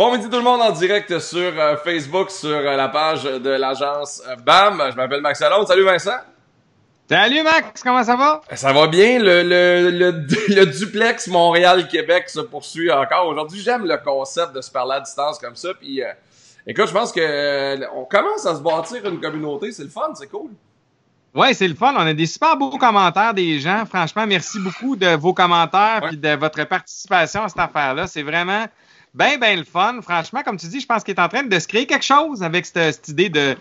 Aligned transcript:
Bon 0.00 0.10
midi 0.12 0.30
tout 0.30 0.38
le 0.38 0.42
monde 0.42 0.62
en 0.62 0.70
direct 0.70 1.18
sur 1.18 1.52
euh, 1.58 1.76
Facebook, 1.76 2.30
sur 2.30 2.48
euh, 2.48 2.74
la 2.74 2.88
page 2.88 3.24
de 3.24 3.50
l'agence 3.50 4.22
euh, 4.26 4.34
BAM. 4.34 4.82
Je 4.90 4.96
m'appelle 4.96 5.20
Max 5.20 5.42
Alonde. 5.42 5.66
Salut 5.66 5.84
Vincent. 5.84 6.16
Salut 7.06 7.42
Max, 7.42 7.82
comment 7.82 8.02
ça 8.02 8.16
va? 8.16 8.40
Ça 8.54 8.72
va 8.72 8.86
bien. 8.86 9.18
Le, 9.18 9.42
le, 9.42 9.90
le, 9.90 10.10
le 10.54 10.64
duplex 10.64 11.26
Montréal-Québec 11.26 12.30
se 12.30 12.40
poursuit 12.40 12.90
encore. 12.90 13.26
Aujourd'hui, 13.26 13.60
j'aime 13.60 13.84
le 13.84 13.98
concept 13.98 14.54
de 14.54 14.62
se 14.62 14.70
parler 14.70 14.94
à 14.94 15.00
distance 15.00 15.38
comme 15.38 15.54
ça. 15.54 15.74
Puis, 15.78 16.00
écoute, 16.66 16.86
je 16.86 16.94
pense 16.94 17.12
que 17.12 17.94
on 17.94 18.06
commence 18.06 18.46
à 18.46 18.56
se 18.56 18.62
bâtir 18.62 19.04
une 19.04 19.20
communauté. 19.20 19.70
C'est 19.70 19.84
le 19.84 19.90
fun, 19.90 20.14
c'est 20.14 20.28
cool. 20.28 20.52
Ouais, 21.34 21.52
c'est 21.52 21.68
le 21.68 21.74
fun. 21.74 21.92
On 21.94 22.06
a 22.06 22.14
des 22.14 22.24
super 22.24 22.56
beaux 22.56 22.78
commentaires 22.78 23.34
des 23.34 23.60
gens. 23.60 23.84
Franchement, 23.84 24.26
merci 24.26 24.60
beaucoup 24.60 24.96
de 24.96 25.14
vos 25.16 25.34
commentaires 25.34 26.08
et 26.10 26.16
de 26.16 26.36
votre 26.36 26.64
participation 26.64 27.42
à 27.42 27.50
cette 27.50 27.60
affaire-là. 27.60 28.06
C'est 28.06 28.22
vraiment 28.22 28.64
ben, 29.14 29.38
ben 29.38 29.58
le 29.58 29.64
fun. 29.64 30.00
Franchement, 30.02 30.42
comme 30.42 30.56
tu 30.56 30.66
dis, 30.66 30.80
je 30.80 30.86
pense 30.86 31.04
qu'il 31.04 31.14
est 31.14 31.20
en 31.20 31.28
train 31.28 31.42
de 31.42 31.58
se 31.58 31.66
créer 31.66 31.86
quelque 31.86 32.04
chose 32.04 32.42
avec 32.42 32.66
cette, 32.66 33.08
idée 33.08 33.28
de, 33.28 33.56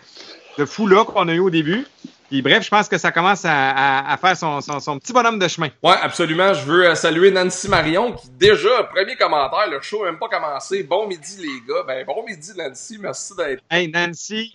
de 0.58 0.66
fou-là 0.66 1.05
qu'on 1.05 1.27
a 1.27 1.34
eu 1.34 1.39
au 1.39 1.49
début. 1.49 1.85
Puis 2.30 2.44
bref, 2.44 2.63
je 2.63 2.70
pense 2.70 2.88
que 2.88 2.99
ça 2.99 3.12
commence 3.12 3.41
à, 3.44 4.16
faire 4.22 4.38
son, 4.38 4.62
son, 4.62 4.99
petit 4.99 5.13
bonhomme 5.13 5.39
de 5.39 5.48
chemin. 5.48 5.70
Ouais, 5.81 5.95
absolument. 5.99 6.53
Je 6.53 6.63
veux 6.63 6.88
euh, 6.88 6.95
saluer 6.95 7.31
Nancy 7.31 7.67
Marion 7.67 8.13
qui 8.13 8.30
déjà, 8.30 8.84
premier 8.84 9.16
commentaire, 9.16 9.67
le 9.70 9.81
show 9.81 10.05
n'a 10.05 10.12
même 10.12 10.20
pas 10.20 10.30
commencé. 10.30 10.84
Bon 10.84 11.08
midi 11.08 11.38
les 11.39 11.67
gars. 11.67 11.84
Ben 11.88 12.05
bon 12.05 12.23
midi 12.23 12.52
Nancy, 12.55 13.00
merci 13.00 13.36
d'être. 13.36 13.63
Hey 13.72 13.89
Nancy, 13.91 14.53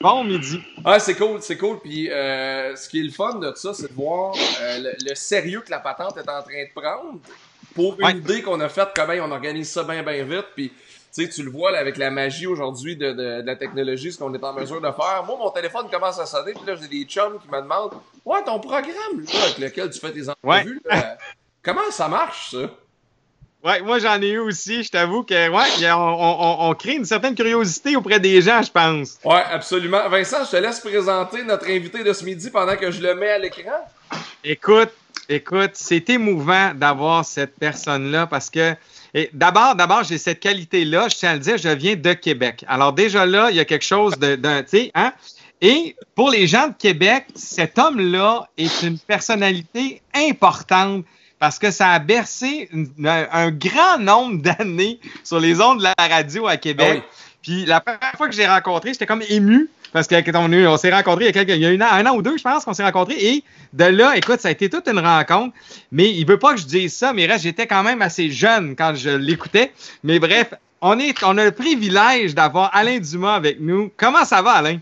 bon 0.00 0.24
midi. 0.24 0.62
Ouais, 0.82 0.98
c'est 0.98 1.14
cool, 1.14 1.42
c'est 1.42 1.58
cool. 1.58 1.78
Puis 1.80 2.10
euh, 2.10 2.74
ce 2.74 2.88
qui 2.88 3.00
est 3.00 3.04
le 3.04 3.12
fun 3.12 3.34
de 3.34 3.52
ça, 3.54 3.74
c'est 3.74 3.88
de 3.88 3.94
voir 3.94 4.34
euh, 4.62 4.92
le, 5.06 5.14
sérieux 5.14 5.60
que 5.60 5.70
la 5.70 5.80
patente 5.80 6.16
est 6.16 6.30
en 6.30 6.42
train 6.42 6.64
de 6.64 6.72
prendre 6.74 7.20
pour 7.74 7.96
une 8.00 8.18
idée 8.18 8.42
qu'on 8.42 8.60
a 8.60 8.68
faite, 8.68 8.88
comment 8.94 9.12
on 9.22 9.30
organise 9.30 9.70
ça 9.70 9.82
bien, 9.82 10.02
bien 10.02 10.24
vite. 10.24 10.46
Puis, 10.54 10.70
tu 10.70 11.24
sais, 11.24 11.28
tu 11.28 11.42
le 11.42 11.50
vois 11.50 11.70
là, 11.70 11.78
avec 11.78 11.96
la 11.96 12.10
magie 12.10 12.46
aujourd'hui 12.46 12.96
de, 12.96 13.12
de, 13.12 13.42
la 13.44 13.56
technologie, 13.56 14.12
ce 14.12 14.18
qu'on 14.18 14.32
est 14.34 14.42
en 14.42 14.52
mesure 14.52 14.80
de 14.80 14.90
faire. 14.90 15.22
Moi, 15.26 15.36
mon 15.38 15.50
téléphone 15.50 15.86
commence 15.90 16.18
à 16.18 16.26
sonner, 16.26 16.52
puis 16.52 16.66
là, 16.66 16.74
j'ai 16.74 16.88
des 16.88 17.04
chums 17.04 17.38
qui 17.40 17.48
me 17.48 17.60
demandent 17.60 17.92
Ouais, 18.24 18.42
ton 18.44 18.58
programme 18.58 19.20
là, 19.20 19.42
avec 19.44 19.58
lequel 19.58 19.90
tu 19.90 20.00
fais 20.00 20.12
tes 20.12 20.28
entrevues, 20.28 20.80
comment 21.62 21.90
ça 21.90 22.08
marche, 22.08 22.52
ça? 22.52 22.70
Ouais, 23.64 23.80
moi 23.80 23.98
j'en 23.98 24.20
ai 24.20 24.28
eu 24.28 24.38
aussi. 24.40 24.82
Je 24.82 24.90
t'avoue 24.90 25.22
que 25.22 25.48
ouais, 25.48 25.92
on, 25.94 25.96
on, 25.96 26.68
on, 26.68 26.74
crée 26.74 26.96
une 26.96 27.06
certaine 27.06 27.34
curiosité 27.34 27.96
auprès 27.96 28.20
des 28.20 28.42
gens, 28.42 28.60
je 28.60 28.70
pense. 28.70 29.18
Ouais, 29.24 29.42
absolument. 29.50 30.06
Vincent, 30.10 30.44
je 30.44 30.50
te 30.50 30.56
laisse 30.56 30.80
présenter 30.80 31.42
notre 31.44 31.66
invité 31.70 32.04
de 32.04 32.12
ce 32.12 32.26
midi 32.26 32.50
pendant 32.50 32.76
que 32.76 32.90
je 32.90 33.00
le 33.00 33.14
mets 33.14 33.30
à 33.30 33.38
l'écran. 33.38 33.88
Écoute, 34.44 34.90
Écoute, 35.28 35.70
c'est 35.72 36.10
émouvant 36.10 36.74
d'avoir 36.74 37.24
cette 37.24 37.56
personne-là 37.58 38.26
parce 38.26 38.50
que 38.50 38.74
d'abord, 39.32 39.74
d'abord, 39.74 40.04
j'ai 40.04 40.18
cette 40.18 40.40
qualité-là. 40.40 41.08
Je 41.08 41.16
tiens 41.16 41.30
à 41.30 41.34
le 41.34 41.38
dire, 41.38 41.56
je 41.56 41.70
viens 41.70 41.96
de 41.96 42.12
Québec. 42.12 42.62
Alors 42.68 42.92
déjà 42.92 43.24
là, 43.24 43.50
il 43.50 43.56
y 43.56 43.60
a 43.60 43.64
quelque 43.64 43.84
chose 43.84 44.18
de, 44.18 44.36
tu 44.36 44.64
sais, 44.66 44.90
hein? 44.94 45.14
Et 45.62 45.96
pour 46.14 46.28
les 46.28 46.46
gens 46.46 46.68
de 46.68 46.74
Québec, 46.74 47.26
cet 47.34 47.78
homme-là 47.78 48.46
est 48.58 48.82
une 48.82 48.98
personnalité 48.98 50.02
importante 50.14 51.06
parce 51.38 51.58
que 51.58 51.70
ça 51.70 51.90
a 51.90 51.98
bercé 51.98 52.68
un, 53.02 53.50
grand 53.50 53.98
nombre 53.98 54.42
d'années 54.42 55.00
sur 55.22 55.40
les 55.40 55.58
ondes 55.62 55.78
de 55.78 55.84
la 55.84 55.94
radio 55.98 56.46
à 56.46 56.58
Québec. 56.58 57.02
Ah 57.02 57.14
Puis 57.40 57.64
la 57.64 57.80
première 57.80 58.12
fois 58.16 58.28
que 58.28 58.34
j'ai 58.34 58.46
rencontré, 58.46 58.92
j'étais 58.92 59.06
comme 59.06 59.22
ému 59.26 59.70
parce 59.94 60.08
qu'on 60.08 60.52
on 60.52 60.76
s'est 60.76 60.90
rencontrés 60.90 61.28
il 61.28 61.36
y 61.36 61.38
a, 61.38 61.42
il 61.54 61.62
y 61.62 61.82
a 61.82 61.94
un 61.94 62.06
an 62.06 62.16
ou 62.16 62.22
deux, 62.22 62.36
je 62.36 62.42
pense, 62.42 62.64
qu'on 62.64 62.74
s'est 62.74 62.82
rencontrés. 62.82 63.14
Et 63.14 63.44
de 63.72 63.84
là, 63.84 64.16
écoute, 64.16 64.40
ça 64.40 64.48
a 64.48 64.50
été 64.50 64.68
toute 64.68 64.88
une 64.88 64.98
rencontre. 64.98 65.54
Mais 65.92 66.10
il 66.10 66.26
veut 66.26 66.36
pas 66.36 66.52
que 66.52 66.60
je 66.60 66.66
dise 66.66 66.92
ça, 66.92 67.12
mais 67.12 67.26
reste, 67.26 67.44
j'étais 67.44 67.68
quand 67.68 67.84
même 67.84 68.02
assez 68.02 68.28
jeune 68.28 68.74
quand 68.74 68.96
je 68.96 69.10
l'écoutais. 69.10 69.72
Mais 70.02 70.18
bref, 70.18 70.52
on, 70.80 70.98
est, 70.98 71.14
on 71.22 71.38
a 71.38 71.44
le 71.44 71.52
privilège 71.52 72.34
d'avoir 72.34 72.74
Alain 72.74 72.98
Dumas 72.98 73.36
avec 73.36 73.60
nous. 73.60 73.92
Comment 73.96 74.24
ça 74.24 74.42
va, 74.42 74.54
Alain? 74.54 74.80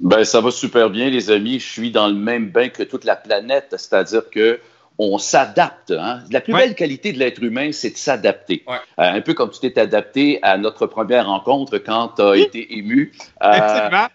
Ben, 0.00 0.24
ça 0.24 0.40
va 0.40 0.50
super 0.50 0.88
bien, 0.88 1.10
les 1.10 1.30
amis. 1.30 1.60
Je 1.60 1.66
suis 1.66 1.90
dans 1.90 2.08
le 2.08 2.14
même 2.14 2.48
bain 2.48 2.70
que 2.70 2.82
toute 2.82 3.04
la 3.04 3.16
planète, 3.16 3.74
c'est-à-dire 3.76 4.22
que 4.30 4.58
on 4.98 5.18
s'adapte. 5.18 5.90
Hein? 5.90 6.20
La 6.30 6.40
plus 6.40 6.54
belle 6.54 6.74
qualité 6.74 7.12
de 7.12 7.18
l'être 7.18 7.42
humain, 7.42 7.70
c'est 7.72 7.90
de 7.90 7.98
s'adapter. 7.98 8.64
Euh, 8.68 8.72
un 8.96 9.20
peu 9.20 9.34
comme 9.34 9.50
tu 9.50 9.60
t'es 9.60 9.78
adapté 9.78 10.38
à 10.40 10.56
notre 10.56 10.86
première 10.86 11.26
rencontre 11.26 11.76
quand 11.76 12.14
tu 12.16 12.22
as 12.22 12.36
été 12.36 12.78
ému. 12.78 13.12
Euh, 13.42 14.06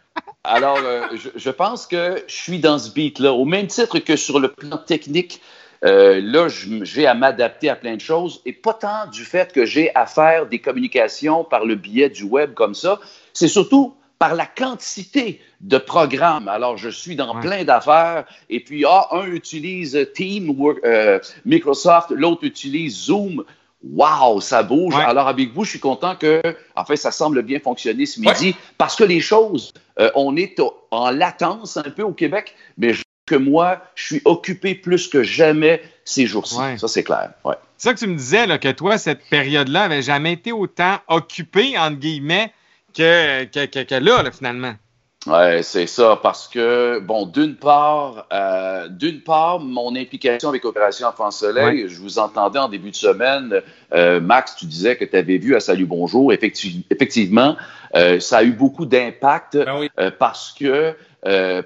alors, 0.43 0.79
euh, 0.83 1.05
je, 1.35 1.49
pense 1.51 1.85
que 1.85 2.23
je 2.27 2.33
suis 2.33 2.59
dans 2.59 2.79
ce 2.79 2.91
beat-là. 2.91 3.31
Au 3.31 3.45
même 3.45 3.67
titre 3.67 3.99
que 3.99 4.15
sur 4.15 4.39
le 4.39 4.47
plan 4.47 4.77
technique, 4.77 5.39
euh, 5.85 6.19
là, 6.23 6.47
j'ai 6.47 7.05
à 7.05 7.13
m'adapter 7.13 7.69
à 7.69 7.75
plein 7.75 7.95
de 7.95 8.01
choses 8.01 8.41
et 8.45 8.53
pas 8.53 8.73
tant 8.73 9.07
du 9.11 9.23
fait 9.23 9.53
que 9.53 9.65
j'ai 9.65 9.93
à 9.95 10.07
faire 10.07 10.47
des 10.47 10.59
communications 10.59 11.43
par 11.43 11.65
le 11.65 11.75
biais 11.75 12.09
du 12.09 12.23
web 12.23 12.55
comme 12.55 12.73
ça. 12.73 12.99
C'est 13.33 13.47
surtout 13.47 13.93
par 14.17 14.35
la 14.35 14.45
quantité 14.47 15.41
de 15.61 15.77
programmes. 15.77 16.47
Alors, 16.47 16.77
je 16.77 16.89
suis 16.89 17.15
dans 17.15 17.39
plein 17.39 17.63
d'affaires 17.63 18.25
et 18.49 18.59
puis, 18.59 18.83
ah, 18.87 19.09
un 19.11 19.25
utilise 19.25 20.07
Team, 20.15 20.55
euh, 20.85 21.19
Microsoft, 21.45 22.11
l'autre 22.11 22.43
utilise 22.43 23.05
Zoom. 23.05 23.43
Wow, 23.83 24.41
ça 24.41 24.61
bouge. 24.61 24.93
Alors, 24.95 25.27
avec 25.27 25.53
vous, 25.53 25.63
je 25.63 25.71
suis 25.71 25.79
content 25.79 26.15
que, 26.15 26.39
en 26.75 26.85
fait, 26.85 26.97
ça 26.97 27.11
semble 27.11 27.41
bien 27.41 27.59
fonctionner 27.59 28.05
ce 28.05 28.19
midi 28.19 28.55
parce 28.77 28.95
que 28.95 29.03
les 29.03 29.19
choses, 29.19 29.73
euh, 29.99 30.11
on 30.15 30.35
est 30.35 30.61
en 30.91 31.11
latence 31.11 31.77
un 31.77 31.89
peu 31.89 32.03
au 32.03 32.13
Québec, 32.13 32.55
mais 32.77 32.93
je, 32.93 33.03
que 33.25 33.35
moi, 33.35 33.81
je 33.95 34.05
suis 34.05 34.21
occupé 34.25 34.75
plus 34.75 35.07
que 35.07 35.23
jamais 35.23 35.81
ces 36.03 36.27
jours-ci. 36.27 36.57
Ça, 36.77 36.87
c'est 36.87 37.03
clair. 37.03 37.31
Ouais. 37.45 37.55
C'est 37.77 37.89
ça 37.89 37.93
que 37.93 37.99
tu 37.99 38.07
me 38.07 38.15
disais, 38.15 38.45
là, 38.45 38.57
que 38.57 38.71
toi, 38.71 38.97
cette 38.97 39.23
période-là 39.29 39.83
avait 39.83 40.01
jamais 40.01 40.33
été 40.33 40.51
autant 40.51 40.97
occupé, 41.07 41.77
entre 41.77 41.97
guillemets, 41.97 42.53
que, 42.93 43.45
que, 43.45 43.83
que, 43.83 43.95
là, 43.95 44.21
là, 44.21 44.31
finalement. 44.31 44.73
Oui, 45.27 45.61
c'est 45.61 45.85
ça, 45.85 46.19
parce 46.21 46.47
que, 46.47 46.97
bon, 46.97 47.27
d'une 47.27 47.55
part, 47.55 48.25
euh, 48.33 48.87
d'une 48.87 49.21
part, 49.21 49.59
mon 49.59 49.95
implication 49.95 50.49
avec 50.49 50.65
Opération 50.65 51.07
Enfant 51.07 51.29
Soleil, 51.29 51.85
je 51.87 52.01
vous 52.01 52.17
entendais 52.17 52.57
en 52.57 52.67
début 52.67 52.89
de 52.89 52.95
semaine, 52.95 53.61
euh, 53.93 54.19
Max, 54.19 54.55
tu 54.55 54.65
disais 54.65 54.95
que 54.95 55.05
tu 55.05 55.15
avais 55.15 55.37
vu 55.37 55.55
à 55.55 55.59
Salut 55.59 55.85
Bonjour. 55.85 56.33
effectivement, 56.33 57.55
euh, 57.95 58.19
ça 58.19 58.37
a 58.37 58.43
eu 58.43 58.53
beaucoup 58.53 58.87
d'impact 58.87 59.57
ben 59.57 60.11
parce 60.17 60.53
que 60.53 60.95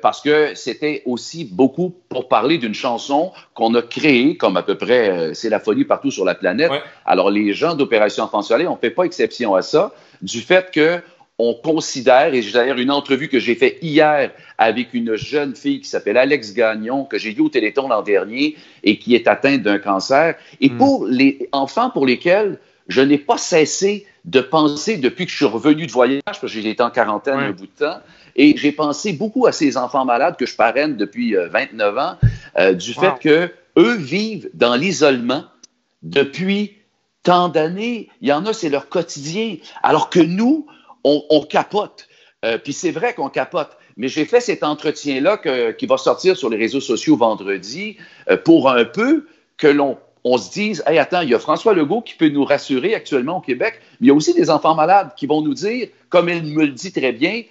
parce 0.01 0.19
que 0.19 0.53
c'était 0.53 1.01
aussi 1.05 1.45
beaucoup 1.45 1.95
pour 2.09 2.27
parler 2.27 2.57
d'une 2.57 2.73
chanson 2.73 3.31
qu'on 3.53 3.73
a 3.75 3.81
créée, 3.81 4.35
comme 4.35 4.57
à 4.57 4.63
peu 4.63 4.75
près, 4.75 5.33
c'est 5.33 5.47
la 5.47 5.61
folie 5.61 5.85
partout 5.85 6.11
sur 6.11 6.25
la 6.25 6.35
planète. 6.35 6.73
Alors, 7.05 7.31
les 7.31 7.53
gens 7.53 7.73
d'Opération 7.73 8.25
Enfant 8.25 8.41
Soleil, 8.41 8.67
on 8.67 8.75
fait 8.75 8.89
pas 8.89 9.03
exception 9.03 9.55
à 9.55 9.61
ça, 9.61 9.93
du 10.21 10.41
fait 10.41 10.71
que 10.71 10.99
on 11.37 11.53
considère, 11.53 12.33
et 12.33 12.41
j'ai 12.41 12.53
d'ailleurs 12.53 12.77
une 12.77 12.91
entrevue 12.91 13.27
que 13.27 13.39
j'ai 13.39 13.55
faite 13.55 13.77
hier 13.81 14.31
avec 14.57 14.93
une 14.93 15.15
jeune 15.15 15.55
fille 15.55 15.81
qui 15.81 15.89
s'appelle 15.89 16.17
Alex 16.17 16.53
Gagnon, 16.53 17.03
que 17.03 17.17
j'ai 17.17 17.31
vu 17.31 17.41
au 17.41 17.49
Téléthon 17.49 17.89
l'an 17.89 18.03
dernier 18.03 18.55
et 18.83 18.97
qui 18.97 19.15
est 19.15 19.27
atteinte 19.27 19.61
d'un 19.61 19.79
cancer. 19.79 20.35
Et 20.61 20.69
hmm. 20.69 20.77
pour 20.77 21.05
les 21.05 21.49
enfants 21.51 21.89
pour 21.89 22.05
lesquels 22.05 22.59
je 22.87 23.01
n'ai 23.01 23.17
pas 23.17 23.37
cessé 23.37 24.05
de 24.23 24.39
penser 24.39 24.97
depuis 24.97 25.25
que 25.25 25.31
je 25.31 25.35
suis 25.35 25.45
revenu 25.45 25.87
de 25.87 25.91
voyage, 25.91 26.21
parce 26.25 26.39
que 26.39 26.47
j'ai 26.47 26.67
été 26.67 26.81
en 26.81 26.89
quarantaine 26.89 27.39
un 27.39 27.51
bout 27.51 27.65
de 27.65 27.85
temps, 27.85 27.99
et 28.35 28.55
j'ai 28.57 28.71
pensé 28.71 29.13
beaucoup 29.13 29.45
à 29.45 29.51
ces 29.51 29.75
enfants 29.77 30.05
malades 30.05 30.37
que 30.37 30.45
je 30.45 30.55
parraine 30.55 30.95
depuis 30.95 31.35
29 31.35 31.95
euh, 31.95 31.99
ans, 31.99 32.17
euh, 32.57 32.73
du 32.73 32.93
fait 32.93 33.19
que 33.19 33.51
eux 33.77 33.95
vivent 33.95 34.49
dans 34.53 34.75
l'isolement 34.75 35.43
depuis 36.01 36.77
tant 37.23 37.49
d'années. 37.49 38.09
Il 38.21 38.29
y 38.29 38.33
en 38.33 38.45
a, 38.45 38.53
c'est 38.53 38.69
leur 38.69 38.89
quotidien. 38.89 39.57
Alors 39.83 40.09
que 40.09 40.19
nous, 40.19 40.67
on, 41.05 41.41
capote. 41.43 42.07
Euh, 42.43 42.57
puis 42.57 42.73
c'est 42.73 42.91
vrai 42.91 43.13
qu'on 43.13 43.29
capote. 43.29 43.77
Mais 43.97 44.07
j'ai 44.07 44.25
fait 44.25 44.41
cet 44.41 44.63
entretien-là 44.63 45.73
qui 45.73 45.85
va 45.85 45.97
sortir 45.97 46.35
sur 46.35 46.49
les 46.49 46.57
réseaux 46.57 46.81
sociaux 46.81 47.15
vendredi 47.15 47.97
euh, 48.29 48.37
pour 48.37 48.69
un 48.69 48.85
peu 48.85 49.27
que 49.57 49.67
l'on 49.67 49.97
on 50.27 50.39
se 50.39 50.51
dise, 50.51 50.83
hey, 50.87 50.97
attends, 50.97 51.21
il 51.21 51.29
y 51.29 51.35
a 51.35 51.39
François 51.39 51.75
Legault 51.75 52.01
qui 52.01 52.15
peut 52.15 52.29
nous 52.29 52.45
rassurer 52.45 52.95
actuellement 52.95 53.37
au 53.37 53.41
Québec, 53.41 53.79
mais 54.01 54.05
il 54.05 54.07
y 54.07 54.09
a 54.09 54.15
aussi 54.15 54.33
des 54.33 54.49
enfants 54.49 54.73
malades 54.73 55.11
qui 55.15 55.27
vont 55.27 55.43
nous 55.43 55.53
dire, 55.53 55.87
comme 56.09 56.29
il 56.29 56.43
me 56.43 56.65
le 56.65 56.71
dit 56.71 56.91
très 56.91 57.11
bien, 57.11 57.43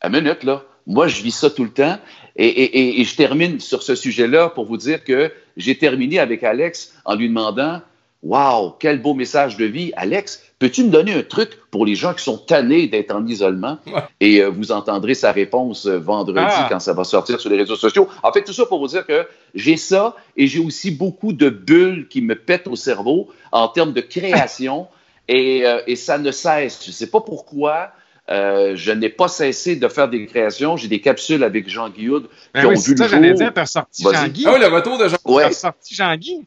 à 0.00 0.08
minute, 0.08 0.44
là, 0.44 0.62
moi, 0.86 1.08
je 1.08 1.22
vis 1.22 1.32
ça 1.32 1.50
tout 1.50 1.64
le 1.64 1.72
temps. 1.72 1.98
Et, 2.36 3.00
et 3.00 3.04
je 3.04 3.16
termine 3.16 3.58
sur 3.58 3.82
ce 3.82 3.96
sujet-là 3.96 4.48
pour 4.50 4.64
vous 4.64 4.76
dire 4.76 5.02
que 5.02 5.32
j'ai 5.56 5.76
terminé 5.76 6.20
avec 6.20 6.44
Alex 6.44 6.94
en 7.04 7.16
lui 7.16 7.28
demandant, 7.28 7.80
Wow, 8.22 8.76
quel 8.78 9.00
beau 9.00 9.14
message 9.14 9.56
de 9.56 9.64
vie. 9.64 9.92
Alex, 9.96 10.42
peux-tu 10.60 10.84
me 10.84 10.90
donner 10.90 11.14
un 11.14 11.22
truc 11.22 11.58
pour 11.72 11.84
les 11.84 11.96
gens 11.96 12.14
qui 12.14 12.22
sont 12.22 12.38
tannés 12.38 12.86
d'être 12.86 13.12
en 13.12 13.26
isolement? 13.26 13.78
Et 14.20 14.40
euh, 14.40 14.50
vous 14.50 14.70
entendrez 14.70 15.14
sa 15.14 15.32
réponse 15.32 15.86
euh, 15.86 15.98
vendredi 15.98 16.38
ah. 16.40 16.68
quand 16.70 16.78
ça 16.78 16.92
va 16.92 17.02
sortir 17.02 17.40
sur 17.40 17.50
les 17.50 17.56
réseaux 17.56 17.76
sociaux. 17.76 18.08
En 18.22 18.30
fait, 18.30 18.44
tout 18.44 18.52
ça 18.52 18.66
pour 18.66 18.78
vous 18.78 18.86
dire 18.86 19.04
que 19.04 19.26
j'ai 19.54 19.76
ça 19.76 20.14
et 20.36 20.46
j'ai 20.46 20.60
aussi 20.60 20.92
beaucoup 20.92 21.32
de 21.32 21.48
bulles 21.48 22.06
qui 22.08 22.20
me 22.20 22.36
pètent 22.36 22.68
au 22.68 22.76
cerveau 22.76 23.28
en 23.50 23.68
termes 23.68 23.92
de 23.92 24.02
création 24.02 24.86
et, 25.28 25.66
euh, 25.66 25.80
et, 25.86 25.96
ça 25.96 26.18
ne 26.18 26.30
cesse. 26.30 26.84
Je 26.84 26.90
ne 26.90 26.92
sais 26.92 27.08
pas 27.08 27.22
pourquoi. 27.22 27.92
je 28.28 28.92
n'ai 28.92 29.08
pas 29.08 29.28
cessé 29.28 29.76
de 29.76 29.88
faire 29.88 30.08
des 30.08 30.26
créations. 30.26 30.76
J'ai 30.76 30.88
des 30.88 31.00
capsules 31.00 31.42
avec 31.42 31.70
Jean 31.70 31.88
Guillaume 31.88 32.28
ben 32.52 32.60
qui 32.60 32.66
ont 32.66 32.70
vu 32.70 32.96
ça, 32.96 33.08
le 33.08 33.28
jour. 33.28 33.34
dire, 33.38 33.52
t'as 33.54 33.66
sorti 33.66 34.02
Jean-Guy. 34.02 34.44
Ah 34.46 34.52
oui, 34.52 34.60
le 34.60 34.68
retour 34.68 34.98
de 34.98 35.08
Jean 35.08 35.16
ouais. 35.24 35.44
T'as 35.44 35.52
sorti 35.52 35.94
Jean-Guy. 35.94 36.46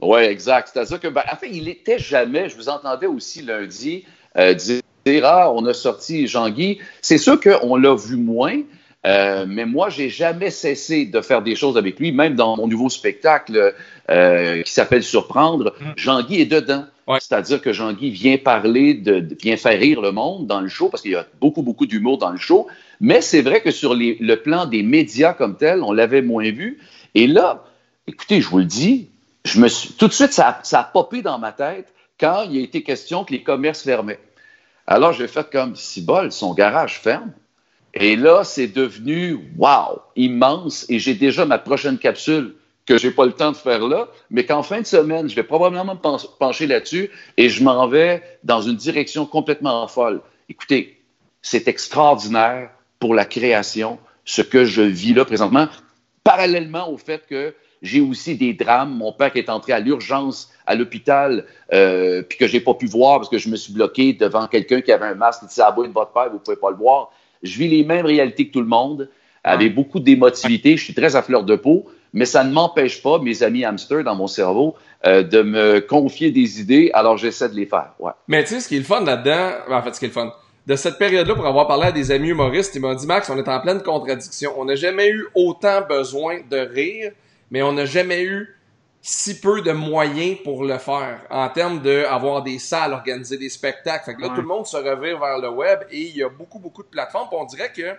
Oui, 0.00 0.22
exact. 0.22 0.70
C'est-à-dire 0.72 1.00
que, 1.00 1.08
ben, 1.08 1.22
en 1.32 1.36
fait, 1.36 1.48
il 1.50 1.68
était 1.68 1.98
jamais, 1.98 2.48
je 2.48 2.56
vous 2.56 2.68
entendais 2.68 3.06
aussi 3.06 3.42
lundi 3.42 4.04
euh, 4.38 4.54
dire 4.54 4.82
ah, 5.24 5.52
on 5.52 5.64
a 5.66 5.74
sorti 5.74 6.26
Jean-Guy. 6.26 6.78
C'est 7.00 7.18
sûr 7.18 7.40
qu'on 7.40 7.76
l'a 7.76 7.94
vu 7.94 8.16
moins, 8.16 8.60
euh, 9.04 9.46
mais 9.48 9.66
moi, 9.66 9.88
j'ai 9.88 10.08
jamais 10.08 10.50
cessé 10.50 11.06
de 11.06 11.20
faire 11.20 11.42
des 11.42 11.56
choses 11.56 11.76
avec 11.76 11.98
lui, 11.98 12.12
même 12.12 12.34
dans 12.34 12.56
mon 12.56 12.68
nouveau 12.68 12.88
spectacle 12.88 13.74
euh, 14.10 14.62
qui 14.62 14.72
s'appelle 14.72 15.02
Surprendre. 15.02 15.74
Mm. 15.80 15.84
Jean-Guy 15.96 16.40
est 16.40 16.46
dedans. 16.46 16.84
C'est-à-dire 17.18 17.60
que 17.60 17.72
Jean-Guy 17.72 18.10
vient 18.10 18.38
parler, 18.38 18.94
de, 18.94 19.26
vient 19.42 19.56
faire 19.56 19.78
rire 19.78 20.00
le 20.00 20.12
monde 20.12 20.46
dans 20.46 20.60
le 20.60 20.68
show, 20.68 20.88
parce 20.88 21.02
qu'il 21.02 21.10
y 21.10 21.16
a 21.16 21.26
beaucoup, 21.40 21.62
beaucoup 21.62 21.84
d'humour 21.84 22.16
dans 22.16 22.30
le 22.30 22.38
show. 22.38 22.68
Mais 23.00 23.20
c'est 23.20 23.42
vrai 23.42 23.60
que 23.60 23.72
sur 23.72 23.94
le 23.94 24.34
plan 24.36 24.66
des 24.66 24.82
médias 24.82 25.34
comme 25.34 25.56
tel, 25.56 25.82
on 25.82 25.92
l'avait 25.92 26.22
moins 26.22 26.50
vu. 26.50 26.78
Et 27.14 27.26
là, 27.26 27.64
écoutez, 28.06 28.40
je 28.40 28.48
vous 28.48 28.58
le 28.58 28.64
dis, 28.64 29.08
tout 29.44 30.08
de 30.08 30.12
suite, 30.12 30.32
ça, 30.32 30.60
a 30.72 30.84
popé 30.84 31.22
dans 31.22 31.38
ma 31.38 31.52
tête 31.52 31.92
quand 32.18 32.42
il 32.50 32.58
a 32.58 32.62
été 32.62 32.82
question 32.82 33.24
que 33.24 33.32
les 33.32 33.42
commerces 33.42 33.82
fermaient. 33.82 34.20
Alors, 34.86 35.12
j'ai 35.12 35.28
fait 35.28 35.48
comme, 35.50 35.76
si 35.76 36.02
bol, 36.02 36.32
son 36.32 36.54
garage 36.54 37.00
ferme. 37.00 37.32
Et 37.94 38.16
là, 38.16 38.44
c'est 38.44 38.68
devenu, 38.68 39.38
wow, 39.58 40.00
immense. 40.16 40.86
Et 40.88 40.98
j'ai 40.98 41.14
déjà 41.14 41.44
ma 41.44 41.58
prochaine 41.58 41.98
capsule 41.98 42.54
que 42.86 42.98
j'ai 42.98 43.10
pas 43.10 43.26
le 43.26 43.32
temps 43.32 43.52
de 43.52 43.56
faire 43.56 43.86
là, 43.86 44.08
mais 44.30 44.44
qu'en 44.44 44.62
fin 44.62 44.80
de 44.80 44.86
semaine, 44.86 45.28
je 45.28 45.36
vais 45.36 45.44
probablement 45.44 45.84
me 45.84 46.38
pencher 46.38 46.66
là-dessus 46.66 47.10
et 47.36 47.48
je 47.48 47.62
m'en 47.62 47.86
vais 47.86 48.22
dans 48.42 48.60
une 48.60 48.76
direction 48.76 49.24
complètement 49.24 49.86
folle. 49.86 50.20
Écoutez, 50.48 51.00
c'est 51.42 51.68
extraordinaire 51.68 52.70
pour 52.98 53.14
la 53.14 53.24
création, 53.24 53.98
ce 54.24 54.42
que 54.42 54.64
je 54.64 54.82
vis 54.82 55.14
là 55.14 55.24
présentement, 55.24 55.68
parallèlement 56.24 56.90
au 56.90 56.98
fait 56.98 57.26
que 57.28 57.54
j'ai 57.82 58.00
aussi 58.00 58.36
des 58.36 58.54
drames. 58.54 58.96
Mon 58.96 59.12
père 59.12 59.32
qui 59.32 59.38
est 59.38 59.50
entré 59.50 59.72
à 59.72 59.80
l'urgence 59.80 60.50
à 60.66 60.74
l'hôpital, 60.74 61.44
euh, 61.72 62.22
puis 62.22 62.38
que 62.38 62.46
j'ai 62.46 62.60
pas 62.60 62.74
pu 62.74 62.86
voir 62.86 63.18
parce 63.18 63.28
que 63.28 63.38
je 63.38 63.48
me 63.48 63.56
suis 63.56 63.72
bloqué 63.72 64.12
devant 64.12 64.46
quelqu'un 64.46 64.80
qui 64.80 64.92
avait 64.92 65.06
un 65.06 65.14
masque. 65.14 65.40
Il 65.42 65.48
dit, 65.48 65.54
ça 65.54 65.72
de 65.76 65.92
votre 65.92 66.12
père, 66.12 66.30
vous 66.30 66.38
pouvez 66.38 66.56
pas 66.56 66.70
le 66.70 66.76
voir. 66.76 67.10
Je 67.42 67.58
vis 67.58 67.68
les 67.68 67.84
mêmes 67.84 68.06
réalités 68.06 68.46
que 68.46 68.52
tout 68.52 68.60
le 68.60 68.66
monde, 68.66 69.08
avec 69.42 69.74
beaucoup 69.74 69.98
d'émotivité. 69.98 70.76
Je 70.76 70.84
suis 70.84 70.94
très 70.94 71.16
à 71.16 71.22
fleur 71.22 71.42
de 71.42 71.56
peau, 71.56 71.86
mais 72.12 72.24
ça 72.24 72.44
ne 72.44 72.52
m'empêche 72.52 73.02
pas, 73.02 73.18
mes 73.18 73.42
amis 73.42 73.64
hamsters 73.64 74.04
dans 74.04 74.14
mon 74.14 74.28
cerveau, 74.28 74.76
euh, 75.06 75.24
de 75.24 75.42
me 75.42 75.80
confier 75.80 76.30
des 76.30 76.60
idées, 76.60 76.90
alors 76.94 77.16
j'essaie 77.16 77.48
de 77.48 77.54
les 77.54 77.66
faire. 77.66 77.94
Ouais. 77.98 78.12
Mais 78.28 78.44
tu 78.44 78.50
sais, 78.50 78.60
ce 78.60 78.68
qui 78.68 78.76
est 78.76 78.80
le 78.80 78.84
fun 78.84 79.04
là-dedans, 79.04 79.50
en 79.68 79.82
fait, 79.82 79.94
ce 79.94 79.98
qui 79.98 80.04
est 80.04 80.08
le 80.08 80.14
fun, 80.14 80.32
de 80.66 80.76
cette 80.76 80.98
période-là, 80.98 81.34
pour 81.34 81.46
avoir 81.46 81.66
parlé 81.66 81.86
à 81.86 81.92
des 81.92 82.12
amis 82.12 82.28
humoristes, 82.28 82.74
ils 82.76 82.80
m'ont 82.80 82.94
dit, 82.94 83.06
Max, 83.06 83.28
on 83.30 83.36
est 83.36 83.48
en 83.48 83.60
pleine 83.60 83.82
contradiction. 83.82 84.52
On 84.56 84.66
n'a 84.66 84.76
jamais 84.76 85.08
eu 85.08 85.26
autant 85.34 85.80
besoin 85.88 86.38
de 86.48 86.58
rire, 86.58 87.12
mais 87.52 87.62
on 87.62 87.72
n'a 87.72 87.84
jamais 87.84 88.22
eu 88.24 88.56
si 89.02 89.38
peu 89.38 89.60
de 89.60 89.72
moyens 89.72 90.38
pour 90.42 90.64
le 90.64 90.78
faire 90.78 91.20
en 91.28 91.48
termes 91.50 91.82
d'avoir 91.82 92.42
des 92.42 92.58
salles, 92.58 92.92
organiser 92.92 93.36
des 93.36 93.50
spectacles. 93.50 94.04
Fait 94.04 94.14
que 94.14 94.22
là, 94.22 94.30
tout 94.30 94.40
le 94.40 94.46
monde 94.46 94.66
se 94.66 94.76
revire 94.76 95.18
vers 95.18 95.38
le 95.38 95.50
web 95.50 95.80
et 95.90 96.00
il 96.00 96.16
y 96.16 96.22
a 96.22 96.28
beaucoup, 96.28 96.58
beaucoup 96.58 96.82
de 96.82 96.88
plateformes. 96.88 97.28
on 97.32 97.44
dirait 97.44 97.72
que 97.72 97.94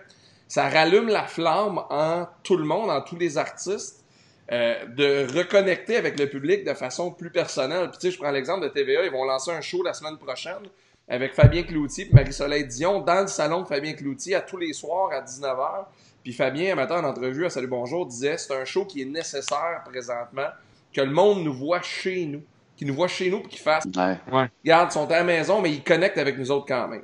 ça 0.47 0.69
rallume 0.69 1.07
la 1.07 1.23
flamme 1.23 1.81
en 1.89 2.25
tout 2.41 2.57
le 2.57 2.63
monde, 2.63 2.89
en 2.89 3.01
tous 3.01 3.17
les 3.17 3.37
artistes, 3.37 4.03
euh, 4.51 4.85
de 4.87 5.37
reconnecter 5.37 5.97
avec 5.97 6.19
le 6.19 6.27
public 6.27 6.63
de 6.63 6.73
façon 6.73 7.11
plus 7.11 7.29
personnelle. 7.29 7.89
Puis 7.89 7.99
tu 7.99 8.07
sais, 8.07 8.11
je 8.11 8.19
prends 8.19 8.31
l'exemple 8.31 8.63
de 8.63 8.69
TVA, 8.69 9.05
ils 9.05 9.11
vont 9.11 9.25
lancer 9.25 9.51
un 9.51 9.61
show 9.61 9.83
la 9.83 9.93
semaine 9.93 10.17
prochaine 10.17 10.63
avec 11.07 11.33
Fabien 11.33 11.63
Cloutier 11.63 12.07
et 12.09 12.13
Marie-Soleil 12.13 12.65
Dion 12.65 13.01
dans 13.01 13.21
le 13.21 13.27
salon 13.27 13.61
de 13.61 13.67
Fabien 13.67 13.93
Cloutier 13.93 14.35
à 14.35 14.41
tous 14.41 14.57
les 14.57 14.73
soirs 14.73 15.11
à 15.11 15.21
19h. 15.21 15.85
Puis 16.23 16.31
Fabien, 16.31 16.71
un 16.71 16.75
matin 16.75 17.03
en 17.03 17.09
entrevue 17.09 17.45
à 17.45 17.49
Salut 17.49 17.67
Bonjour, 17.67 18.05
disait 18.05 18.37
c'est 18.37 18.53
un 18.53 18.63
show 18.63 18.85
qui 18.85 19.01
est 19.01 19.05
nécessaire 19.05 19.83
présentement 19.83 20.47
que 20.93 21.01
le 21.01 21.11
monde 21.11 21.43
nous 21.43 21.53
voit 21.53 21.81
chez 21.81 22.25
nous, 22.25 22.41
qu'ils 22.77 22.87
nous 22.87 22.93
voit 22.93 23.09
chez 23.09 23.29
nous, 23.29 23.41
pour 23.41 23.49
qu'ils 23.49 23.59
fassent. 23.59 23.85
Ouais. 23.85 24.49
Regarde, 24.63 24.89
ils 24.89 24.93
sont 24.93 25.11
à 25.11 25.17
la 25.17 25.23
maison, 25.25 25.59
mais 25.59 25.71
ils 25.71 25.83
connectent 25.83 26.17
avec 26.17 26.37
nous 26.37 26.49
autres 26.49 26.65
quand 26.65 26.87
même. 26.87 27.01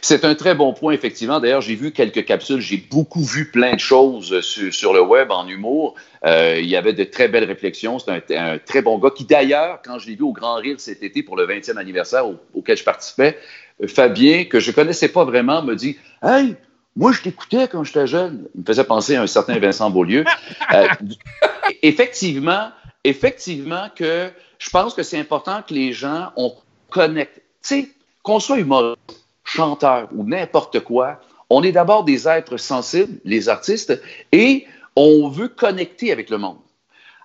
C'est 0.00 0.24
un 0.24 0.34
très 0.34 0.54
bon 0.54 0.72
point, 0.72 0.94
effectivement. 0.94 1.38
D'ailleurs, 1.38 1.60
j'ai 1.60 1.76
vu 1.76 1.92
quelques 1.92 2.24
capsules. 2.24 2.60
J'ai 2.60 2.78
beaucoup 2.78 3.22
vu 3.22 3.50
plein 3.50 3.74
de 3.74 3.80
choses 3.80 4.40
sur, 4.40 4.92
le 4.92 5.02
web 5.02 5.30
en 5.30 5.46
humour. 5.46 5.94
Euh, 6.24 6.58
il 6.58 6.66
y 6.66 6.76
avait 6.76 6.94
de 6.94 7.04
très 7.04 7.28
belles 7.28 7.44
réflexions. 7.44 7.98
C'est 8.00 8.36
un, 8.36 8.58
très 8.58 8.82
bon 8.82 8.98
gars 8.98 9.10
qui, 9.10 9.24
d'ailleurs, 9.24 9.80
quand 9.84 9.98
je 10.00 10.08
l'ai 10.08 10.16
vu 10.16 10.22
au 10.22 10.32
Grand 10.32 10.56
Rire 10.56 10.76
cet 10.78 11.04
été 11.04 11.22
pour 11.22 11.36
le 11.36 11.46
20e 11.46 11.76
anniversaire 11.76 12.24
auquel 12.54 12.76
je 12.76 12.84
participais, 12.84 13.38
euh, 13.82 13.86
Fabien, 13.86 14.46
que 14.46 14.58
je 14.58 14.72
connaissais 14.72 15.08
pas 15.08 15.24
vraiment, 15.24 15.62
me 15.62 15.76
dit 15.76 15.98
Hey, 16.22 16.56
moi, 16.96 17.12
je 17.12 17.20
t'écoutais 17.20 17.68
quand 17.68 17.84
j'étais 17.84 18.06
jeune. 18.06 18.48
Il 18.54 18.62
me 18.62 18.66
faisait 18.66 18.84
penser 18.84 19.16
à 19.16 19.22
un 19.22 19.26
certain 19.26 19.58
Vincent 19.58 19.90
Beaulieu. 19.90 20.24
Euh, 20.72 20.86
effectivement, 21.82 22.70
effectivement 23.04 23.88
que 23.94 24.30
je 24.58 24.70
pense 24.70 24.94
que 24.94 25.02
c'est 25.02 25.18
important 25.18 25.62
que 25.66 25.74
les 25.74 25.92
gens 25.92 26.30
on 26.36 26.54
connecte. 26.90 27.36
Tu 27.36 27.42
sais, 27.62 27.88
qu'on 28.22 28.40
soit 28.40 28.58
humoriste, 28.58 29.26
chanteur 29.44 30.08
ou 30.14 30.24
n'importe 30.24 30.80
quoi, 30.80 31.20
on 31.50 31.62
est 31.62 31.72
d'abord 31.72 32.04
des 32.04 32.26
êtres 32.26 32.56
sensibles, 32.56 33.20
les 33.24 33.48
artistes, 33.48 34.00
et 34.32 34.66
on 34.96 35.28
veut 35.28 35.48
connecter 35.48 36.10
avec 36.10 36.30
le 36.30 36.38
monde. 36.38 36.56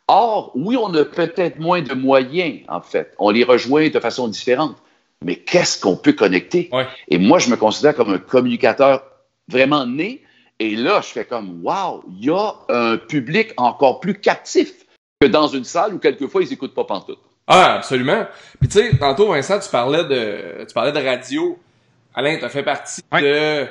Or, 0.07 0.51
oui, 0.56 0.75
on 0.75 0.94
a 0.94 1.06
peut-être 1.06 1.59
moins 1.59 1.81
de 1.81 1.94
moyens, 1.94 2.59
en 2.67 2.81
fait. 2.81 3.13
On 3.17 3.29
les 3.29 3.45
rejoint 3.45 3.88
de 3.89 4.00
façon 4.00 4.27
différente. 4.27 4.75
Mais 5.24 5.38
qu'est-ce 5.38 5.79
qu'on 5.79 5.95
peut 5.95 6.13
connecter? 6.13 6.69
Et 7.07 7.17
moi, 7.17 7.39
je 7.39 7.50
me 7.50 7.56
considère 7.56 7.95
comme 7.95 8.12
un 8.12 8.17
communicateur 8.17 9.03
vraiment 9.51 9.86
né. 9.86 10.24
Et 10.59 10.75
là, 10.75 11.01
je 11.01 11.07
fais 11.07 11.25
comme, 11.25 11.62
wow, 11.63 12.03
il 12.07 12.25
y 12.25 12.30
a 12.30 12.53
un 12.69 12.98
public 12.98 13.53
encore 13.57 14.00
plus 14.00 14.19
captif 14.19 14.86
que 15.19 15.27
dans 15.27 15.48
une 15.48 15.63
salle 15.63 15.94
où 15.94 16.00
quelquefois 16.00 16.44
ils 16.44 16.50
n'écoutent 16.50 16.74
pas 16.75 16.83
pantoute. 16.83 17.19
Ah, 17.48 17.75
absolument. 17.75 18.27
Puis 18.59 18.69
tu 18.69 18.80
sais, 18.80 18.98
tantôt, 18.98 19.31
Vincent, 19.31 19.59
tu 19.59 19.69
parlais 19.69 20.03
de, 20.03 20.63
tu 20.65 20.74
parlais 20.74 20.92
de 20.92 21.06
radio. 21.06 21.59
Alain, 22.13 22.38
tu 22.38 22.45
as 22.45 22.50
fait 22.50 22.63
partie 22.63 23.01
de, 23.12 23.65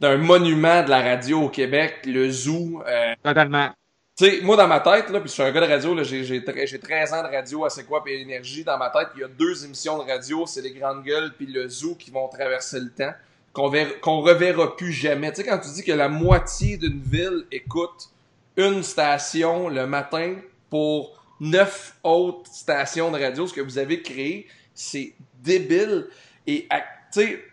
d'un 0.00 0.16
monument 0.16 0.82
de 0.82 0.90
la 0.90 1.02
radio 1.02 1.42
au 1.42 1.48
Québec, 1.48 2.00
le 2.06 2.30
Zoo. 2.30 2.82
Euh, 2.86 3.14
Totalement. 3.22 3.70
Tu 4.16 4.26
sais, 4.26 4.40
moi, 4.42 4.56
dans 4.56 4.68
ma 4.68 4.78
tête, 4.78 5.10
là, 5.10 5.18
puis 5.18 5.28
je 5.28 5.34
suis 5.34 5.42
un 5.42 5.50
gars 5.50 5.60
de 5.60 5.72
radio, 5.72 5.94
là, 5.94 6.04
j'ai, 6.04 6.22
j'ai, 6.22 6.44
j'ai 6.66 6.78
13 6.78 7.12
ans 7.14 7.22
de 7.24 7.34
radio 7.34 7.64
à 7.64 7.70
C'est 7.70 7.84
quoi, 7.84 8.04
puis 8.04 8.14
Énergie. 8.14 8.62
Dans 8.62 8.78
ma 8.78 8.90
tête, 8.90 9.08
il 9.16 9.22
y 9.22 9.24
a 9.24 9.28
deux 9.28 9.64
émissions 9.64 9.98
de 9.98 10.08
radio, 10.08 10.46
c'est 10.46 10.62
les 10.62 10.72
Grandes 10.72 11.02
Gueules 11.02 11.32
puis 11.36 11.46
le 11.46 11.68
Zoo 11.68 11.96
qui 11.96 12.12
vont 12.12 12.28
traverser 12.28 12.78
le 12.78 12.90
temps 12.90 13.12
qu'on 13.54 13.72
qu'on 14.02 14.20
reverra 14.20 14.76
plus 14.76 14.92
jamais. 14.92 15.32
Tu 15.32 15.36
sais, 15.36 15.48
quand 15.48 15.58
tu 15.58 15.70
dis 15.70 15.84
que 15.84 15.92
la 15.92 16.08
moitié 16.08 16.76
d'une 16.76 17.00
ville 17.00 17.46
écoute 17.50 18.10
une 18.56 18.82
station 18.82 19.68
le 19.68 19.86
matin 19.86 20.36
pour 20.68 21.24
neuf 21.40 21.96
autres 22.02 22.50
stations 22.52 23.10
de 23.10 23.18
radio, 23.18 23.46
ce 23.46 23.54
que 23.54 23.60
vous 23.60 23.78
avez 23.78 24.02
créé, 24.02 24.46
c'est 24.74 25.14
débile. 25.42 26.08
Et, 26.46 26.68
tu 27.12 27.20
sais, 27.20 27.44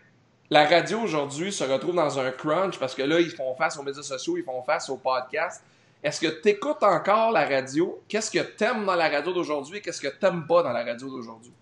la 0.50 0.66
radio 0.66 1.00
aujourd'hui 1.00 1.52
se 1.52 1.64
retrouve 1.64 1.94
dans 1.94 2.18
un 2.18 2.30
crunch 2.32 2.78
parce 2.78 2.94
que 2.94 3.02
là, 3.02 3.20
ils 3.20 3.30
font 3.30 3.54
face 3.54 3.78
aux 3.78 3.82
médias 3.82 4.02
sociaux, 4.02 4.36
ils 4.36 4.44
font 4.44 4.62
face 4.62 4.90
aux 4.90 4.98
podcasts. 4.98 5.62
Est-ce 6.02 6.20
que 6.20 6.42
tu 6.42 6.48
écoutes 6.48 6.82
encore 6.82 7.30
la 7.30 7.46
radio? 7.46 8.02
Qu'est-ce 8.08 8.30
que 8.30 8.40
t'aimes 8.40 8.84
dans 8.84 8.96
la 8.96 9.08
radio 9.08 9.32
d'aujourd'hui 9.32 9.80
qu'est-ce 9.80 10.00
que 10.00 10.08
t'aimes 10.08 10.46
pas 10.48 10.64
dans 10.64 10.72
la 10.72 10.84
radio 10.84 11.08
d'aujourd'hui? 11.08 11.52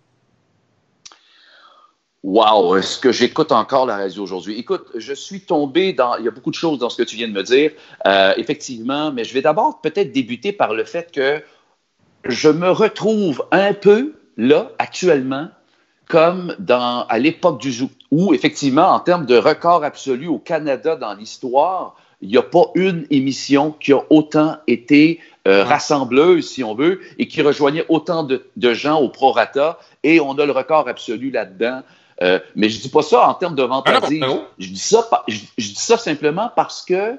Wow, 2.22 2.76
est-ce 2.76 2.98
que 2.98 3.12
j'écoute 3.12 3.50
encore 3.50 3.86
la 3.86 3.96
radio 3.96 4.22
aujourd'hui? 4.22 4.58
Écoute, 4.58 4.88
je 4.94 5.14
suis 5.14 5.40
tombé 5.40 5.94
dans. 5.94 6.16
Il 6.18 6.26
y 6.26 6.28
a 6.28 6.30
beaucoup 6.30 6.50
de 6.50 6.54
choses 6.54 6.78
dans 6.78 6.90
ce 6.90 6.98
que 6.98 7.08
tu 7.08 7.16
viens 7.16 7.28
de 7.28 7.32
me 7.32 7.42
dire, 7.42 7.72
euh, 8.06 8.34
effectivement, 8.36 9.10
mais 9.10 9.24
je 9.24 9.32
vais 9.32 9.40
d'abord 9.40 9.80
peut-être 9.80 10.12
débuter 10.12 10.52
par 10.52 10.74
le 10.74 10.84
fait 10.84 11.10
que 11.10 11.42
je 12.26 12.50
me 12.50 12.70
retrouve 12.70 13.46
un 13.52 13.72
peu 13.72 14.12
là, 14.36 14.70
actuellement, 14.78 15.48
comme 16.08 16.54
dans, 16.58 17.06
à 17.08 17.18
l'époque 17.18 17.58
du 17.58 17.72
zoo, 17.72 17.90
où 18.10 18.34
effectivement, 18.34 18.88
en 18.88 19.00
termes 19.00 19.24
de 19.24 19.38
record 19.38 19.82
absolu 19.82 20.26
au 20.26 20.38
Canada 20.38 20.96
dans 20.96 21.14
l'histoire, 21.14 21.96
il 22.20 22.28
n'y 22.28 22.36
a 22.36 22.42
pas 22.42 22.66
une 22.74 23.06
émission 23.10 23.72
qui 23.80 23.94
a 23.94 24.02
autant 24.10 24.58
été 24.66 25.20
euh, 25.48 25.64
rassembleuse, 25.64 26.50
si 26.50 26.62
on 26.62 26.74
veut, 26.74 27.00
et 27.18 27.28
qui 27.28 27.40
rejoignait 27.40 27.86
autant 27.88 28.24
de, 28.24 28.44
de 28.56 28.74
gens 28.74 29.00
au 29.00 29.08
prorata, 29.08 29.78
et 30.02 30.20
on 30.20 30.32
a 30.32 30.44
le 30.44 30.52
record 30.52 30.86
absolu 30.86 31.30
là-dedans. 31.30 31.80
Euh, 32.22 32.38
mais 32.54 32.68
je 32.68 32.80
dis 32.80 32.88
pas 32.88 33.02
ça 33.02 33.28
en 33.28 33.34
termes 33.34 33.54
de 33.54 33.62
vantardise. 33.62 34.22
Ah 34.22 34.46
je, 34.58 34.68
dis 34.68 34.78
ça, 34.78 35.08
je, 35.26 35.38
dis 35.56 35.74
ça 35.74 35.96
simplement 35.96 36.50
parce 36.54 36.84
que 36.84 37.18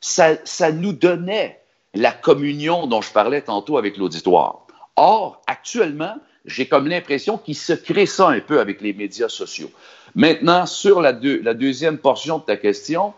ça, 0.00 0.36
ça 0.44 0.70
nous 0.70 0.92
donnait 0.92 1.60
la 1.94 2.12
communion 2.12 2.86
dont 2.86 3.00
je 3.00 3.10
parlais 3.10 3.40
tantôt 3.40 3.78
avec 3.78 3.96
l'auditoire. 3.96 4.66
Or, 4.96 5.42
actuellement, 5.46 6.14
j'ai 6.44 6.66
comme 6.66 6.86
l'impression 6.86 7.38
qu'il 7.38 7.56
se 7.56 7.72
crée 7.72 8.06
ça 8.06 8.28
un 8.28 8.40
peu 8.40 8.60
avec 8.60 8.80
les 8.80 8.92
médias 8.92 9.28
sociaux. 9.28 9.70
Maintenant, 10.14 10.64
sur 10.66 11.00
la, 11.00 11.12
la 11.12 11.54
deuxième 11.54 11.98
portion 11.98 12.38
de 12.38 12.44
ta 12.44 12.56
question, 12.56 13.14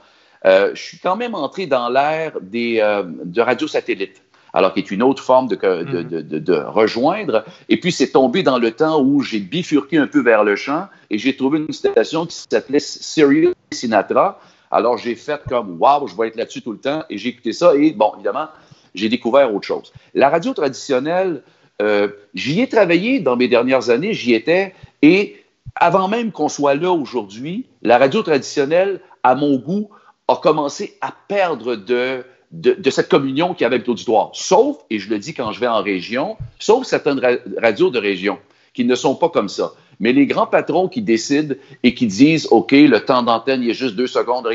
euh, 0.46 0.70
je 0.74 0.82
suis 0.82 0.98
quand 0.98 1.16
même 1.16 1.34
entré 1.34 1.66
dans 1.66 1.88
l'ère 1.88 2.40
des 2.40 2.80
euh, 2.80 3.02
de 3.06 3.40
radio 3.40 3.66
satellite 3.66 4.22
alors 4.58 4.74
qui 4.74 4.80
est 4.80 4.90
une 4.90 5.04
autre 5.04 5.22
forme 5.22 5.46
mhm. 5.46 5.84
de, 5.84 6.20
de, 6.20 6.38
de, 6.40 6.54
rejoindre. 6.54 7.44
Et 7.68 7.78
puis, 7.78 7.92
c'est 7.92 8.10
tombé 8.10 8.42
dans 8.42 8.58
le 8.58 8.72
temps 8.72 9.00
où 9.00 9.22
j'ai 9.22 9.38
bifurqué 9.38 9.98
un 9.98 10.08
peu 10.08 10.20
vers 10.20 10.42
le 10.42 10.56
champ 10.56 10.88
et 11.10 11.18
j'ai 11.18 11.36
trouvé 11.36 11.60
une 11.60 11.72
station 11.72 12.26
qui 12.26 12.36
s'appelait 12.50 12.80
Sirius 12.80 13.54
Sinatra. 13.70 14.40
Alors, 14.72 14.98
j'ai 14.98 15.14
fait 15.14 15.40
comme, 15.48 15.80
waouh, 15.80 16.08
je 16.08 16.16
vais 16.16 16.26
être 16.26 16.34
là-dessus 16.34 16.62
tout 16.62 16.72
le 16.72 16.78
temps 16.78 17.04
et 17.08 17.18
j'ai 17.18 17.28
écouté 17.28 17.52
ça 17.52 17.76
et, 17.76 17.92
bon, 17.92 18.10
évidemment, 18.16 18.48
j'ai 18.96 19.08
découvert 19.08 19.54
autre 19.54 19.64
chose. 19.64 19.92
La 20.12 20.28
radio 20.28 20.52
traditionnelle, 20.52 21.42
euh, 21.80 22.08
j'y 22.34 22.60
ai 22.60 22.68
travaillé 22.68 23.20
dans 23.20 23.36
mes 23.36 23.46
dernières 23.46 23.90
années, 23.90 24.12
j'y 24.12 24.34
étais 24.34 24.74
et 25.02 25.36
avant 25.76 26.08
même 26.08 26.32
qu'on 26.32 26.48
soit 26.48 26.74
là 26.74 26.90
aujourd'hui, 26.90 27.66
la 27.82 27.96
radio 27.96 28.24
traditionnelle, 28.24 29.00
à 29.22 29.36
mon 29.36 29.56
goût, 29.56 29.88
a 30.26 30.34
commencé 30.34 30.98
à 31.00 31.14
perdre 31.28 31.76
de, 31.76 32.24
de, 32.50 32.90
cette 32.90 33.08
communion 33.08 33.54
qu'il 33.54 33.62
y 33.62 33.64
avait 33.66 33.76
avec 33.76 33.86
l'auditoire. 33.86 34.30
Sauf, 34.32 34.78
et 34.90 34.98
je 34.98 35.10
le 35.10 35.18
dis 35.18 35.34
quand 35.34 35.52
je 35.52 35.60
vais 35.60 35.66
en 35.66 35.82
région, 35.82 36.36
sauf 36.58 36.86
certaines 36.86 37.20
radios 37.60 37.90
de 37.90 37.98
région 37.98 38.38
qui 38.74 38.84
ne 38.84 38.94
sont 38.94 39.14
pas 39.14 39.28
comme 39.28 39.48
ça. 39.48 39.72
Mais 40.00 40.12
les 40.12 40.26
grands 40.26 40.46
patrons 40.46 40.88
qui 40.88 41.02
décident 41.02 41.54
et 41.82 41.94
qui 41.94 42.06
disent, 42.06 42.46
OK, 42.50 42.72
le 42.72 43.00
temps 43.00 43.22
d'antenne, 43.22 43.62
il 43.62 43.70
est 43.70 43.74
juste 43.74 43.96
deux 43.96 44.06
secondes, 44.06 44.48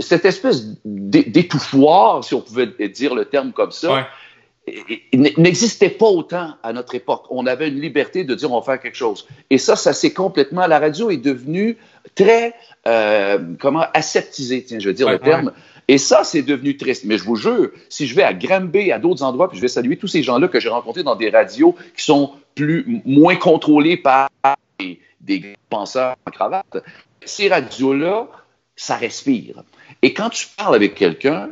cette 0.00 0.24
espèce 0.24 0.66
d'étouffoir, 0.84 2.24
si 2.24 2.34
on 2.34 2.40
pouvait 2.40 2.66
dire 2.88 3.14
le 3.14 3.26
terme 3.26 3.52
comme 3.52 3.70
ça, 3.70 4.08
n'existait 5.12 5.90
pas 5.90 6.06
autant 6.06 6.54
à 6.62 6.72
notre 6.72 6.94
époque. 6.94 7.26
On 7.30 7.46
avait 7.46 7.68
une 7.68 7.80
liberté 7.80 8.24
de 8.24 8.34
dire 8.34 8.50
on 8.50 8.58
va 8.58 8.64
faire 8.64 8.80
quelque 8.80 8.96
chose. 8.96 9.26
Et 9.50 9.58
ça, 9.58 9.76
ça 9.76 9.92
s'est 9.92 10.14
complètement. 10.14 10.66
La 10.66 10.78
radio 10.78 11.10
est 11.10 11.18
devenue 11.18 11.76
très, 12.14 12.54
euh, 12.86 13.38
comment, 13.60 13.84
aseptisée, 13.92 14.64
tiens, 14.64 14.78
je 14.78 14.88
veux 14.88 14.94
dire 14.94 15.10
le 15.10 15.18
terme. 15.18 15.52
Et 15.88 15.98
ça, 15.98 16.24
c'est 16.24 16.42
devenu 16.42 16.76
triste. 16.76 17.04
Mais 17.04 17.18
je 17.18 17.24
vous 17.24 17.36
jure, 17.36 17.70
si 17.88 18.06
je 18.06 18.14
vais 18.14 18.22
à 18.22 18.32
Granby, 18.32 18.90
à 18.90 18.98
d'autres 18.98 19.22
endroits, 19.22 19.48
puis 19.48 19.58
je 19.58 19.62
vais 19.62 19.68
saluer 19.68 19.96
tous 19.96 20.08
ces 20.08 20.22
gens-là 20.22 20.48
que 20.48 20.60
j'ai 20.60 20.68
rencontrés 20.68 21.02
dans 21.02 21.16
des 21.16 21.30
radios 21.30 21.74
qui 21.96 22.04
sont 22.04 22.32
plus, 22.54 23.02
moins 23.04 23.36
contrôlés 23.36 23.96
par 23.96 24.28
des, 24.78 25.56
penseurs 25.70 26.16
en 26.26 26.30
cravate, 26.30 26.82
ces 27.24 27.48
radios-là, 27.48 28.28
ça 28.76 28.96
respire. 28.96 29.62
Et 30.02 30.12
quand 30.14 30.30
tu 30.30 30.46
parles 30.56 30.74
avec 30.74 30.94
quelqu'un, 30.94 31.50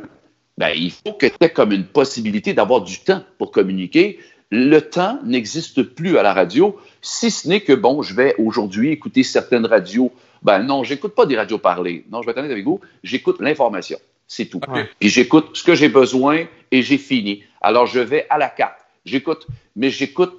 ben, 0.57 0.69
il 0.75 0.91
faut 0.91 1.13
que 1.13 1.25
tu 1.25 1.35
aies 1.41 1.49
comme 1.49 1.71
une 1.71 1.85
possibilité 1.85 2.53
d'avoir 2.53 2.81
du 2.81 2.99
temps 2.99 3.23
pour 3.37 3.51
communiquer. 3.51 4.19
Le 4.51 4.79
temps 4.79 5.19
n'existe 5.23 5.81
plus 5.81 6.17
à 6.17 6.23
la 6.23 6.33
radio, 6.33 6.77
si 7.01 7.31
ce 7.31 7.47
n'est 7.47 7.61
que, 7.61 7.73
bon, 7.73 8.03
je 8.03 8.13
vais 8.13 8.35
aujourd'hui 8.37 8.91
écouter 8.91 9.23
certaines 9.23 9.65
radios. 9.65 10.11
Ben 10.43 10.61
non, 10.61 10.83
j'écoute 10.83 11.15
pas 11.15 11.25
des 11.25 11.35
radios 11.35 11.57
parlées. 11.57 12.05
Non, 12.11 12.21
je 12.21 12.27
vais 12.27 12.31
être 12.31 12.37
honnête 12.37 12.51
avec 12.51 12.65
vous, 12.65 12.79
j'écoute 13.03 13.37
l'information. 13.39 13.97
C'est 14.35 14.45
tout. 14.45 14.59
Puis 14.99 15.09
j'écoute 15.09 15.51
ce 15.53 15.63
que 15.63 15.75
j'ai 15.75 15.89
besoin 15.89 16.45
et 16.71 16.81
j'ai 16.81 16.97
fini. 16.97 17.43
Alors, 17.61 17.85
je 17.85 17.99
vais 17.99 18.25
à 18.31 18.39
la 18.39 18.49
carte. 18.49 18.79
J'écoute, 19.05 19.45
mais 19.75 19.91
j'écoute 19.91 20.33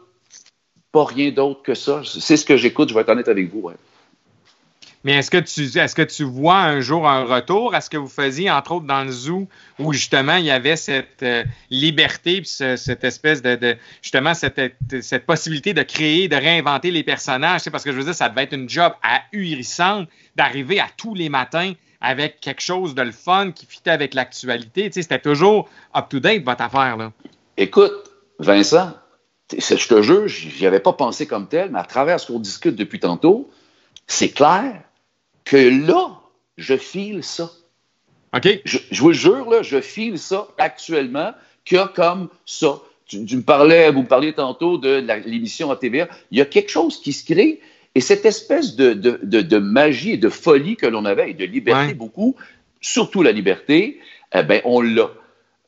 pas 0.91 1.05
rien 1.05 1.31
d'autre 1.31 1.63
que 1.63 1.75
ça. 1.75 2.03
C'est 2.05 2.37
ce 2.37 2.45
que 2.45 2.57
j'écoute, 2.57 2.89
je 2.89 2.95
vais 2.95 3.03
être 3.03 3.11
honnête 3.11 3.29
avec 3.29 3.53
vous. 3.53 3.71
Mais 5.05 5.13
est-ce 5.13 5.31
que 5.31 5.39
tu 5.39 5.79
est-ce 5.79 5.95
que 5.95 6.03
tu 6.03 6.25
vois 6.25 6.59
un 6.59 6.81
jour 6.81 7.09
un 7.09 7.23
retour 7.23 7.73
à 7.73 7.81
ce 7.81 7.89
que 7.89 7.97
vous 7.97 8.09
faisiez, 8.09 8.51
entre 8.51 8.73
autres 8.73 8.87
dans 8.87 9.05
le 9.05 9.13
zoo, 9.13 9.47
où 9.79 9.93
justement 9.93 10.37
il 10.37 10.47
y 10.47 10.51
avait 10.51 10.75
cette 10.75 11.23
euh, 11.23 11.45
liberté, 11.71 12.41
puis 12.41 12.51
cette 12.51 13.05
espèce 13.05 13.43
de, 13.43 13.77
justement 14.03 14.35
cette, 14.35 14.61
cette, 15.03 15.25
possibilité 15.25 15.73
de 15.73 15.83
créer, 15.83 16.27
de 16.27 16.35
réinventer 16.35 16.91
les 16.91 17.05
personnages, 17.05 17.61
c'est 17.61 17.71
parce 17.71 17.85
que 17.85 17.93
je 17.93 17.99
veux 17.99 18.05
dire, 18.05 18.15
ça 18.15 18.29
devait 18.29 18.43
être 18.43 18.55
une 18.55 18.69
job 18.69 18.93
ahurissante 19.03 20.09
d'arriver 20.35 20.81
à 20.81 20.89
tous 20.97 21.15
les 21.15 21.29
matins 21.29 21.75
avec 22.01 22.41
quelque 22.41 22.61
chose 22.61 22.95
de 22.95 23.03
le 23.03 23.13
fun 23.13 23.53
qui 23.53 23.67
fitait 23.67 23.91
avec 23.91 24.15
l'actualité. 24.15 24.85
Tu 24.87 24.95
sais, 24.95 25.03
c'était 25.03 25.21
toujours 25.21 25.69
up-to-date, 25.95 26.45
votre 26.45 26.63
affaire. 26.63 26.97
Là. 26.97 27.13
Écoute, 27.57 28.11
Vincent, 28.39 28.93
je 29.53 29.89
te 29.89 30.03
jure, 30.03 30.29
j'y 30.29 30.67
avais 30.67 30.81
pas 30.81 30.93
pensé 30.93 31.27
comme 31.27 31.49
tel, 31.49 31.71
mais 31.71 31.79
à 31.79 31.85
travers 31.85 32.19
ce 32.21 32.29
qu'on 32.33 32.39
discute 32.39 32.77
depuis 32.77 33.01
tantôt, 33.01 33.51
c'est 34.07 34.31
clair 34.31 34.83
que 35.45 35.87
là, 35.87 36.21
je 36.57 36.77
file 36.77 37.23
ça. 37.23 37.51
OK. 38.35 38.49
Je, 38.65 38.79
vous 39.01 39.13
jure, 39.13 39.49
là, 39.51 39.63
je 39.63 39.81
file 39.81 40.19
ça 40.19 40.49
actuellement, 40.59 41.33
qu'il 41.65 41.79
y 41.79 41.81
a 41.81 41.89
comme 41.89 42.29
ça. 42.47 42.81
Tu, 43.07 43.19
me 43.19 43.43
parlais, 43.43 43.91
vous 43.91 44.03
me 44.03 44.09
parliez 44.09 44.33
tantôt 44.33 44.79
de 44.79 45.05
l'émission 45.27 45.71
à 45.71 45.77
TVA. 45.77 46.09
Il 46.31 46.39
y 46.39 46.41
a 46.41 46.47
quelque 46.47 46.71
chose 46.71 47.01
qui 47.01 47.13
se 47.13 47.25
crée 47.25 47.61
et 47.95 48.01
cette 48.01 48.25
espèce 48.27 48.77
de, 48.77 48.93
de, 48.93 49.19
de, 49.23 49.59
magie 49.59 50.13
et 50.13 50.17
de 50.17 50.29
folie 50.29 50.77
que 50.77 50.87
l'on 50.87 51.05
avait 51.05 51.31
et 51.31 51.35
de 51.35 51.45
liberté 51.45 51.95
beaucoup, 51.95 52.35
surtout 52.81 53.23
la 53.23 53.33
liberté, 53.33 54.01
eh 54.35 54.43
ben, 54.43 54.61
on 54.65 54.81
l'a. 54.81 55.11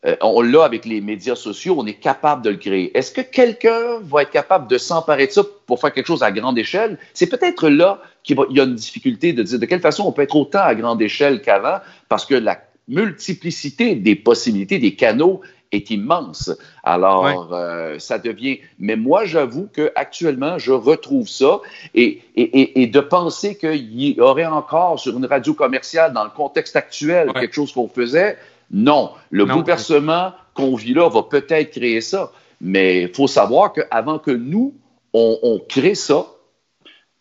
Euh, 0.04 0.14
on 0.20 0.42
l'a 0.42 0.62
avec 0.64 0.84
les 0.84 1.00
médias 1.00 1.34
sociaux, 1.34 1.74
on 1.78 1.86
est 1.86 1.94
capable 1.94 2.42
de 2.42 2.50
le 2.50 2.56
créer. 2.56 2.96
Est-ce 2.96 3.10
que 3.10 3.22
quelqu'un 3.22 3.98
va 4.02 4.22
être 4.22 4.30
capable 4.30 4.68
de 4.68 4.78
s'emparer 4.78 5.26
de 5.26 5.32
ça 5.32 5.42
pour 5.66 5.80
faire 5.80 5.92
quelque 5.92 6.06
chose 6.06 6.22
à 6.22 6.30
grande 6.30 6.58
échelle? 6.58 6.98
C'est 7.14 7.28
peut-être 7.28 7.68
là 7.68 8.02
qu'il 8.22 8.36
y 8.50 8.60
a 8.60 8.64
une 8.64 8.74
difficulté 8.74 9.32
de 9.32 9.42
dire 9.42 9.58
de 9.58 9.66
quelle 9.66 9.80
façon 9.80 10.04
on 10.04 10.12
peut 10.12 10.22
être 10.22 10.36
autant 10.36 10.60
à 10.60 10.74
grande 10.74 11.00
échelle 11.00 11.40
qu'avant, 11.40 11.78
parce 12.08 12.26
que 12.26 12.34
la 12.34 12.60
multiplicité 12.88 13.94
des 13.96 14.14
possibilités, 14.14 14.78
des 14.78 14.94
canaux 14.94 15.40
est 15.72 15.90
immense. 15.90 16.52
Alors, 16.84 17.52
euh, 17.52 17.98
ça 17.98 18.18
devient. 18.18 18.58
Mais 18.78 18.96
moi, 18.96 19.24
j'avoue 19.24 19.68
que 19.72 19.92
actuellement, 19.94 20.58
je 20.58 20.72
retrouve 20.72 21.28
ça 21.28 21.60
et, 21.94 22.22
et, 22.36 22.82
et 22.82 22.86
de 22.86 23.00
penser 23.00 23.56
qu'il 23.56 24.00
y 24.00 24.20
aurait 24.20 24.46
encore 24.46 24.98
sur 24.98 25.16
une 25.16 25.26
radio 25.26 25.54
commerciale, 25.54 26.12
dans 26.12 26.24
le 26.24 26.30
contexte 26.30 26.76
actuel, 26.76 27.32
quelque 27.32 27.54
chose 27.54 27.72
qu'on 27.72 27.88
faisait, 27.88 28.36
non, 28.70 29.12
le 29.30 29.44
bouleversement 29.44 30.32
qu'on 30.54 30.74
vit 30.74 30.94
là 30.94 31.08
va 31.08 31.22
peut-être 31.22 31.70
créer 31.70 32.00
ça, 32.00 32.32
mais 32.60 33.02
il 33.02 33.14
faut 33.14 33.26
savoir 33.26 33.72
qu'avant 33.72 34.18
que 34.18 34.30
nous, 34.30 34.74
on, 35.12 35.60
crée 35.66 35.94
ça, 35.94 36.26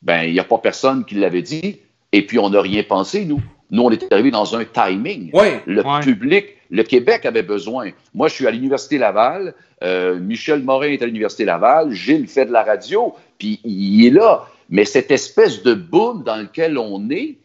ben 0.02 0.24
il 0.24 0.34
n'y 0.34 0.40
a 0.40 0.44
pas 0.44 0.58
personne 0.58 1.06
qui 1.06 1.16
l'avait 1.16 1.42
dit, 1.42 1.80
et 2.12 2.26
puis 2.26 2.40
on 2.40 2.50
n'a 2.50 2.62
rien 2.62 2.84
pensé, 2.84 3.26
nous. 3.26 3.42
Nous, 3.72 3.82
on 3.82 3.90
est 3.90 4.12
arrivé 4.12 4.32
dans 4.32 4.56
un 4.56 4.64
timing. 4.64 5.32
Le 5.66 6.02
public, 6.04 6.46
le 6.70 6.84
Québec 6.84 7.26
avait 7.26 7.44
besoin. 7.44 7.92
Moi, 8.14 8.28
je 8.28 8.36
suis 8.36 8.48
à 8.48 8.52
l'Université 8.52 8.98
Laval, 8.98 9.54
euh, 9.84 10.20
Michel 10.20 10.64
Morin 10.64 10.90
est 10.90 11.02
à 11.02 11.06
l'Université 11.06 11.46
Laval, 11.46 11.92
Gilles 11.92 12.28
fait 12.28 12.46
de 12.46 12.52
la 12.52 12.64
radio, 12.64 13.14
puis 13.38 13.60
il 13.64 14.06
est 14.06 14.12
là. 14.12 14.48
Mais 14.70 14.86
cette 14.86 15.12
espèce 15.12 15.64
de 15.64 15.74
boom 15.74 16.24
dans 16.24 16.38
lequel 16.38 16.78
on 16.78 17.10
est, 17.10 17.38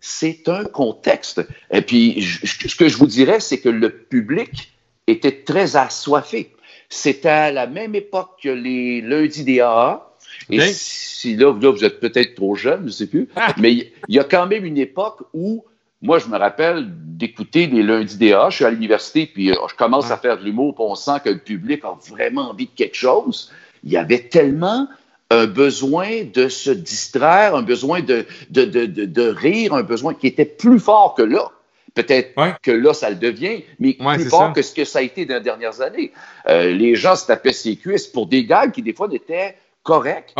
c'est 0.00 0.48
un 0.48 0.64
contexte. 0.64 1.42
Et 1.72 1.82
puis, 1.82 2.22
ce 2.22 2.76
que 2.76 2.88
je 2.88 2.96
vous 2.96 3.06
dirais, 3.06 3.40
c'est 3.40 3.58
que 3.58 3.68
le 3.68 3.90
public 3.90 4.72
était 5.06 5.42
très 5.42 5.76
assoiffé. 5.76 6.52
C'était 6.88 7.28
à 7.28 7.52
la 7.52 7.66
même 7.66 7.94
époque 7.94 8.30
que 8.42 8.48
les 8.48 9.00
lundis 9.00 9.44
des 9.44 9.60
AA. 9.60 10.04
Et 10.50 10.60
si 10.72 11.36
là, 11.36 11.50
vous 11.50 11.84
êtes 11.84 12.00
peut-être 12.00 12.34
trop 12.34 12.54
jeune, 12.54 12.82
je 12.82 12.86
ne 12.86 12.90
sais 12.90 13.06
plus, 13.06 13.28
ah. 13.36 13.54
mais 13.58 13.72
il 13.72 14.14
y 14.14 14.18
a 14.18 14.24
quand 14.24 14.46
même 14.46 14.64
une 14.64 14.78
époque 14.78 15.22
où, 15.34 15.64
moi, 16.00 16.18
je 16.18 16.28
me 16.28 16.36
rappelle 16.36 16.86
d'écouter 16.88 17.66
les 17.66 17.82
lundis 17.82 18.16
des 18.16 18.32
AA. 18.32 18.50
Je 18.50 18.56
suis 18.56 18.64
à 18.64 18.70
l'université, 18.70 19.26
puis 19.26 19.50
euh, 19.50 19.56
je 19.68 19.74
commence 19.74 20.10
à 20.10 20.16
faire 20.16 20.38
de 20.38 20.44
l'humour, 20.44 20.74
puis 20.74 20.84
on 20.86 20.94
sent 20.94 21.20
que 21.24 21.30
le 21.30 21.38
public 21.38 21.84
a 21.84 21.96
vraiment 22.08 22.50
envie 22.50 22.66
de 22.66 22.74
quelque 22.74 22.96
chose. 22.96 23.52
Il 23.82 23.90
y 23.90 23.96
avait 23.96 24.28
tellement 24.28 24.88
un 25.30 25.46
besoin 25.46 26.24
de 26.32 26.48
se 26.48 26.70
distraire, 26.70 27.54
un 27.54 27.62
besoin 27.62 28.00
de, 28.00 28.24
de, 28.50 28.64
de, 28.64 28.86
de, 28.86 29.28
rire, 29.28 29.74
un 29.74 29.82
besoin 29.82 30.14
qui 30.14 30.26
était 30.28 30.44
plus 30.44 30.78
fort 30.78 31.14
que 31.14 31.22
là. 31.22 31.50
Peut-être 31.94 32.34
que 32.62 32.70
là, 32.70 32.94
ça 32.94 33.10
le 33.10 33.16
devient, 33.16 33.64
mais 33.80 33.94
plus 33.94 34.28
fort 34.28 34.52
que 34.52 34.62
ce 34.62 34.72
que 34.72 34.84
ça 34.84 35.00
a 35.00 35.02
été 35.02 35.26
dans 35.26 35.34
les 35.34 35.40
dernières 35.40 35.80
années. 35.80 36.12
Euh, 36.48 36.70
les 36.70 36.94
gens 36.94 37.16
se 37.16 37.26
tapaient 37.26 37.52
ses 37.52 37.76
cuisses 37.76 38.06
pour 38.06 38.26
des 38.26 38.44
gags 38.44 38.70
qui, 38.70 38.82
des 38.82 38.92
fois, 38.92 39.08
étaient 39.10 39.56
corrects, 39.82 40.32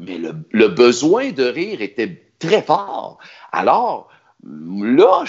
mais 0.00 0.18
le, 0.18 0.34
le, 0.50 0.68
besoin 0.68 1.30
de 1.30 1.44
rire 1.44 1.80
était 1.82 2.22
très 2.38 2.62
fort. 2.62 3.18
Alors, 3.52 4.08
là, 4.44 5.24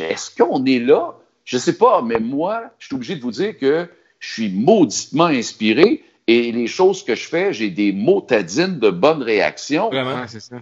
est-ce 0.00 0.34
qu'on 0.34 0.64
est 0.64 0.78
là? 0.78 1.14
Je 1.44 1.58
sais 1.58 1.76
pas, 1.76 2.02
mais 2.02 2.18
moi, 2.18 2.64
je 2.78 2.86
suis 2.86 2.94
obligé 2.94 3.16
de 3.16 3.22
vous 3.22 3.30
dire 3.30 3.56
que 3.56 3.88
je 4.18 4.32
suis 4.32 4.50
mauditement 4.50 5.26
inspiré 5.26 6.02
et 6.26 6.50
les 6.50 6.66
choses 6.66 7.04
que 7.04 7.14
je 7.14 7.28
fais, 7.28 7.52
j'ai 7.52 7.70
des 7.70 7.92
mots 7.92 8.20
tadines 8.20 8.78
de 8.78 8.90
bonne 8.90 9.22
réaction. 9.22 9.90
Vraiment, 9.90 10.26
c'est 10.26 10.40
ça. 10.40 10.56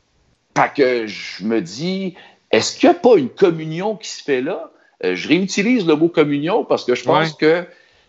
Fait 0.57 0.73
que 0.75 1.07
je 1.07 1.45
me 1.45 1.61
dis, 1.61 2.15
est-ce 2.53 2.79
qu'il 2.79 2.89
n'y 2.89 2.95
a 2.95 2.99
pas 2.99 3.17
une 3.17 3.31
communion 3.31 3.97
qui 3.97 4.09
se 4.09 4.23
fait 4.23 4.43
là? 4.43 4.71
Euh, 5.05 5.15
je 5.15 5.29
réutilise 5.29 5.87
le 5.87 5.97
mot 5.97 6.09
communion 6.09 6.65
parce 6.65 6.85
que 6.85 6.95
je 6.95 7.03
pense 7.03 7.33
que 7.33 7.65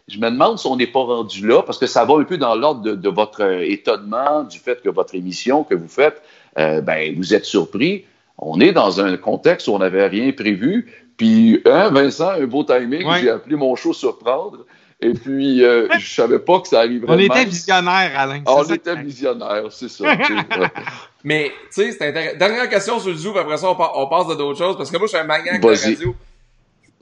je 0.07 0.19
me 0.19 0.29
demande 0.29 0.59
si 0.59 0.67
on 0.67 0.75
n'est 0.75 0.85
pas 0.85 1.03
rendu 1.03 1.47
là, 1.47 1.63
parce 1.63 1.79
que 1.79 1.87
ça 1.87 2.05
va 2.05 2.15
un 2.15 2.23
peu 2.23 2.37
dans 2.37 2.55
l'ordre 2.55 2.95
de, 2.95 3.09
votre 3.09 3.41
euh, 3.41 3.61
étonnement 3.61 4.43
du 4.43 4.59
fait 4.59 4.81
que 4.81 4.89
votre 4.89 5.15
émission 5.15 5.63
que 5.63 5.73
vous 5.73 5.87
faites, 5.87 6.21
euh, 6.59 6.81
ben, 6.81 7.15
vous 7.17 7.33
êtes 7.33 7.45
surpris. 7.45 8.05
On 8.37 8.59
est 8.59 8.71
dans 8.71 8.99
un 8.99 9.17
contexte 9.17 9.67
où 9.67 9.71
on 9.71 9.79
n'avait 9.79 10.07
rien 10.07 10.31
prévu. 10.31 10.91
Puis, 11.17 11.61
hein, 11.65 11.89
Vincent, 11.89 12.31
un 12.31 12.45
beau 12.45 12.63
timing, 12.63 13.07
j'ai 13.21 13.29
appelé 13.29 13.55
mon 13.55 13.75
show 13.75 13.93
Surprendre. 13.93 14.65
Et 15.01 15.13
puis, 15.13 15.63
euh, 15.63 15.87
je 15.99 16.13
savais 16.13 16.39
pas 16.39 16.61
que 16.61 16.67
ça 16.67 16.79
arriverait. 16.79 17.13
On 17.13 17.19
était 17.19 17.45
visionnaire, 17.45 18.11
Alain. 18.17 18.41
on 18.45 18.63
était 18.63 18.95
visionnaire, 18.95 19.65
c'est 19.69 19.89
ça. 19.89 20.05
Mais, 21.23 21.51
tu 21.73 21.83
sais, 21.83 21.91
c'est 21.91 22.07
intéressant. 22.07 22.37
Dernière 22.37 22.69
question 22.69 22.99
sur 22.99 23.09
le 23.09 23.15
zoo, 23.15 23.37
après 23.37 23.57
ça, 23.57 23.69
on, 23.69 24.07
passe 24.07 24.27
de 24.27 24.35
d'autres 24.35 24.57
choses, 24.57 24.77
parce 24.77 24.89
que 24.89 24.97
moi, 24.97 25.07
je 25.07 25.09
suis 25.09 25.17
un 25.17 25.25
maniaque 25.25 25.61
de 25.61 25.67
radio. 25.67 26.15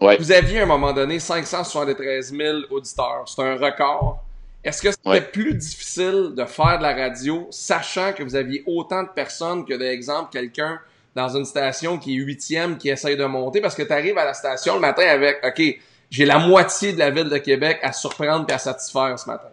Ouais. 0.01 0.17
Vous 0.17 0.31
aviez, 0.31 0.59
à 0.59 0.63
un 0.63 0.65
moment 0.65 0.91
donné, 0.91 1.19
573 1.19 2.33
000 2.35 2.57
auditeurs. 2.71 3.23
C'est 3.25 3.41
un 3.43 3.55
record. 3.55 4.23
Est-ce 4.63 4.81
que 4.81 4.91
c'était 4.91 5.21
plus 5.21 5.53
difficile 5.53 6.31
de 6.35 6.45
faire 6.45 6.77
de 6.77 6.83
la 6.83 6.95
radio, 6.95 7.47
sachant 7.51 8.13
que 8.13 8.23
vous 8.23 8.35
aviez 8.35 8.63
autant 8.65 9.03
de 9.03 9.09
personnes 9.09 9.65
que, 9.65 9.73
d'exemple, 9.73 10.29
quelqu'un 10.31 10.79
dans 11.15 11.29
une 11.35 11.45
station 11.45 11.97
qui 11.97 12.15
est 12.15 12.19
huitième, 12.19 12.77
qui 12.77 12.89
essaye 12.89 13.17
de 13.17 13.25
monter, 13.25 13.61
parce 13.61 13.75
que 13.75 13.83
tu 13.83 13.93
arrives 13.93 14.17
à 14.17 14.25
la 14.25 14.33
station 14.33 14.75
le 14.75 14.81
matin 14.81 15.03
avec, 15.07 15.37
OK, 15.43 15.61
j'ai 16.09 16.25
la 16.25 16.39
moitié 16.39 16.93
de 16.93 16.99
la 16.99 17.09
ville 17.09 17.29
de 17.29 17.37
Québec 17.37 17.79
à 17.81 17.93
surprendre 17.93 18.45
et 18.49 18.53
à 18.53 18.57
satisfaire 18.57 19.17
ce 19.17 19.27
matin. 19.27 19.49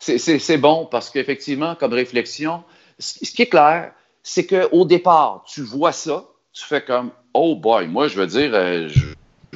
C'est 0.00 0.58
bon 0.58 0.86
parce 0.90 1.10
qu'effectivement, 1.10 1.74
comme 1.74 1.92
réflexion, 1.92 2.62
ce 2.98 3.18
qui 3.18 3.42
est 3.42 3.48
clair, 3.48 3.92
c'est 4.22 4.46
qu'au 4.46 4.84
départ, 4.84 5.44
tu 5.46 5.62
vois 5.62 5.92
ça, 5.92 6.24
tu 6.52 6.64
fais 6.64 6.82
comme, 6.82 7.10
oh 7.34 7.56
boy, 7.56 7.86
moi, 7.88 8.08
je 8.08 8.20
veux 8.20 8.26
dire, 8.26 8.50
euh, 8.54 8.88
je, 8.88 9.06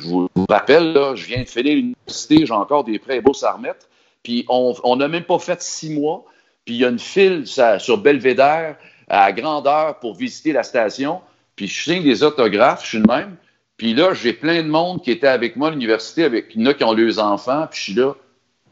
vous 0.03 0.29
rappelle, 0.49 0.93
là, 0.93 1.15
je 1.15 1.27
viens 1.27 1.43
de 1.43 1.49
finir 1.49 1.75
l'université, 1.75 2.47
j'ai 2.47 2.53
encore 2.53 2.85
des 2.85 2.99
prêts 2.99 3.21
beaux 3.21 3.45
à 3.45 3.53
remettre, 3.53 3.89
puis 4.23 4.45
on 4.49 4.97
n'a 4.97 5.09
même 5.09 5.25
pas 5.25 5.39
fait 5.39 5.61
six 5.63 5.91
mois, 5.91 6.25
puis 6.65 6.75
il 6.75 6.81
y 6.81 6.85
a 6.85 6.89
une 6.89 6.99
file 6.99 7.45
sur 7.47 7.99
Belvédère 7.99 8.77
à 9.13 9.31
grandeur 9.33 9.99
pour 9.99 10.17
visiter 10.17 10.53
la 10.53 10.63
station, 10.63 11.21
puis 11.55 11.69
je 11.69 11.83
signe 11.83 12.03
des 12.03 12.23
autographes, 12.23 12.83
je 12.83 12.89
suis 12.89 12.99
le 12.99 13.07
même, 13.07 13.37
puis 13.77 13.95
là, 13.95 14.15
j'ai 14.15 14.33
plein 14.33 14.63
de 14.63 14.69
monde 14.69 15.03
qui 15.03 15.11
était 15.11 15.29
avec 15.29 15.55
moi 15.57 15.69
à 15.69 15.71
l'université, 15.71 16.25
avec, 16.25 16.55
il 16.55 16.63
y 16.63 16.65
en 16.65 16.71
a 16.71 16.75
qui 16.75 16.83
ont 16.83 16.95
leurs 16.95 17.19
enfants, 17.19 17.67
puis 17.71 17.79
je 17.79 17.85
suis 17.85 17.95
là, 17.95 18.15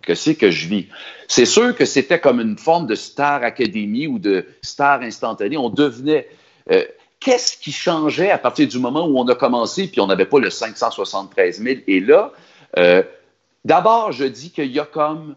que 0.00 0.14
c'est 0.14 0.34
que 0.34 0.50
je 0.50 0.66
vis? 0.66 0.86
C'est 1.28 1.44
sûr 1.44 1.76
que 1.76 1.84
c'était 1.84 2.18
comme 2.18 2.40
une 2.40 2.56
forme 2.56 2.86
de 2.86 2.94
star 2.94 3.42
académie 3.42 4.06
ou 4.06 4.18
de 4.18 4.46
star 4.62 5.02
instantanée. 5.02 5.58
On 5.58 5.68
devenait. 5.68 6.28
Euh, 6.70 6.84
qu'est-ce 7.18 7.58
qui 7.58 7.70
changeait 7.70 8.30
à 8.30 8.38
partir 8.38 8.66
du 8.66 8.78
moment 8.78 9.06
où 9.06 9.18
on 9.18 9.28
a 9.28 9.34
commencé, 9.34 9.88
puis 9.88 10.00
on 10.00 10.06
n'avait 10.06 10.24
pas 10.24 10.38
le 10.38 10.48
573 10.48 11.62
000? 11.62 11.80
Et 11.86 12.00
là, 12.00 12.32
euh, 12.78 13.02
d'abord, 13.64 14.12
je 14.12 14.24
dis 14.24 14.50
qu'il 14.50 14.72
y 14.72 14.80
a 14.80 14.86
comme 14.86 15.36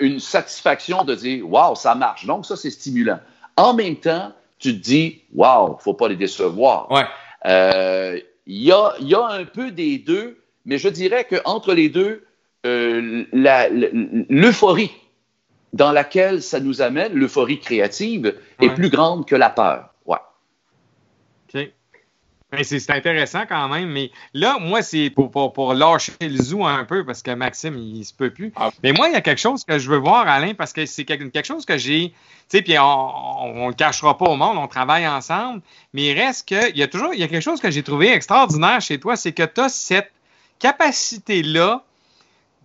une 0.00 0.20
satisfaction 0.20 1.04
de 1.04 1.14
dire 1.14 1.48
Waouh, 1.48 1.74
ça 1.74 1.94
marche. 1.94 2.26
Donc, 2.26 2.44
ça, 2.44 2.56
c'est 2.56 2.70
stimulant. 2.70 3.20
En 3.56 3.74
même 3.74 3.96
temps, 3.96 4.32
tu 4.58 4.74
te 4.74 4.82
dis 4.82 5.22
Waouh, 5.34 5.78
faut 5.78 5.94
pas 5.94 6.08
les 6.08 6.16
décevoir. 6.16 6.90
Ouais. 6.90 7.04
Euh, 7.46 8.18
il 8.46 8.62
y, 8.62 8.72
a, 8.72 8.94
y 9.00 9.14
a 9.14 9.24
un 9.26 9.44
peu 9.44 9.70
des 9.70 9.98
deux, 9.98 10.42
mais 10.64 10.78
je 10.78 10.88
dirais 10.88 11.24
qu'entre 11.24 11.72
les 11.74 11.88
deux, 11.88 12.24
euh, 12.66 13.24
l'euphorie 14.28 14.92
dans 15.72 15.92
laquelle 15.92 16.42
ça 16.42 16.60
nous 16.60 16.82
amène, 16.82 17.14
l'euphorie 17.14 17.60
créative, 17.60 18.36
est 18.60 18.70
plus 18.70 18.90
grande 18.90 19.26
que 19.26 19.36
la 19.36 19.50
peur. 19.50 19.94
Ouais. 20.04 20.18
OK. 22.52 22.64
C'est 22.64 22.90
intéressant 22.90 23.42
quand 23.48 23.68
même, 23.68 23.90
mais 23.90 24.10
là, 24.34 24.58
moi, 24.58 24.82
c'est 24.82 25.10
pour, 25.10 25.30
pour, 25.30 25.52
pour, 25.52 25.74
lâcher 25.74 26.12
le 26.20 26.36
zoo 26.36 26.64
un 26.64 26.84
peu 26.84 27.04
parce 27.04 27.22
que 27.22 27.30
Maxime, 27.30 27.76
il, 27.76 28.04
se 28.04 28.12
peut 28.12 28.30
plus. 28.30 28.52
Ah. 28.56 28.70
Mais 28.82 28.92
moi, 28.92 29.08
il 29.08 29.12
y 29.12 29.16
a 29.16 29.20
quelque 29.20 29.40
chose 29.40 29.64
que 29.64 29.78
je 29.78 29.90
veux 29.90 29.98
voir, 29.98 30.26
Alain, 30.26 30.54
parce 30.54 30.72
que 30.72 30.84
c'est 30.86 31.04
quelque, 31.04 31.24
quelque, 31.24 31.46
chose 31.46 31.64
que 31.64 31.78
j'ai, 31.78 32.10
tu 32.10 32.58
sais, 32.58 32.62
puis 32.62 32.78
on 32.78 33.64
ne 33.64 33.68
le 33.68 33.74
cachera 33.74 34.16
pas 34.18 34.26
au 34.26 34.36
monde, 34.36 34.58
on 34.58 34.68
travaille 34.68 35.06
ensemble, 35.06 35.62
mais 35.92 36.06
il 36.06 36.18
reste 36.18 36.48
que, 36.48 36.70
il 36.70 36.76
y 36.76 36.82
a 36.82 36.88
toujours, 36.88 37.14
il 37.14 37.20
y 37.20 37.22
a 37.22 37.28
quelque 37.28 37.42
chose 37.42 37.60
que 37.60 37.70
j'ai 37.70 37.82
trouvé 37.82 38.12
extraordinaire 38.12 38.80
chez 38.80 38.98
toi, 38.98 39.16
c'est 39.16 39.32
que 39.32 39.44
tu 39.44 39.60
as 39.60 39.68
cette 39.68 40.12
capacité-là 40.58 41.84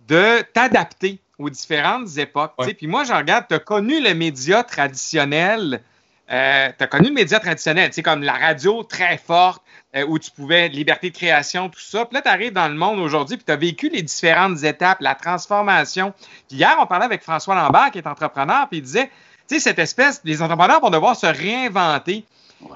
de 0.08 0.42
t'adapter 0.52 1.20
aux 1.38 1.50
différentes 1.50 2.16
époques. 2.18 2.52
Puis 2.76 2.86
moi, 2.86 3.04
je 3.04 3.12
regarde, 3.12 3.46
tu 3.48 3.54
as 3.54 3.58
connu 3.58 4.00
le 4.02 4.14
média 4.14 4.62
traditionnel. 4.62 5.82
Euh, 6.30 6.70
tu 6.76 6.82
as 6.82 6.86
connu 6.88 7.08
le 7.08 7.14
média 7.14 7.38
traditionnel, 7.38 7.90
comme 8.02 8.22
la 8.22 8.32
radio 8.32 8.82
très 8.82 9.16
forte, 9.16 9.62
euh, 9.94 10.04
où 10.08 10.18
tu 10.18 10.30
pouvais, 10.30 10.68
liberté 10.68 11.10
de 11.10 11.16
création, 11.16 11.68
tout 11.68 11.80
ça. 11.80 12.04
Puis 12.04 12.14
là, 12.14 12.22
tu 12.22 12.28
arrives 12.28 12.52
dans 12.52 12.68
le 12.68 12.74
monde 12.74 12.98
aujourd'hui, 12.98 13.36
puis 13.36 13.44
tu 13.44 13.52
as 13.52 13.56
vécu 13.56 13.88
les 13.88 14.02
différentes 14.02 14.62
étapes, 14.64 14.98
la 15.00 15.14
transformation. 15.14 16.12
Puis 16.48 16.58
hier, 16.58 16.76
on 16.80 16.86
parlait 16.86 17.04
avec 17.04 17.22
François 17.22 17.54
Lambert, 17.54 17.90
qui 17.92 17.98
est 17.98 18.06
entrepreneur, 18.06 18.68
puis 18.68 18.78
il 18.78 18.82
disait, 18.82 19.10
tu 19.48 19.54
sais, 19.54 19.60
cette 19.60 19.78
espèce, 19.78 20.20
les 20.24 20.42
entrepreneurs 20.42 20.80
vont 20.80 20.90
devoir 20.90 21.14
se 21.14 21.26
réinventer. 21.26 22.24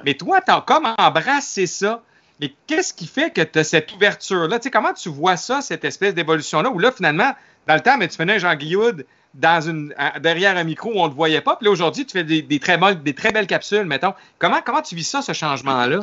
Mais 0.04 0.14
toi, 0.14 0.40
tu 0.40 0.52
as 0.52 0.61
comme 0.61 0.95
embrassé 0.99 1.66
ça. 1.66 2.02
Mais 2.40 2.54
qu'est-ce 2.66 2.95
qui 2.95 3.07
fait 3.07 3.30
que 3.30 3.42
tu 3.42 3.59
as 3.59 3.64
cette 3.64 3.92
ouverture-là? 3.92 4.59
Tu 4.59 4.64
sais, 4.64 4.71
comment 4.71 4.95
tu 4.95 5.09
vois 5.09 5.37
ça, 5.37 5.61
cette 5.61 5.85
espèce 5.85 6.14
d'évolution-là, 6.14 6.71
où 6.71 6.78
là, 6.78 6.90
finalement, 6.92 7.33
dans 7.66 7.75
le 7.75 7.80
temps, 7.80 7.99
mais 7.99 8.09
tu 8.09 8.16
faisais 8.16 8.33
un 8.33 8.38
Jean 8.38 8.54
Guilloud 8.54 9.04
dans 9.34 9.60
une, 9.60 9.95
derrière 10.21 10.56
un 10.56 10.64
micro 10.64 10.90
où 10.90 11.00
on 11.00 11.04
ne 11.04 11.10
te 11.10 11.14
voyait 11.14 11.40
pas, 11.40 11.56
puis 11.56 11.66
là, 11.66 11.71
aujourd'hui, 11.71 12.04
tu 12.04 12.12
fais 12.12 12.25
des, 12.25 12.58
très 12.58 12.78
des 12.97 13.14
très 13.14 13.32
belles 13.32 13.47
capsules, 13.47 13.84
mettons. 13.84 14.14
Comment, 14.38 14.58
comment 14.64 14.82
tu 14.82 14.95
vis 14.95 15.04
ça, 15.04 15.23
ce 15.23 15.32
changement-là? 15.32 16.00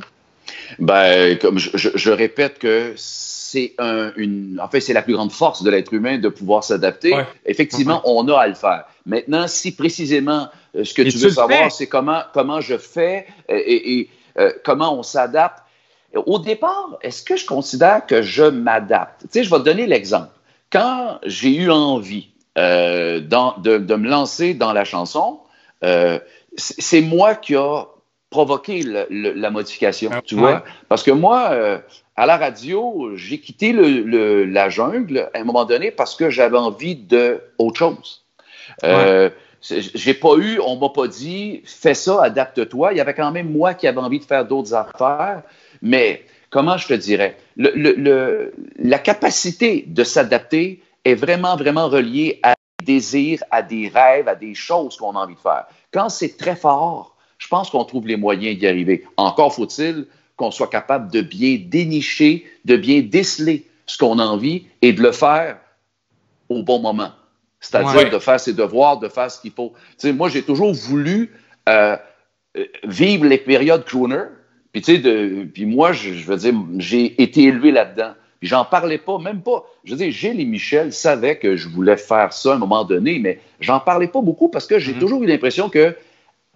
Ben, 0.79 1.37
comme 1.37 1.59
je, 1.59 2.09
répète 2.09 2.59
que 2.59 2.93
c'est 2.95 3.73
un, 3.77 4.11
une, 4.15 4.59
en 4.61 4.69
fait, 4.69 4.79
c'est 4.79 4.93
la 4.93 5.01
plus 5.01 5.13
grande 5.13 5.31
force 5.31 5.63
de 5.63 5.69
l'être 5.69 5.93
humain 5.93 6.17
de 6.17 6.29
pouvoir 6.29 6.63
s'adapter. 6.63 7.13
Effectivement, 7.45 8.01
on 8.05 8.27
a 8.29 8.37
à 8.37 8.47
le 8.47 8.53
faire. 8.53 8.85
Maintenant, 9.05 9.47
si 9.47 9.75
précisément 9.75 10.49
euh, 10.75 10.83
ce 10.83 10.93
que 10.93 11.01
tu 11.01 11.17
veux 11.17 11.29
savoir, 11.29 11.71
c'est 11.71 11.87
comment, 11.87 12.21
comment 12.33 12.61
je 12.61 12.77
fais 12.77 13.25
euh, 13.49 13.61
et, 13.65 14.09
euh, 14.37 14.51
comment 14.63 14.97
on 14.97 15.03
s'adapte, 15.03 15.63
au 16.13 16.39
départ, 16.39 16.97
est-ce 17.01 17.23
que 17.23 17.35
je 17.35 17.45
considère 17.45 18.05
que 18.05 18.21
je 18.21 18.43
m'adapte? 18.43 19.21
Tu 19.21 19.27
sais, 19.31 19.43
je 19.43 19.49
vais 19.49 19.57
te 19.57 19.63
donner 19.63 19.87
l'exemple. 19.87 20.29
Quand 20.71 21.19
j'ai 21.23 21.55
eu 21.55 21.71
envie 21.71 22.29
euh, 22.57 23.19
de, 23.19 23.95
me 23.95 24.09
lancer 24.09 24.53
dans 24.55 24.73
la 24.73 24.83
chanson, 24.83 25.39
euh, 25.83 26.19
c'est 26.55 27.01
moi 27.01 27.35
qui 27.35 27.55
a 27.55 27.85
provoqué 28.31 28.83
la 29.09 29.49
modification, 29.51 30.09
tu 30.25 30.35
vois? 30.35 30.63
Parce 30.89 31.03
que 31.03 31.11
moi, 31.11 31.49
euh, 31.51 31.77
à 32.15 32.25
la 32.25 32.37
radio, 32.37 33.11
j'ai 33.15 33.39
quitté 33.39 33.73
la 33.73 34.69
jungle 34.69 35.29
à 35.33 35.39
un 35.39 35.43
moment 35.43 35.65
donné 35.65 35.91
parce 35.91 36.15
que 36.15 36.29
j'avais 36.29 36.57
envie 36.57 36.95
d'autre 36.95 37.75
chose. 37.75 38.23
J'ai 39.61 40.13
pas 40.13 40.35
eu, 40.37 40.59
on 40.59 40.77
m'a 40.77 40.89
pas 40.89 41.07
dit, 41.07 41.61
fais 41.63 41.93
ça, 41.93 42.23
adapte-toi. 42.23 42.93
Il 42.93 42.97
y 42.97 43.01
avait 43.01 43.13
quand 43.13 43.31
même 43.31 43.51
moi 43.51 43.75
qui 43.75 43.87
avais 43.87 43.99
envie 43.99 44.19
de 44.19 44.25
faire 44.25 44.45
d'autres 44.45 44.73
affaires. 44.73 45.43
Mais 45.81 46.23
comment 46.49 46.77
je 46.77 46.87
te 46.87 46.93
dirais, 46.93 47.37
la 47.55 48.99
capacité 48.99 49.83
de 49.87 50.03
s'adapter 50.03 50.81
est 51.07 51.15
vraiment, 51.15 51.55
vraiment 51.55 51.87
reliée 51.87 52.39
à 52.43 52.55
des 52.79 52.85
désirs, 52.85 53.43
à 53.51 53.61
des 53.61 53.87
rêves, 53.87 54.27
à 54.27 54.35
des 54.35 54.53
choses 54.53 54.97
qu'on 54.97 55.15
a 55.15 55.19
envie 55.19 55.35
de 55.35 55.39
faire. 55.39 55.65
Quand 55.91 56.09
c'est 56.09 56.37
très 56.37 56.55
fort, 56.55 57.15
je 57.37 57.47
pense 57.47 57.69
qu'on 57.69 57.85
trouve 57.85 58.07
les 58.07 58.17
moyens 58.17 58.57
d'y 58.57 58.67
arriver. 58.67 59.05
Encore 59.17 59.53
faut-il 59.53 60.07
qu'on 60.35 60.51
soit 60.51 60.69
capable 60.69 61.11
de 61.11 61.21
bien 61.21 61.59
dénicher, 61.63 62.45
de 62.65 62.75
bien 62.75 63.01
déceler 63.01 63.67
ce 63.85 63.97
qu'on 63.97 64.19
a 64.19 64.23
envie 64.23 64.65
et 64.81 64.93
de 64.93 65.01
le 65.01 65.11
faire 65.11 65.57
au 66.49 66.63
bon 66.63 66.79
moment. 66.79 67.11
C'est-à-dire 67.59 68.09
de 68.09 68.19
faire 68.19 68.39
ses 68.39 68.53
devoirs, 68.53 68.99
de 68.99 69.09
faire 69.09 69.31
ce 69.31 69.41
qu'il 69.41 69.51
faut. 69.51 69.73
Moi, 70.03 70.29
j'ai 70.29 70.43
toujours 70.43 70.73
voulu 70.73 71.33
euh, 71.67 71.97
euh, 72.57 72.65
vivre 72.83 73.25
les 73.25 73.39
périodes 73.39 73.83
crooner, 73.83 74.25
puis, 74.71 74.81
tu 74.81 75.01
sais, 75.01 75.45
puis 75.53 75.65
moi, 75.65 75.91
je, 75.91 76.11
veux 76.11 76.37
dire, 76.37 76.53
j'ai 76.77 77.19
été 77.21 77.43
élevé 77.43 77.71
là-dedans. 77.71 78.13
Puis 78.39 78.47
j'en 78.47 78.65
parlais 78.65 78.97
pas, 78.97 79.17
même 79.17 79.41
pas. 79.41 79.65
Je 79.83 79.91
veux 79.91 79.97
dire, 79.97 80.11
Gilles 80.11 80.39
et 80.39 80.45
Michel 80.45 80.93
savaient 80.93 81.37
que 81.37 81.55
je 81.55 81.67
voulais 81.69 81.97
faire 81.97 82.33
ça 82.33 82.51
à 82.51 82.55
un 82.55 82.59
moment 82.59 82.83
donné, 82.83 83.19
mais 83.19 83.39
j'en 83.59 83.79
parlais 83.79 84.07
pas 84.07 84.21
beaucoup 84.21 84.49
parce 84.49 84.67
que 84.67 84.79
j'ai 84.79 84.93
mhm. 84.93 84.99
toujours 84.99 85.23
eu 85.23 85.27
l'impression 85.27 85.69
que 85.69 85.95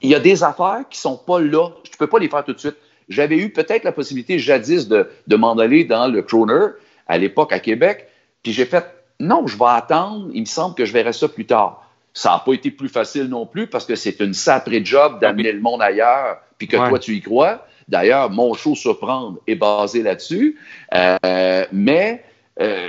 il 0.02 0.10
y 0.10 0.16
a 0.16 0.20
des 0.20 0.44
affaires 0.44 0.84
qui 0.90 1.00
sont 1.00 1.18
pas 1.18 1.40
là. 1.40 1.70
Je 1.92 1.98
peux 1.98 2.08
pas 2.08 2.20
les 2.20 2.28
faire 2.28 2.44
tout 2.44 2.54
de 2.54 2.60
suite. 2.60 2.78
J'avais 3.10 3.38
eu 3.38 3.52
peut-être 3.52 3.84
la 3.84 3.92
possibilité 3.92 4.40
jadis 4.40 4.88
de, 4.88 5.10
de 5.28 5.36
m'en 5.36 5.58
aller 5.58 5.84
dans 5.84 6.08
le 6.08 6.22
Croner 6.22 6.70
à 7.08 7.18
l'époque 7.18 7.54
à 7.54 7.60
Québec. 7.60 8.08
Puis 8.42 8.52
j'ai 8.52 8.66
fait, 8.66 8.86
non, 9.20 9.46
je 9.46 9.58
vais 9.58 9.66
attendre. 9.68 10.30
Il 10.34 10.42
me 10.42 10.46
semble 10.46 10.76
que 10.76 10.86
je 10.86 10.94
verrai 10.94 11.14
ça 11.14 11.28
plus 11.28 11.46
tard. 11.46 11.88
Ça 12.14 12.32
n'a 12.32 12.40
pas 12.40 12.54
été 12.54 12.72
plus 12.72 12.90
facile 12.90 13.26
non 13.26 13.46
plus 13.46 13.68
parce 13.68 13.86
que 13.86 13.96
c'est 13.96 14.20
une 14.20 14.34
sacrée 14.34 14.84
job 14.84 15.20
d'amener 15.20 15.52
le 15.52 15.62
monde 15.62 15.82
ailleurs 15.82 16.40
puis 16.58 16.68
que 16.68 16.78
toi, 16.78 17.00
tu 17.00 17.16
y 17.16 17.22
crois. 17.22 17.66
D'ailleurs, 17.92 18.30
mon 18.30 18.54
show 18.54 18.74
Surprendre 18.74 19.40
est 19.46 19.56
basé 19.56 20.02
là-dessus. 20.02 20.58
Euh, 20.96 21.66
mais 21.74 22.24
euh, 22.62 22.88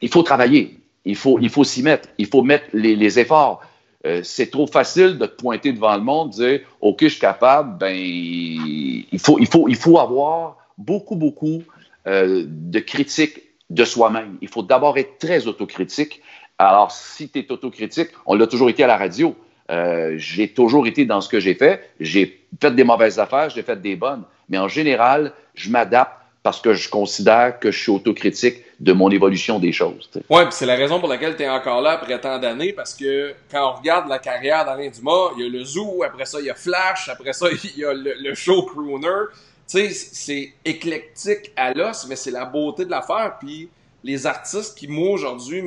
il 0.00 0.08
faut 0.08 0.24
travailler. 0.24 0.80
Il 1.04 1.14
faut, 1.14 1.38
il 1.40 1.48
faut 1.48 1.62
s'y 1.62 1.82
mettre. 1.84 2.08
Il 2.18 2.26
faut 2.26 2.42
mettre 2.42 2.66
les, 2.72 3.18
efforts. 3.20 3.62
Euh, 4.04 4.20
c'est 4.24 4.50
trop 4.50 4.66
facile 4.66 5.16
de 5.16 5.26
te 5.26 5.36
pointer 5.40 5.72
devant 5.72 5.94
le 5.94 6.02
monde, 6.02 6.30
dire 6.30 6.60
OK, 6.80 7.02
je 7.02 7.08
suis 7.08 7.20
capable. 7.20 7.78
Ben, 7.78 7.96
il 7.96 9.18
faut, 9.20 9.38
il 9.38 9.46
faut, 9.46 9.68
il 9.68 9.76
faut 9.76 10.00
avoir 10.00 10.56
beaucoup, 10.76 11.16
beaucoup 11.16 11.62
de 12.04 12.78
critiques 12.80 13.42
de 13.70 13.84
soi-même. 13.84 14.38
Il 14.42 14.48
faut 14.48 14.64
d'abord 14.64 14.98
être 14.98 15.18
très 15.18 15.46
autocritique. 15.46 16.20
Alors, 16.58 16.90
si 16.90 17.28
tu 17.28 17.38
es 17.38 17.52
autocritique, 17.52 18.08
on 18.26 18.34
l'a 18.34 18.48
toujours 18.48 18.70
été 18.70 18.82
à 18.82 18.88
la 18.88 18.96
radio. 18.96 19.36
Euh, 19.72 20.14
j'ai 20.16 20.48
toujours 20.48 20.86
été 20.86 21.04
dans 21.06 21.20
ce 21.20 21.28
que 21.28 21.40
j'ai 21.40 21.54
fait. 21.54 21.90
J'ai 21.98 22.44
fait 22.60 22.74
des 22.74 22.84
mauvaises 22.84 23.18
affaires, 23.18 23.48
j'ai 23.50 23.62
fait 23.62 23.80
des 23.80 23.96
bonnes. 23.96 24.24
Mais 24.48 24.58
en 24.58 24.68
général, 24.68 25.32
je 25.54 25.70
m'adapte 25.70 26.12
parce 26.42 26.60
que 26.60 26.74
je 26.74 26.90
considère 26.90 27.58
que 27.58 27.70
je 27.70 27.80
suis 27.80 27.92
autocritique 27.92 28.64
de 28.80 28.92
mon 28.92 29.10
évolution 29.10 29.60
des 29.60 29.70
choses. 29.70 30.10
Oui, 30.28 30.42
c'est 30.50 30.66
la 30.66 30.74
raison 30.74 30.98
pour 30.98 31.08
laquelle 31.08 31.36
tu 31.36 31.44
es 31.44 31.48
encore 31.48 31.80
là 31.80 31.92
après 31.92 32.20
tant 32.20 32.38
d'années, 32.38 32.72
parce 32.72 32.94
que 32.94 33.32
quand 33.50 33.70
on 33.70 33.78
regarde 33.78 34.08
la 34.08 34.18
carrière 34.18 34.64
d'Alain 34.64 34.90
Dumas, 34.90 35.30
il 35.36 35.44
y 35.44 35.46
a 35.46 35.48
le 35.48 35.64
Zoo, 35.64 36.02
après 36.02 36.24
ça, 36.24 36.40
il 36.40 36.46
y 36.46 36.50
a 36.50 36.54
Flash, 36.54 37.08
après 37.08 37.32
ça, 37.32 37.46
il 37.64 37.78
y 37.78 37.84
a 37.84 37.94
le, 37.94 38.34
show 38.34 38.62
Crooner. 38.64 39.30
Tu 39.68 39.78
sais, 39.78 39.90
c'est 39.90 40.52
éclectique 40.64 41.52
à 41.56 41.72
l'os, 41.72 42.06
mais 42.08 42.16
c'est 42.16 42.32
la 42.32 42.44
beauté 42.44 42.84
de 42.84 42.90
l'affaire. 42.90 43.36
Puis 43.38 43.68
les 44.02 44.26
artistes 44.26 44.76
qui, 44.76 44.88
moi, 44.88 45.10
aujourd'hui, 45.10 45.62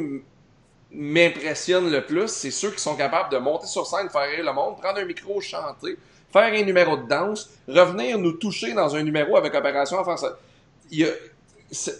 m'impressionne 0.96 1.92
le 1.92 2.06
plus, 2.06 2.28
c'est 2.28 2.52
ceux 2.52 2.72
qui 2.72 2.82
sont 2.82 2.96
capables 2.96 3.32
de 3.32 3.38
monter 3.38 3.68
sur 3.68 3.86
scène, 3.86 4.10
faire 4.10 4.30
rire 4.30 4.46
le 4.46 4.54
monde, 4.54 4.78
prendre 4.78 5.00
un 5.00 5.06
micro, 5.06 5.42
chanter, 5.42 5.98
faire 6.32 6.54
un 6.54 6.64
numéro 6.64 6.98
de 6.98 7.08
danse, 7.08 7.50
revenir 7.68 8.18
nous 8.18 8.34
toucher 8.34 8.74
dans 8.74 8.96
un 8.96 9.04
numéro 9.04 9.38
avec 9.38 9.54
Opération. 9.54 9.98
Il 10.92 11.00
y 11.00 11.04
a 11.06 11.10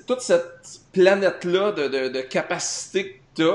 toute 0.08 0.22
cette 0.22 0.80
planète-là 0.94 1.72
de, 1.72 1.88
de, 2.10 2.22
capacité 2.22 3.22
que 3.36 3.44
tu 3.44 3.50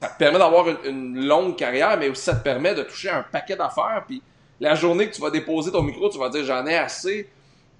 ça 0.00 0.08
te 0.08 0.18
permet 0.18 0.38
d'avoir 0.38 0.66
une, 0.84 1.26
longue 1.26 1.56
carrière, 1.56 1.96
mais 1.98 2.08
aussi 2.08 2.22
ça 2.22 2.34
te 2.34 2.44
permet 2.44 2.74
de 2.74 2.82
toucher 2.82 3.10
un 3.10 3.22
paquet 3.22 3.56
d'affaires. 3.56 4.04
Puis 4.06 4.22
la 4.60 4.74
journée 4.74 5.08
que 5.08 5.14
tu 5.14 5.20
vas 5.20 5.30
déposer 5.30 5.72
ton 5.72 5.82
micro, 5.82 6.08
tu 6.08 6.18
vas 6.18 6.28
dire 6.28 6.44
j'en 6.44 6.64
ai 6.66 6.76
assez, 6.76 7.28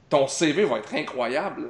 ton 0.08 0.26
CV 0.26 0.64
va 0.64 0.78
être 0.78 0.92
incroyable. 0.92 1.68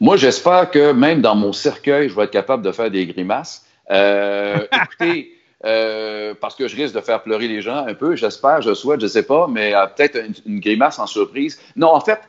Moi, 0.00 0.16
j'espère 0.16 0.70
que 0.70 0.92
même 0.92 1.22
dans 1.22 1.34
mon 1.34 1.52
cercueil, 1.52 2.08
je 2.08 2.14
vais 2.14 2.24
être 2.24 2.30
capable 2.30 2.62
de 2.62 2.72
faire 2.72 2.90
des 2.90 3.06
grimaces. 3.06 3.63
Euh, 3.90 4.66
écoutez, 4.82 5.36
euh, 5.64 6.34
parce 6.40 6.54
que 6.54 6.68
je 6.68 6.76
risque 6.76 6.94
de 6.94 7.00
faire 7.00 7.22
pleurer 7.22 7.48
les 7.48 7.62
gens 7.62 7.86
un 7.86 7.94
peu, 7.94 8.16
j'espère, 8.16 8.62
je 8.62 8.74
souhaite, 8.74 9.00
je 9.00 9.06
sais 9.06 9.22
pas, 9.22 9.46
mais 9.48 9.74
euh, 9.74 9.86
peut-être 9.86 10.18
une, 10.46 10.60
grimace 10.60 10.98
en 10.98 11.06
surprise. 11.06 11.60
Non, 11.76 11.88
en 11.88 12.00
fait, 12.00 12.20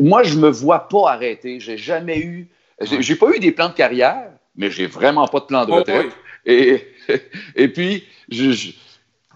moi, 0.00 0.22
je 0.22 0.38
me 0.38 0.48
vois 0.48 0.88
pas 0.88 1.10
arrêter. 1.10 1.60
J'ai 1.60 1.76
jamais 1.76 2.20
eu, 2.20 2.48
j'ai 2.80 3.16
pas 3.16 3.30
eu 3.34 3.40
des 3.40 3.52
plans 3.52 3.68
de 3.68 3.74
carrière, 3.74 4.30
mais 4.56 4.70
j'ai 4.70 4.86
vraiment 4.86 5.26
pas 5.26 5.40
de 5.40 5.46
plan 5.46 5.64
de 5.64 5.72
oh, 5.72 5.76
retraite. 5.76 6.12
Et, 6.46 6.86
et 7.56 7.68
puis, 7.68 8.04
je, 8.30 8.72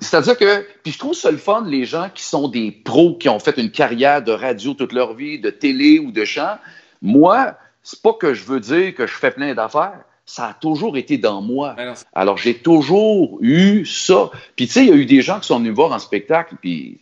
c'est-à-dire 0.00 0.36
que, 0.36 0.66
puis 0.82 0.92
je 0.92 0.98
trouve 0.98 1.14
ça 1.14 1.30
le 1.30 1.38
fun, 1.38 1.64
les 1.66 1.84
gens 1.84 2.08
qui 2.14 2.22
sont 2.22 2.48
des 2.48 2.70
pros, 2.70 3.16
qui 3.16 3.28
ont 3.28 3.40
fait 3.40 3.56
une 3.58 3.70
carrière 3.70 4.22
de 4.22 4.32
radio 4.32 4.74
toute 4.74 4.92
leur 4.92 5.14
vie, 5.14 5.40
de 5.40 5.50
télé 5.50 5.98
ou 5.98 6.12
de 6.12 6.24
chant. 6.24 6.56
Moi, 7.02 7.54
c'est 7.82 8.00
pas 8.00 8.12
que 8.12 8.32
je 8.34 8.44
veux 8.44 8.60
dire 8.60 8.94
que 8.94 9.06
je 9.06 9.14
fais 9.14 9.30
plein 9.30 9.54
d'affaires. 9.54 10.04
Ça 10.28 10.48
a 10.48 10.52
toujours 10.52 10.98
été 10.98 11.16
dans 11.16 11.40
moi. 11.40 11.72
Ben 11.74 11.94
Alors, 12.12 12.36
j'ai 12.36 12.52
toujours 12.52 13.38
eu 13.40 13.86
ça. 13.86 14.30
Puis, 14.56 14.66
tu 14.66 14.74
sais, 14.74 14.82
il 14.84 14.88
y 14.90 14.92
a 14.92 14.94
eu 14.94 15.06
des 15.06 15.22
gens 15.22 15.40
qui 15.40 15.46
sont 15.46 15.58
venus 15.58 15.70
me 15.70 15.74
voir 15.74 15.90
en 15.92 15.98
spectacle, 15.98 16.56
puis 16.60 16.98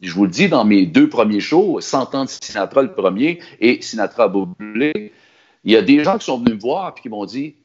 je 0.00 0.14
vous 0.14 0.26
le 0.26 0.30
dis, 0.30 0.48
dans 0.48 0.64
mes 0.64 0.86
deux 0.86 1.08
premiers 1.08 1.40
shows, 1.40 1.80
100 1.80 2.14
ans 2.14 2.24
de 2.24 2.30
Sinatra 2.30 2.82
le 2.82 2.94
premier 2.94 3.40
et 3.58 3.82
Sinatra 3.82 4.28
Boblé, 4.28 5.12
il 5.64 5.72
y 5.72 5.76
a 5.76 5.82
des 5.82 6.04
gens 6.04 6.18
qui 6.18 6.26
sont 6.26 6.38
venus 6.38 6.54
me 6.54 6.60
voir 6.60 6.94
et 6.96 7.00
qui 7.00 7.08
m'ont 7.08 7.24
dit 7.24 7.56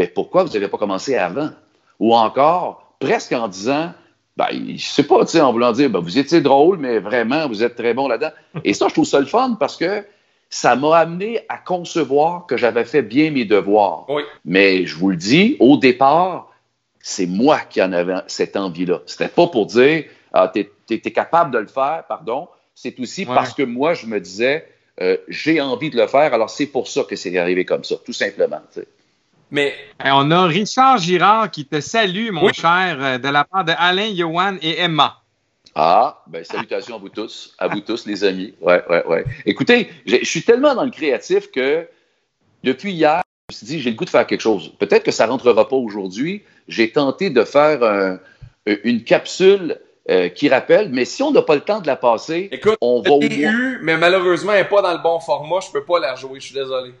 Mais 0.00 0.08
pourquoi 0.08 0.42
vous 0.42 0.52
n'avez 0.52 0.66
pas 0.66 0.78
commencé 0.78 1.14
avant 1.14 1.50
Ou 2.00 2.16
encore, 2.16 2.96
presque 2.98 3.30
en 3.30 3.46
disant 3.46 3.92
ben, 4.36 4.48
je 4.76 4.84
sais 4.84 5.04
pas, 5.04 5.24
tu 5.24 5.30
sais, 5.30 5.40
en 5.40 5.52
voulant 5.52 5.72
dire, 5.72 5.88
ben, 5.88 6.00
vous 6.00 6.18
étiez 6.18 6.40
drôle, 6.40 6.76
mais 6.78 6.98
vraiment, 6.98 7.46
vous 7.46 7.62
êtes 7.62 7.76
très 7.76 7.94
bon 7.94 8.08
là-dedans. 8.08 8.32
Et 8.64 8.74
ça, 8.74 8.88
je 8.88 8.94
trouve 8.94 9.06
ça 9.06 9.20
le 9.20 9.26
fun 9.26 9.56
parce 9.58 9.76
que 9.76 10.04
ça 10.50 10.76
m'a 10.76 10.98
amené 10.98 11.40
à 11.48 11.58
concevoir 11.58 12.46
que 12.46 12.56
j'avais 12.56 12.84
fait 12.84 13.02
bien 13.02 13.30
mes 13.30 13.44
devoirs. 13.44 14.06
Oui. 14.08 14.22
Mais 14.44 14.86
je 14.86 14.96
vous 14.96 15.10
le 15.10 15.16
dis, 15.16 15.56
au 15.60 15.76
départ, 15.76 16.52
c'est 17.00 17.26
moi 17.26 17.60
qui 17.60 17.82
en 17.82 17.92
avais 17.92 18.16
cette 18.26 18.56
envie-là. 18.56 19.00
C'était 19.06 19.28
pas 19.28 19.46
pour 19.48 19.66
dire, 19.66 20.04
ah, 20.32 20.52
tu 20.54 20.68
es, 20.90 21.00
capable 21.10 21.52
de 21.52 21.58
le 21.58 21.66
faire, 21.66 22.04
pardon. 22.08 22.48
C'est 22.74 22.98
aussi 23.00 23.24
parce 23.24 23.54
que 23.54 23.62
moi, 23.62 23.94
je 23.94 24.06
me 24.06 24.20
disais, 24.20 24.66
euh, 25.00 25.16
j'ai 25.28 25.60
envie 25.60 25.90
de 25.90 25.96
le 25.96 26.06
faire, 26.06 26.34
alors 26.34 26.50
c'est 26.50 26.66
pour 26.66 26.88
ça 26.88 27.04
que 27.04 27.16
c'est 27.16 27.36
arrivé 27.38 27.64
comme 27.64 27.84
ça, 27.84 27.96
tout 28.04 28.12
simplement. 28.12 28.60
Tu 28.72 28.80
sais. 28.80 28.88
Mais 29.50 29.74
on 30.04 30.30
a 30.30 30.46
Richard 30.46 30.98
Girard 30.98 31.50
qui 31.50 31.66
te 31.66 31.80
salue, 31.80 32.30
mon 32.32 32.52
cher, 32.52 32.98
euh, 33.00 33.18
de 33.18 33.28
la 33.28 33.44
part 33.44 33.64
de 33.64 33.72
Alain, 33.76 34.14
Johan 34.14 34.56
et 34.60 34.80
Emma. 34.80 35.22
Ah, 35.78 36.22
ben 36.26 36.42
salutations 36.42 36.96
à 36.96 36.98
vous 36.98 37.10
tous, 37.10 37.54
à 37.58 37.68
vous 37.68 37.80
tous 37.80 38.06
les 38.06 38.24
amis. 38.24 38.54
Ouais, 38.62 38.82
ouais, 38.88 39.04
ouais. 39.04 39.24
Écoutez, 39.44 39.90
je 40.06 40.24
suis 40.24 40.40
tellement 40.40 40.74
dans 40.74 40.84
le 40.84 40.90
créatif 40.90 41.50
que 41.50 41.86
depuis 42.64 42.92
hier, 42.92 43.20
je 43.50 43.54
me 43.54 43.56
suis 43.58 43.66
dit 43.66 43.80
j'ai 43.82 43.90
le 43.90 43.96
goût 43.96 44.06
de 44.06 44.10
faire 44.10 44.26
quelque 44.26 44.40
chose. 44.40 44.72
Peut-être 44.78 45.04
que 45.04 45.10
ça 45.10 45.26
rentrera 45.26 45.68
pas 45.68 45.76
aujourd'hui. 45.76 46.42
J'ai 46.66 46.90
tenté 46.92 47.28
de 47.28 47.44
faire 47.44 48.18
une 48.64 49.04
capsule 49.04 49.78
euh, 50.08 50.30
qui 50.30 50.48
rappelle, 50.48 50.88
mais 50.88 51.04
si 51.04 51.22
on 51.22 51.30
n'a 51.30 51.42
pas 51.42 51.56
le 51.56 51.60
temps 51.60 51.80
de 51.80 51.86
la 51.86 51.96
passer, 51.96 52.48
on 52.80 53.02
va 53.02 53.10
au 53.10 53.20
eu, 53.22 53.78
mais 53.82 53.98
malheureusement, 53.98 54.52
elle 54.52 54.62
n'est 54.62 54.68
pas 54.68 54.80
dans 54.80 54.92
le 54.92 55.02
bon 55.02 55.20
format. 55.20 55.60
Je 55.60 55.70
peux 55.70 55.84
pas 55.84 55.98
la 55.98 56.14
jouer. 56.14 56.40
Je 56.40 56.46
suis 56.46 56.54
désolé. 56.54 56.92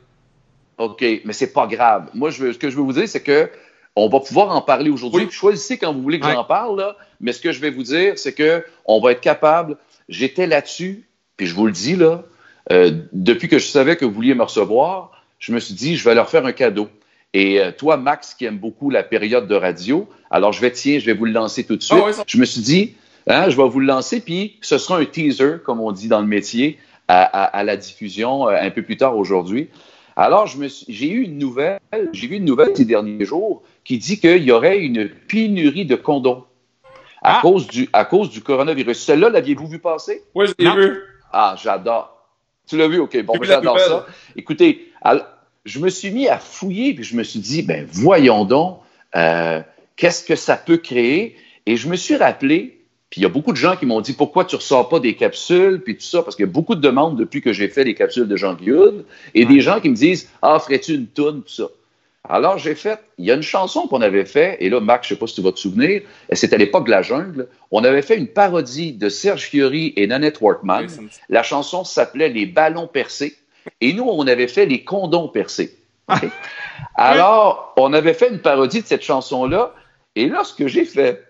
OK, 0.76 1.02
mais 1.24 1.32
c'est 1.32 1.52
pas 1.54 1.66
grave. 1.66 2.10
Moi, 2.12 2.28
je 2.28 2.42
veux, 2.42 2.52
ce 2.52 2.58
que 2.58 2.68
je 2.68 2.76
veux 2.76 2.82
vous 2.82 2.92
dire, 2.92 3.08
c'est 3.08 3.22
que 3.22 3.48
on 3.96 4.08
va 4.08 4.20
pouvoir 4.20 4.54
en 4.54 4.60
parler 4.60 4.90
aujourd'hui. 4.90 5.26
Choisissez 5.30 5.78
quand 5.78 5.92
vous 5.92 6.02
voulez 6.02 6.20
que 6.20 6.30
j'en 6.30 6.44
parle, 6.44 6.78
là. 6.78 6.96
mais 7.20 7.32
ce 7.32 7.40
que 7.40 7.50
je 7.50 7.60
vais 7.60 7.70
vous 7.70 7.82
dire, 7.82 8.18
c'est 8.18 8.34
que 8.34 8.62
on 8.84 9.00
va 9.00 9.12
être 9.12 9.22
capable. 9.22 9.78
J'étais 10.08 10.46
là-dessus, 10.46 11.08
puis 11.36 11.46
je 11.46 11.54
vous 11.54 11.66
le 11.66 11.72
dis, 11.72 11.96
là, 11.96 12.22
euh, 12.70 12.92
depuis 13.12 13.48
que 13.48 13.58
je 13.58 13.66
savais 13.66 13.96
que 13.96 14.04
vous 14.04 14.12
vouliez 14.12 14.34
me 14.34 14.42
recevoir, 14.42 15.12
je 15.38 15.52
me 15.52 15.58
suis 15.58 15.74
dit, 15.74 15.96
je 15.96 16.04
vais 16.04 16.14
leur 16.14 16.28
faire 16.28 16.44
un 16.44 16.52
cadeau. 16.52 16.88
Et 17.32 17.58
euh, 17.60 17.72
toi, 17.72 17.96
Max, 17.96 18.34
qui 18.34 18.44
aime 18.44 18.58
beaucoup 18.58 18.90
la 18.90 19.02
période 19.02 19.48
de 19.48 19.54
radio, 19.54 20.08
alors 20.30 20.52
je 20.52 20.60
vais, 20.60 20.70
tiens, 20.70 20.98
je 20.98 21.06
vais 21.06 21.14
vous 21.14 21.24
le 21.24 21.32
lancer 21.32 21.64
tout 21.64 21.76
de 21.76 21.82
suite. 21.82 21.98
Ah 22.02 22.22
je 22.26 22.38
me 22.38 22.44
suis 22.44 22.60
dit, 22.60 22.94
hein, 23.26 23.48
je 23.48 23.56
vais 23.56 23.68
vous 23.68 23.80
le 23.80 23.86
lancer, 23.86 24.20
puis 24.20 24.58
ce 24.60 24.78
sera 24.78 24.98
un 24.98 25.04
teaser, 25.06 25.56
comme 25.64 25.80
on 25.80 25.90
dit 25.90 26.08
dans 26.08 26.20
le 26.20 26.26
métier, 26.26 26.78
à 27.08 27.62
la 27.62 27.76
diffusion 27.76 28.48
euh, 28.48 28.56
un 28.60 28.70
peu 28.70 28.82
plus 28.82 28.96
tard 28.96 29.16
aujourd'hui. 29.16 29.68
Alors, 30.16 30.46
j'ai 30.46 31.10
eu 31.10 31.22
une 31.22 31.36
nouvelle, 31.36 31.78
j'ai 32.12 32.26
vu 32.26 32.36
une 32.36 32.46
nouvelle 32.46 32.74
ces 32.74 32.86
derniers 32.86 33.26
jours 33.26 33.62
qui 33.86 33.98
dit 33.98 34.18
qu'il 34.18 34.42
y 34.42 34.50
aurait 34.50 34.80
une 34.80 35.08
pénurie 35.08 35.86
de 35.86 35.94
condoms 35.94 36.44
à, 37.22 37.38
ah! 37.38 37.40
cause, 37.40 37.68
du, 37.68 37.88
à 37.92 38.04
cause 38.04 38.30
du 38.30 38.42
coronavirus. 38.42 38.98
Celle-là, 38.98 39.30
l'aviez-vous 39.30 39.68
vu 39.68 39.78
passer? 39.78 40.24
Oui, 40.34 40.46
je 40.48 40.54
l'ai 40.58 40.70
vu. 40.74 41.02
Ah, 41.32 41.54
j'adore. 41.62 42.12
Tu 42.66 42.76
l'as 42.76 42.88
vu? 42.88 42.98
OK, 42.98 43.16
bon, 43.22 43.34
ben, 43.34 43.44
j'adore 43.44 43.78
ça. 43.78 44.06
Écoutez, 44.34 44.92
je 45.64 45.78
me 45.78 45.88
suis 45.88 46.10
mis 46.10 46.28
à 46.28 46.38
fouiller, 46.38 46.94
puis 46.94 47.04
je 47.04 47.16
me 47.16 47.22
suis 47.22 47.38
dit, 47.38 47.62
ben 47.62 47.86
voyons 47.88 48.44
donc, 48.44 48.80
euh, 49.14 49.62
qu'est-ce 49.94 50.24
que 50.24 50.34
ça 50.34 50.56
peut 50.56 50.78
créer? 50.78 51.36
Et 51.64 51.76
je 51.76 51.88
me 51.88 51.94
suis 51.94 52.16
rappelé 52.16 52.72
puis 53.08 53.20
il 53.20 53.22
y 53.22 53.26
a 53.26 53.28
beaucoup 53.28 53.52
de 53.52 53.56
gens 53.56 53.76
qui 53.76 53.86
m'ont 53.86 54.00
dit 54.00 54.14
pourquoi 54.14 54.44
tu 54.44 54.56
ressors 54.56 54.88
pas 54.88 54.98
des 54.98 55.14
capsules, 55.14 55.80
puis 55.80 55.96
tout 55.96 56.02
ça, 56.02 56.24
parce 56.24 56.34
qu'il 56.34 56.44
y 56.44 56.48
a 56.48 56.50
beaucoup 56.50 56.74
de 56.74 56.80
demandes 56.80 57.16
depuis 57.16 57.40
que 57.40 57.52
j'ai 57.52 57.68
fait 57.68 57.84
les 57.84 57.94
capsules 57.94 58.26
de 58.26 58.36
Jean 58.36 58.54
Guillaume, 58.54 59.04
et 59.32 59.44
des 59.44 59.60
gens 59.60 59.78
qui 59.80 59.88
me 59.88 59.94
disent 59.94 60.28
Ah, 60.42 60.58
ferais-tu 60.58 60.94
une 60.94 61.06
toune, 61.06 61.42
tout 61.42 61.52
ça. 61.52 61.68
Alors 62.28 62.58
j'ai 62.58 62.74
fait, 62.74 63.00
il 63.18 63.24
y 63.24 63.30
a 63.30 63.34
une 63.34 63.42
chanson 63.42 63.86
qu'on 63.86 64.00
avait 64.00 64.24
fait, 64.24 64.56
et 64.60 64.68
là, 64.68 64.80
Marc, 64.80 65.04
je 65.04 65.10
sais 65.10 65.16
pas 65.16 65.26
si 65.26 65.36
tu 65.36 65.42
vas 65.42 65.52
te 65.52 65.58
souvenir, 65.58 66.02
c'était 66.32 66.56
à 66.56 66.58
l'époque 66.58 66.86
de 66.86 66.90
la 66.90 67.02
jungle, 67.02 67.48
on 67.70 67.84
avait 67.84 68.02
fait 68.02 68.16
une 68.16 68.28
parodie 68.28 68.92
de 68.92 69.08
Serge 69.08 69.42
Fiori 69.42 69.92
et 69.96 70.06
Nanette 70.06 70.40
Workman. 70.40 70.86
la 71.28 71.42
chanson 71.42 71.84
s'appelait 71.84 72.28
Les 72.28 72.46
ballons 72.46 72.88
percés, 72.88 73.36
et 73.80 73.92
nous, 73.92 74.04
on 74.08 74.26
avait 74.26 74.48
fait 74.48 74.66
les 74.66 74.84
condons 74.84 75.28
percés. 75.28 75.76
Alors, 76.94 77.74
on 77.76 77.92
avait 77.92 78.14
fait 78.14 78.28
une 78.28 78.40
parodie 78.40 78.82
de 78.82 78.86
cette 78.86 79.02
chanson-là, 79.02 79.74
et 80.14 80.28
là, 80.28 80.44
ce 80.44 80.54
que 80.54 80.68
j'ai 80.68 80.84
fait, 80.84 81.26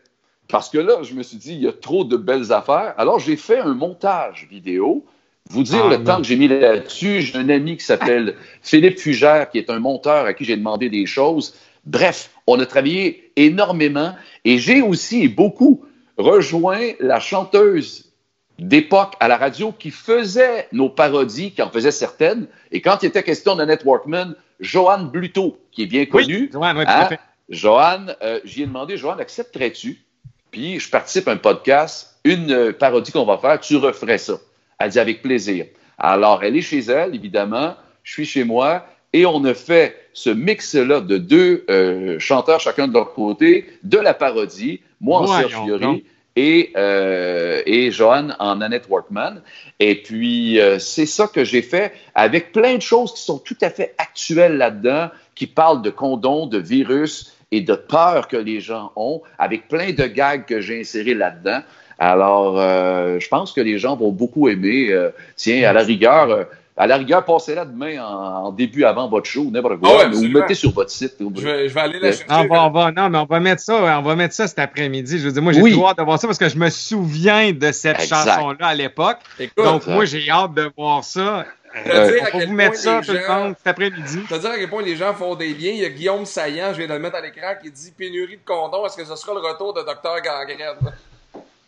parce 0.48 0.68
que 0.68 0.78
là, 0.78 1.02
je 1.02 1.14
me 1.14 1.22
suis 1.22 1.38
dit, 1.38 1.54
il 1.54 1.62
y 1.62 1.68
a 1.68 1.72
trop 1.72 2.04
de 2.04 2.16
belles 2.16 2.52
affaires. 2.52 2.94
Alors, 2.98 3.18
j'ai 3.18 3.36
fait 3.36 3.58
un 3.58 3.74
montage 3.74 4.46
vidéo. 4.48 5.04
Vous 5.50 5.62
dire 5.62 5.84
ah, 5.86 5.90
le 5.90 6.04
temps 6.04 6.18
que 6.18 6.24
j'ai 6.24 6.36
mis 6.36 6.48
là-dessus, 6.48 7.20
j'ai 7.22 7.36
un 7.38 7.48
ami 7.48 7.76
qui 7.76 7.84
s'appelle 7.84 8.34
Philippe 8.62 8.98
Fugère, 8.98 9.48
qui 9.50 9.58
est 9.58 9.70
un 9.70 9.78
monteur 9.78 10.26
à 10.26 10.34
qui 10.34 10.44
j'ai 10.44 10.56
demandé 10.56 10.88
des 10.88 11.06
choses. 11.06 11.54
Bref, 11.84 12.30
on 12.46 12.58
a 12.58 12.66
travaillé 12.66 13.30
énormément 13.36 14.14
et 14.44 14.58
j'ai 14.58 14.82
aussi 14.82 15.28
beaucoup 15.28 15.84
rejoint 16.16 16.92
la 16.98 17.20
chanteuse 17.20 18.12
d'époque 18.58 19.14
à 19.20 19.28
la 19.28 19.36
radio 19.36 19.72
qui 19.72 19.90
faisait 19.90 20.66
nos 20.72 20.88
parodies, 20.88 21.52
qui 21.52 21.62
en 21.62 21.70
faisait 21.70 21.90
certaines. 21.90 22.48
Et 22.72 22.80
quand 22.80 23.02
il 23.02 23.06
était 23.06 23.22
question 23.22 23.54
de 23.54 23.64
Networkman, 23.64 24.34
Joanne 24.58 25.10
Bluto, 25.10 25.58
qui 25.70 25.82
est 25.82 25.86
bien 25.86 26.06
connue. 26.06 26.44
Oui, 26.44 26.50
Joanne, 26.52 26.78
oui, 26.78 26.84
hein? 26.86 27.08
Joanne, 27.48 28.16
euh, 28.22 28.40
j'y 28.44 28.62
ai 28.62 28.66
demandé, 28.66 28.96
Joanne, 28.96 29.20
accepterais-tu? 29.20 30.02
Puis 30.50 30.80
je 30.80 30.90
participe 30.90 31.28
à 31.28 31.32
un 31.32 31.36
podcast, 31.36 32.18
une 32.24 32.72
parodie 32.72 33.12
qu'on 33.12 33.26
va 33.26 33.38
faire, 33.38 33.60
tu 33.60 33.76
referais 33.76 34.18
ça. 34.18 34.34
Elle 34.78 34.90
dit 34.90 34.98
avec 34.98 35.22
plaisir. 35.22 35.66
Alors, 35.98 36.44
elle 36.44 36.56
est 36.56 36.62
chez 36.62 36.80
elle, 36.80 37.14
évidemment, 37.14 37.74
je 38.02 38.12
suis 38.12 38.26
chez 38.26 38.44
moi, 38.44 38.86
et 39.12 39.24
on 39.24 39.44
a 39.44 39.54
fait 39.54 39.96
ce 40.12 40.30
mix-là 40.30 41.00
de 41.00 41.16
deux 41.16 41.64
euh, 41.70 42.18
chanteurs, 42.18 42.60
chacun 42.60 42.86
de 42.88 42.92
leur 42.92 43.14
côté, 43.14 43.66
de 43.82 43.98
la 43.98 44.14
parodie, 44.14 44.80
moi 45.00 45.20
en 45.20 45.26
Serge 45.26 45.56
Fiori 45.64 46.04
et, 46.36 46.72
euh, 46.76 47.62
et 47.64 47.90
Johan 47.90 48.28
en 48.38 48.60
Annette 48.60 48.88
Workman. 48.90 49.40
Et 49.80 50.02
puis, 50.02 50.58
c'est 50.78 51.06
ça 51.06 51.28
que 51.28 51.44
j'ai 51.44 51.62
fait 51.62 51.94
avec 52.14 52.52
plein 52.52 52.76
de 52.76 52.82
choses 52.82 53.14
qui 53.14 53.22
sont 53.22 53.38
tout 53.38 53.56
à 53.62 53.70
fait 53.70 53.94
actuelles 53.96 54.58
là-dedans, 54.58 55.08
qui 55.34 55.46
parlent 55.46 55.80
de 55.80 55.90
condoms, 55.90 56.46
de 56.46 56.58
virus, 56.58 57.36
et 57.52 57.60
de 57.60 57.74
peur 57.74 58.28
que 58.28 58.36
les 58.36 58.60
gens 58.60 58.92
ont, 58.96 59.22
avec 59.38 59.68
plein 59.68 59.92
de 59.92 60.04
gags 60.04 60.44
que 60.46 60.60
j'ai 60.60 60.80
insérés 60.80 61.14
là-dedans. 61.14 61.60
Alors, 61.98 62.60
euh, 62.60 63.18
je 63.18 63.28
pense 63.28 63.52
que 63.52 63.60
les 63.60 63.78
gens 63.78 63.96
vont 63.96 64.12
beaucoup 64.12 64.48
aimer. 64.48 64.88
Euh, 64.90 65.10
tiens, 65.34 65.68
à 65.68 65.72
la 65.72 65.82
rigueur, 65.82 66.30
euh, 66.30 66.44
à 66.76 66.86
la 66.86 66.98
rigueur, 66.98 67.24
passez-la 67.24 67.64
demain 67.64 68.02
en, 68.04 68.52
début 68.52 68.84
avant 68.84 69.08
votre 69.08 69.26
show, 69.26 69.48
n'importe 69.50 69.80
quoi. 69.80 70.02
Ah 70.04 70.08
ou 70.14 70.28
mettez 70.28 70.54
sur 70.54 70.72
votre 70.72 70.90
site. 70.90 71.14
Je 71.18 71.42
vais, 71.42 71.68
je 71.68 71.74
vais 71.74 71.80
aller 71.80 71.98
la 71.98 72.12
chercher. 72.12 72.26
On 72.28 72.46
va, 72.46 72.66
on 72.66 72.70
va, 72.70 72.92
non, 72.92 73.08
mais 73.08 73.18
on 73.18 73.24
va 73.24 73.40
mettre 73.40 73.62
ça, 73.62 73.98
on 73.98 74.02
va 74.02 74.14
mettre 74.14 74.34
ça 74.34 74.46
cet 74.46 74.58
après-midi. 74.58 75.18
Je 75.18 75.26
veux 75.26 75.32
dire, 75.32 75.42
moi, 75.42 75.54
j'ai 75.54 75.62
oui. 75.62 75.80
hâte 75.82 75.96
de 75.96 76.02
voir 76.02 76.18
ça 76.18 76.26
parce 76.26 76.38
que 76.38 76.50
je 76.50 76.58
me 76.58 76.68
souviens 76.68 77.52
de 77.52 77.72
cette 77.72 78.02
chanson-là 78.02 78.66
à 78.66 78.74
l'époque. 78.74 79.18
Donc, 79.56 79.86
moi, 79.86 80.04
j'ai 80.04 80.28
hâte 80.28 80.52
de 80.52 80.70
voir 80.76 81.02
ça. 81.02 81.46
Euh, 81.86 82.20
on 82.32 82.38
va 82.38 82.46
vous 82.46 82.52
mettre 82.52 82.76
ça 82.76 83.00
tout 83.04 83.12
le 83.12 83.18
cet 83.18 83.66
après-midi. 83.66 84.20
à 84.30 84.38
dire 84.38 84.50
à 84.50 84.56
quel 84.56 84.68
point 84.70 84.82
les 84.82 84.96
gens 84.96 85.12
font 85.12 85.34
des 85.34 85.48
liens. 85.48 85.72
Il 85.72 85.78
y 85.78 85.84
a 85.84 85.90
Guillaume 85.90 86.24
Saillant, 86.24 86.72
je 86.72 86.78
viens 86.78 86.86
de 86.86 86.94
le 86.94 86.98
mettre 86.98 87.16
à 87.16 87.20
l'écran, 87.20 87.54
qui 87.62 87.70
dit 87.70 87.92
pénurie 87.96 88.36
de 88.36 88.44
condoms. 88.44 88.86
Est-ce 88.86 88.96
que 88.96 89.04
ce 89.04 89.14
sera 89.14 89.34
le 89.34 89.40
retour 89.40 89.74
de 89.74 89.82
Docteur 89.82 90.16
Gangrène? 90.22 90.92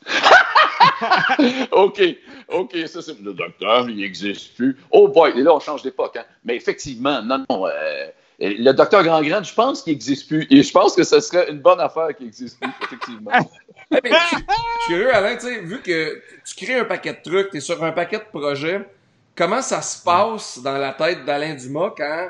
OK, 1.73 2.03
OK, 2.49 2.77
ça 2.87 3.03
c'est 3.03 3.21
le 3.21 3.33
docteur, 3.33 3.89
il 3.89 3.97
n'existe 3.97 4.57
plus. 4.57 4.77
Oh 4.91 5.09
boy, 5.09 5.33
et 5.37 5.43
là 5.43 5.55
on 5.55 5.61
change 5.61 5.83
d'époque. 5.83 6.17
Hein? 6.17 6.25
Mais 6.45 6.57
effectivement, 6.57 7.23
non, 7.23 7.45
non. 7.49 7.67
Euh, 7.67 8.07
le 8.41 8.73
docteur 8.73 9.03
Grandgrand, 9.03 9.43
je 9.43 9.53
pense 9.53 9.83
qu'il 9.83 9.93
n'existe 9.93 10.29
plus. 10.29 10.47
Et 10.51 10.63
je 10.63 10.73
pense 10.73 10.95
que 10.95 11.03
ce 11.03 11.19
serait 11.21 11.51
une 11.51 11.59
bonne 11.59 11.81
affaire 11.81 12.15
qu'il 12.17 12.27
n'existe 12.27 12.61
plus, 12.61 12.71
effectivement. 12.83 13.33
je, 13.91 13.99
suis 13.99 14.47
curieux, 14.87 15.15
Alain, 15.15 15.35
tu 15.37 15.47
sais, 15.47 15.61
vu 15.61 15.81
que 15.83 16.23
tu 16.45 16.65
crées 16.65 16.79
un 16.79 16.85
paquet 16.85 17.15
de 17.15 17.31
trucs, 17.31 17.51
tu 17.51 17.57
es 17.57 17.61
sur 17.61 17.83
un 17.83 17.91
paquet 17.91 18.19
de 18.19 18.39
projets, 18.39 18.89
comment 19.35 19.63
ça 19.63 19.83
se 19.83 20.03
passe 20.03 20.61
dans 20.63 20.79
la 20.79 20.93
tête 20.93 21.25
d'Alain 21.25 21.55
Dumas 21.55 21.93
quand 21.97 22.29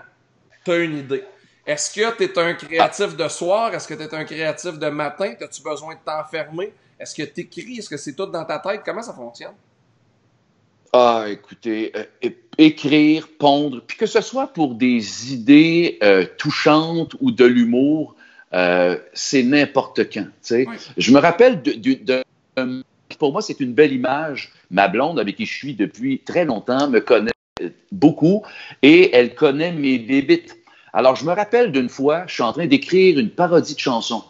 tu 0.64 0.70
as 0.70 0.76
une 0.78 0.98
idée? 0.98 1.24
Est-ce 1.66 1.92
que 1.92 2.16
tu 2.16 2.24
es 2.24 2.38
un 2.38 2.54
créatif 2.54 3.14
de 3.14 3.28
soir? 3.28 3.74
Est-ce 3.74 3.86
que 3.86 3.92
tu 3.92 4.02
es 4.02 4.14
un 4.14 4.24
créatif 4.24 4.78
de 4.78 4.88
matin? 4.88 5.34
As-tu 5.38 5.62
besoin 5.62 5.94
de 5.94 6.00
t'enfermer? 6.02 6.72
Est-ce 6.98 7.14
que 7.14 7.22
tu 7.22 7.40
écris? 7.42 7.78
Est-ce 7.78 7.88
que 7.88 7.96
c'est 7.96 8.14
tout 8.14 8.26
dans 8.26 8.44
ta 8.44 8.58
tête? 8.58 8.82
Comment 8.84 9.02
ça 9.02 9.14
fonctionne? 9.14 9.54
Ah, 10.92 11.26
écoutez, 11.28 11.92
euh, 11.96 12.30
écrire, 12.56 13.28
pondre, 13.38 13.82
puis 13.86 13.96
que 13.98 14.06
ce 14.06 14.20
soit 14.20 14.46
pour 14.48 14.74
des 14.74 15.34
idées 15.34 15.98
euh, 16.02 16.24
touchantes 16.38 17.14
ou 17.20 17.30
de 17.30 17.44
l'humour, 17.44 18.16
euh, 18.54 18.98
c'est 19.12 19.42
n'importe 19.42 20.10
quand. 20.10 20.26
Je 20.96 21.12
me 21.12 21.18
rappelle 21.18 21.60
de, 21.62 22.22
pour 23.18 23.32
moi, 23.32 23.42
c'est 23.42 23.60
une 23.60 23.74
belle 23.74 23.92
image. 23.92 24.52
Ma 24.70 24.88
blonde, 24.88 25.20
avec 25.20 25.36
qui 25.36 25.44
je 25.44 25.54
suis 25.54 25.74
depuis 25.74 26.20
très 26.20 26.46
longtemps, 26.46 26.88
me 26.88 27.00
connaît 27.00 27.32
beaucoup 27.92 28.42
et 28.82 29.14
elle 29.14 29.34
connaît 29.34 29.72
mes 29.72 29.98
débites. 29.98 30.56
Alors, 30.94 31.16
je 31.16 31.24
me 31.26 31.32
rappelle 31.32 31.70
d'une 31.70 31.90
fois, 31.90 32.24
je 32.26 32.34
suis 32.34 32.42
en 32.42 32.52
train 32.52 32.66
d'écrire 32.66 33.18
une 33.18 33.30
parodie 33.30 33.74
de 33.74 33.80
chanson, 33.80 34.24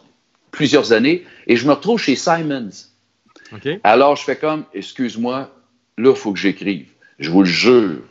plusieurs 0.51 0.93
années, 0.93 1.25
et 1.47 1.55
je 1.55 1.67
me 1.67 1.73
retrouve 1.73 1.99
chez 1.99 2.15
Simons. 2.15 2.69
Alors, 3.83 4.15
je 4.15 4.23
fais 4.23 4.35
comme, 4.35 4.65
excuse-moi, 4.73 5.51
là, 5.97 6.09
il 6.11 6.15
faut 6.15 6.33
que 6.33 6.39
j'écrive. 6.39 6.87
Je 7.17 7.29
vous 7.29 7.43
le 7.43 7.49
jure. 7.49 8.01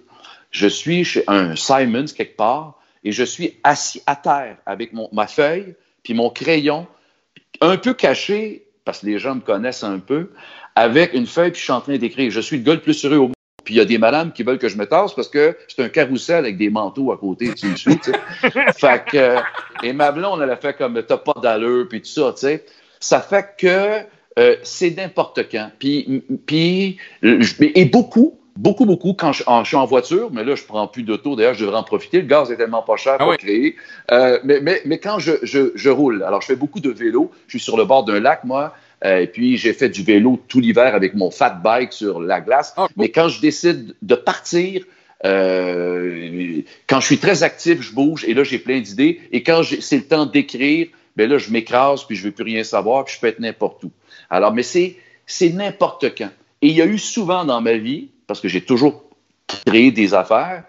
Je 0.50 0.66
suis 0.66 1.04
chez 1.04 1.24
un 1.26 1.56
Simons 1.56 2.06
quelque 2.16 2.36
part 2.36 2.80
et 3.04 3.12
je 3.12 3.22
suis 3.22 3.58
assis 3.62 4.02
à 4.06 4.16
terre 4.16 4.56
avec 4.66 4.92
mon, 4.92 5.08
ma 5.12 5.26
feuille 5.26 5.74
puis 6.02 6.14
mon 6.14 6.30
crayon, 6.30 6.86
un 7.60 7.76
peu 7.76 7.92
caché, 7.92 8.66
parce 8.84 9.00
que 9.00 9.06
les 9.06 9.18
gens 9.18 9.34
me 9.34 9.40
connaissent 9.40 9.84
un 9.84 9.98
peu, 9.98 10.30
avec 10.74 11.12
une 11.12 11.26
feuille 11.26 11.50
puis 11.50 11.58
je 11.58 11.64
suis 11.64 11.72
en 11.72 11.80
train 11.80 11.98
d'écrire. 11.98 12.30
Je 12.30 12.40
suis 12.40 12.56
le 12.56 12.62
gars 12.62 12.74
le 12.74 12.80
plus 12.80 13.04
heureux 13.04 13.16
au 13.16 13.22
monde. 13.28 13.37
Puis 13.68 13.74
il 13.74 13.78
y 13.80 13.82
a 13.82 13.84
des 13.84 13.98
madames 13.98 14.32
qui 14.32 14.44
veulent 14.44 14.56
que 14.56 14.70
je 14.70 14.78
me 14.78 14.86
tasse 14.86 15.12
parce 15.12 15.28
que 15.28 15.54
c'est 15.68 15.84
un 15.84 15.90
carrousel 15.90 16.38
avec 16.38 16.56
des 16.56 16.70
manteaux 16.70 17.12
à 17.12 17.18
côté 17.18 17.48
fait 18.78 19.04
que, 19.04 19.36
et 19.82 19.92
ma 19.92 20.10
blonde, 20.10 20.40
elle 20.40 20.48
a 20.48 20.56
fait 20.56 20.74
comme 20.74 21.02
t'as 21.02 21.18
pas 21.18 21.38
d'allure, 21.42 21.86
puis 21.86 22.00
tout 22.00 22.08
ça, 22.08 22.32
tu 22.32 22.40
sais. 22.46 22.64
Ça 22.98 23.20
fait 23.20 23.46
que 23.58 23.98
euh, 24.38 24.56
c'est 24.62 24.96
n'importe 24.96 25.50
quand. 25.52 25.70
Puis, 25.78 26.24
puis, 26.46 26.96
et 27.22 27.84
beaucoup, 27.84 28.40
beaucoup, 28.56 28.86
beaucoup 28.86 29.12
quand 29.12 29.32
je, 29.32 29.42
suis 29.64 29.76
en 29.76 29.84
voiture, 29.84 30.30
mais 30.32 30.44
là, 30.44 30.54
je 30.54 30.64
prends 30.64 30.88
plus 30.88 31.02
d'auto. 31.02 31.36
D'ailleurs, 31.36 31.52
je 31.52 31.66
devrais 31.66 31.76
en 31.76 31.82
profiter. 31.82 32.22
Le 32.22 32.26
gaz 32.26 32.50
est 32.50 32.56
tellement 32.56 32.80
pas 32.80 32.96
cher 32.96 33.16
ah 33.18 33.24
pour 33.24 33.36
créer. 33.36 33.76
Euh, 34.12 34.38
mais, 34.44 34.60
mais, 34.62 34.80
mais, 34.86 34.96
quand 34.96 35.18
je, 35.18 35.32
je, 35.42 35.72
je, 35.74 35.90
roule, 35.90 36.22
alors 36.22 36.40
je 36.40 36.46
fais 36.46 36.56
beaucoup 36.56 36.80
de 36.80 36.88
vélo. 36.88 37.30
Je 37.48 37.58
suis 37.58 37.64
sur 37.64 37.76
le 37.76 37.84
bord 37.84 38.04
d'un 38.04 38.18
lac, 38.18 38.44
moi. 38.44 38.72
Euh, 39.04 39.20
et 39.20 39.26
puis, 39.26 39.56
j'ai 39.56 39.72
fait 39.72 39.88
du 39.88 40.02
vélo 40.02 40.40
tout 40.48 40.60
l'hiver 40.60 40.94
avec 40.94 41.14
mon 41.14 41.30
fat 41.30 41.50
bike 41.50 41.92
sur 41.92 42.20
la 42.20 42.40
glace. 42.40 42.74
Ah, 42.76 42.88
mais 42.96 43.10
quand 43.10 43.28
je 43.28 43.40
décide 43.40 43.94
de 44.02 44.14
partir, 44.14 44.84
euh, 45.24 46.62
quand 46.86 47.00
je 47.00 47.06
suis 47.06 47.18
très 47.18 47.42
actif, 47.42 47.80
je 47.80 47.92
bouge 47.92 48.24
et 48.26 48.34
là, 48.34 48.44
j'ai 48.44 48.58
plein 48.58 48.80
d'idées. 48.80 49.20
Et 49.32 49.42
quand 49.42 49.62
c'est 49.80 49.96
le 49.96 50.04
temps 50.04 50.26
d'écrire, 50.26 50.88
ben 51.16 51.28
là, 51.28 51.38
je 51.38 51.50
m'écrase 51.50 52.04
puis 52.04 52.16
je 52.16 52.24
veux 52.24 52.30
plus 52.30 52.44
rien 52.44 52.62
savoir 52.62 53.04
puis 53.04 53.14
je 53.14 53.20
peux 53.20 53.26
être 53.26 53.40
n'importe 53.40 53.84
où. 53.84 53.90
Alors, 54.30 54.52
mais 54.52 54.62
c'est, 54.62 54.96
c'est 55.26 55.50
n'importe 55.50 56.16
quand. 56.16 56.30
Et 56.62 56.68
il 56.68 56.76
y 56.76 56.82
a 56.82 56.86
eu 56.86 56.98
souvent 56.98 57.44
dans 57.44 57.60
ma 57.60 57.76
vie, 57.76 58.08
parce 58.26 58.40
que 58.40 58.48
j'ai 58.48 58.60
toujours 58.60 59.04
créé 59.46 59.90
des 59.90 60.14
affaires, 60.14 60.64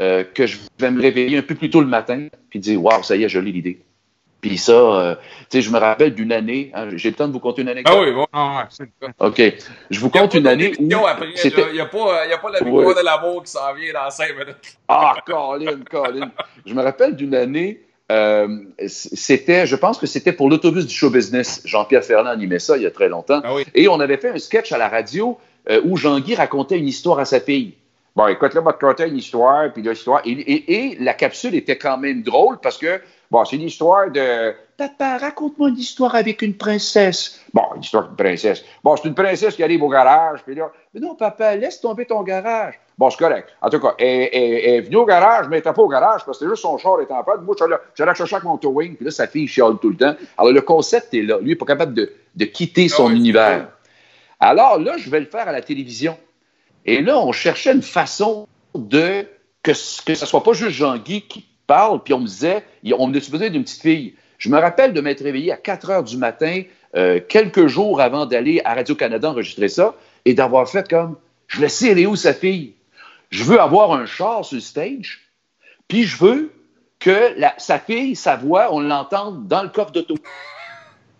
euh, 0.00 0.24
que 0.24 0.46
je 0.46 0.58
vais 0.78 0.90
me 0.90 1.00
réveiller 1.00 1.38
un 1.38 1.42
peu 1.42 1.54
plus 1.54 1.68
tôt 1.68 1.80
le 1.80 1.86
matin 1.86 2.28
puis 2.48 2.58
dire 2.58 2.82
Waouh, 2.82 3.02
ça 3.02 3.16
y 3.16 3.24
est, 3.24 3.28
j'ai 3.28 3.42
l'idée. 3.42 3.80
Puis 4.42 4.58
ça, 4.58 4.72
euh, 4.72 5.14
tu 5.14 5.22
sais, 5.48 5.62
je 5.62 5.70
me 5.70 5.78
rappelle 5.78 6.14
d'une 6.14 6.32
année, 6.32 6.72
hein, 6.74 6.88
j'ai 6.96 7.10
le 7.10 7.14
temps 7.16 7.28
de 7.28 7.32
vous 7.32 7.38
conter 7.38 7.62
une 7.62 7.68
anecdote. 7.68 7.94
Ah 7.96 8.02
oui, 8.02 8.12
bon. 8.12 8.26
Ah 8.32 8.68
OK. 9.20 9.40
Je 9.88 10.00
vous 10.00 10.10
compte 10.10 10.34
une 10.34 10.48
année 10.48 10.72
où. 10.78 10.82
Il 10.82 10.88
n'y 10.88 10.94
a, 10.94 10.98
a 10.98 11.14
pas 11.14 12.50
la 12.50 12.58
victoire 12.58 12.94
de 12.94 13.04
l'amour 13.04 13.44
qui 13.44 13.52
s'en 13.52 13.72
vient 13.72 13.92
dans 13.92 14.10
cinq 14.10 14.36
minutes. 14.36 14.78
Ah, 14.88 15.14
Colin, 15.24 15.78
Colin. 15.88 16.30
Je 16.66 16.74
me 16.74 16.82
rappelle 16.82 17.16
d'une 17.16 17.36
année 17.36 17.80
euh, 18.10 18.58
c'était, 18.88 19.66
je 19.66 19.76
pense 19.76 19.96
que 19.96 20.06
c'était 20.06 20.32
pour 20.32 20.50
l'autobus 20.50 20.86
du 20.86 20.94
show 20.94 21.08
business. 21.08 21.62
Jean-Pierre 21.64 22.04
Ferland 22.04 22.28
animait 22.28 22.58
ça 22.58 22.76
il 22.76 22.82
y 22.82 22.86
a 22.86 22.90
très 22.90 23.08
longtemps. 23.08 23.40
Ah 23.44 23.54
Et 23.74 23.88
on 23.88 24.00
avait 24.00 24.18
fait 24.18 24.30
un 24.30 24.38
sketch 24.38 24.72
à 24.72 24.78
la 24.78 24.88
radio 24.88 25.38
euh, 25.70 25.80
où 25.84 25.96
Jean-Guy 25.96 26.34
racontait 26.34 26.78
une 26.78 26.88
histoire 26.88 27.20
à 27.20 27.24
sa 27.24 27.40
fille. 27.40 27.74
Bon, 28.14 28.26
écoute, 28.26 28.52
là, 28.52 28.60
on 28.60 28.64
va 28.64 28.74
te 28.74 28.84
raconter 28.84 29.08
une 29.08 29.16
histoire, 29.16 29.72
puis 29.72 29.82
l'histoire. 29.82 30.20
Et, 30.26 30.32
et, 30.32 30.74
et, 30.74 30.96
la 31.00 31.14
capsule 31.14 31.54
était 31.54 31.78
quand 31.78 31.96
même 31.96 32.22
drôle 32.22 32.58
parce 32.60 32.76
que, 32.76 33.00
bon, 33.32 33.44
c'est 33.44 33.56
une 33.56 33.62
histoire 33.62 34.10
de 34.10 34.54
Papa, 34.76 35.18
raconte-moi 35.18 35.68
une 35.68 35.78
histoire 35.78 36.14
avec 36.14 36.42
une 36.42 36.56
princesse. 36.56 37.40
Bon, 37.54 37.62
une 37.76 37.82
histoire 37.82 38.08
d'une 38.08 38.16
princesse. 38.16 38.64
Bon, 38.82 38.96
c'est 38.96 39.06
une 39.06 39.14
princesse 39.14 39.54
qui 39.54 39.62
arrive 39.62 39.82
au 39.82 39.88
garage, 39.88 40.42
puis 40.44 40.54
là, 40.54 40.72
mais 40.92 41.00
non, 41.00 41.14
papa, 41.14 41.54
laisse 41.54 41.80
tomber 41.80 42.04
ton 42.04 42.22
garage. 42.22 42.80
Bon, 42.98 43.08
c'est 43.08 43.18
correct. 43.18 43.48
En 43.60 43.70
tout 43.70 43.78
cas, 43.78 43.94
elle, 43.98 44.28
est 44.32 44.80
venue 44.80 44.96
au 44.96 45.04
garage, 45.04 45.46
mais 45.48 45.56
elle 45.56 45.62
n'était 45.62 45.72
pas 45.72 45.82
au 45.82 45.88
garage 45.88 46.24
parce 46.24 46.38
que 46.38 46.44
c'était 46.44 46.50
juste 46.50 46.62
son 46.62 46.78
char 46.78 47.00
était 47.00 47.12
en 47.12 47.22
panne. 47.22 47.42
Moi, 47.42 47.54
j'allais 47.94 48.14
chercher 48.14 48.36
avec 48.36 48.44
mon 48.44 48.56
towing, 48.56 48.96
puis 48.96 49.04
là, 49.04 49.10
sa 49.10 49.26
fille 49.26 49.46
chiale 49.46 49.74
tout 49.80 49.90
le 49.90 49.96
temps. 49.96 50.14
Alors, 50.36 50.52
le 50.52 50.60
concept 50.60 51.14
est 51.14 51.22
là. 51.22 51.38
Lui, 51.38 51.46
il 51.46 51.48
n'est 51.50 51.56
pas 51.56 51.66
capable 51.66 51.94
de, 51.94 52.12
de 52.34 52.44
quitter 52.44 52.88
son 52.88 53.08
ah 53.08 53.12
univers. 53.12 53.68
Alors 54.40 54.78
là, 54.80 54.96
je 54.98 55.08
vais 55.08 55.20
le 55.20 55.26
faire 55.26 55.46
à 55.46 55.52
la 55.52 55.62
télévision. 55.62 56.18
Et 56.84 57.00
là, 57.00 57.18
on 57.18 57.30
cherchait 57.30 57.72
une 57.72 57.82
façon 57.82 58.48
de 58.74 59.26
que, 59.62 59.70
que 60.04 60.14
ce 60.14 60.26
soit 60.26 60.42
pas 60.42 60.54
juste 60.54 60.72
Jean-Guy 60.72 61.22
qui 61.22 61.46
puis 62.04 62.14
on 62.14 62.20
me 62.20 62.26
disait, 62.26 62.64
on 62.98 63.06
me 63.06 63.12
besoin 63.12 63.50
d'une 63.50 63.64
petite 63.64 63.82
fille. 63.82 64.14
Je 64.38 64.48
me 64.48 64.58
rappelle 64.58 64.92
de 64.92 65.00
m'être 65.00 65.22
réveillé 65.22 65.52
à 65.52 65.56
4 65.56 65.90
heures 65.90 66.02
du 66.02 66.16
matin, 66.16 66.62
euh, 66.96 67.20
quelques 67.26 67.68
jours 67.68 68.00
avant 68.00 68.26
d'aller 68.26 68.60
à 68.64 68.74
Radio-Canada 68.74 69.30
enregistrer 69.30 69.68
ça, 69.68 69.94
et 70.24 70.34
d'avoir 70.34 70.68
fait 70.68 70.88
comme, 70.88 71.16
je 71.46 71.60
le 71.60 71.68
sais, 71.68 71.98
est 71.98 72.06
où 72.06 72.16
sa 72.16 72.34
fille? 72.34 72.74
Je 73.30 73.44
veux 73.44 73.60
avoir 73.60 73.92
un 73.92 74.06
char 74.06 74.44
sur 74.44 74.56
le 74.56 74.60
stage, 74.60 75.30
puis 75.88 76.04
je 76.04 76.16
veux 76.22 76.52
que 76.98 77.34
sa 77.58 77.78
fille, 77.78 78.14
sa 78.14 78.36
voix, 78.36 78.68
on 78.72 78.80
l'entende 78.80 79.46
dans 79.46 79.62
le 79.62 79.68
coffre 79.68 79.92
d'auto. 79.92 80.14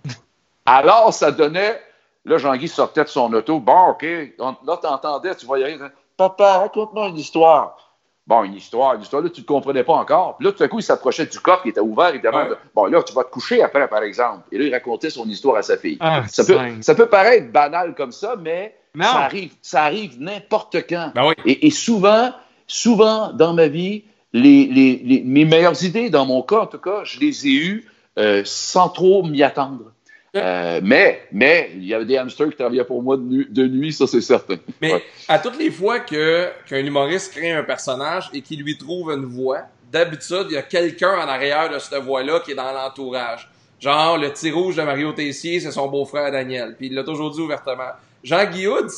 Alors, 0.67 1.13
ça 1.13 1.33
donnait. 1.33 1.81
Là, 2.25 2.39
Jean-Guy 2.39 2.69
sortait 2.69 3.03
de 3.03 3.09
son 3.09 3.33
auto. 3.33 3.59
Bon, 3.59 3.89
OK. 3.91 4.03
Là, 4.03 4.79
tu 4.81 4.87
entendais, 4.87 5.35
tu 5.35 5.45
voyais. 5.45 5.77
Papa, 6.17 6.59
raconte-moi 6.59 7.09
une 7.09 7.19
histoire. 7.19 7.92
Bon, 8.27 8.45
une 8.45 8.55
histoire, 8.55 8.95
une 8.95 9.03
histoire, 9.03 9.21
là, 9.23 9.31
tu 9.31 9.41
ne 9.41 9.47
comprenais 9.47 9.83
pas 9.83 9.95
encore. 9.95 10.37
Puis 10.37 10.47
là, 10.47 10.53
tout 10.53 10.63
à 10.63 10.69
coup, 10.69 10.79
il 10.79 10.85
s'approchait 10.85 11.27
du 11.27 11.41
coffre, 11.41 11.63
il 11.65 11.71
était 11.71 11.81
ouvert, 11.81 12.09
évidemment. 12.11 12.45
Bon, 12.75 12.87
là, 12.87 13.03
tu 13.03 13.13
vas 13.13 13.25
te 13.25 13.31
coucher 13.31 13.63
après, 13.63 13.89
par 13.89 14.03
exemple. 14.03 14.43
Et 14.53 14.59
là, 14.59 14.65
il 14.65 14.73
racontait 14.73 15.11
son 15.11 15.29
histoire 15.29 15.57
à 15.57 15.63
sa 15.63 15.77
fille. 15.77 15.97
Ah, 15.99 16.23
ça, 16.29 16.45
peut, 16.45 16.57
ça, 16.83 16.95
peut, 16.95 17.07
paraître 17.07 17.51
banal 17.51 17.95
comme 17.97 18.13
ça, 18.13 18.37
mais 18.41 18.77
ça 18.99 19.23
arrive, 19.23 19.53
ça 19.61 19.83
arrive 19.83 20.21
n'importe 20.21 20.77
quand. 20.89 21.11
Ben 21.15 21.33
et, 21.45 21.71
souvent, 21.71 22.31
souvent, 22.69 23.33
dans 23.33 23.55
ma 23.55 23.67
vie, 23.67 24.05
les, 24.33 24.67
les, 24.67 25.23
mes 25.25 25.45
meilleures 25.45 25.83
idées, 25.83 26.09
dans 26.09 26.25
mon 26.25 26.43
cas, 26.43 26.61
en 26.61 26.67
tout 26.67 26.79
cas, 26.79 27.03
je 27.05 27.19
les 27.19 27.49
ai 27.49 27.55
eues 27.55 27.91
euh, 28.19 28.43
sans 28.45 28.89
trop 28.89 29.25
m'y 29.25 29.43
attendre. 29.43 29.93
Euh, 30.35 30.81
mais, 30.83 31.23
mais, 31.31 31.71
il 31.75 31.85
y 31.85 31.93
avait 31.93 32.07
des 32.07 32.17
hamsters 32.17 32.49
qui 32.51 32.57
travaillaient 32.57 32.85
pour 32.85 33.03
moi 33.03 33.19
de, 33.19 33.67
nuit, 33.67 33.93
ça 33.93 34.07
c'est 34.07 34.23
certain. 34.23 34.57
Mais 34.81 35.03
à 35.29 35.39
toutes 35.39 35.59
les 35.59 35.71
fois 35.71 36.01
que 36.01 36.49
qu'un 36.67 36.79
humoriste 36.79 37.35
crée 37.35 37.53
un 37.53 37.65
personnage 37.65 38.31
et 38.33 38.41
qu'il 38.41 38.63
lui 38.63 38.79
trouve 38.79 39.11
une 39.11 39.27
voix, 39.27 39.65
d'habitude, 39.91 40.47
il 40.49 40.55
y 40.55 40.57
a 40.57 40.63
quelqu'un 40.63 41.15
en 41.17 41.29
arrière 41.29 41.69
de 41.71 41.79
cette 41.79 42.03
voix-là 42.03 42.41
qui 42.41 42.53
est 42.53 42.55
dans 42.55 42.73
l'entourage. 42.73 43.51
Genre, 43.79 44.17
le 44.17 44.31
petit 44.31 44.51
rouge 44.51 44.77
de 44.77 44.83
Mario 44.83 45.13
Tessier, 45.13 45.61
c'est 45.61 45.73
son 45.73 45.89
beau-frère 45.89 46.33
Daniel. 46.33 46.77
Puis 46.79 46.87
il 46.87 46.95
l'a 46.95 47.05
toujours 47.05 47.31
dit 47.31 47.41
ouvertement. 47.41 47.91
Jean 48.25 48.47
Guillaume, 48.47 48.89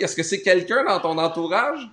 est-ce 0.00 0.16
que 0.16 0.22
c'est 0.22 0.42
quelqu'un 0.42 0.84
dans 0.84 1.00
ton 1.00 1.16
entourage? 1.16 1.88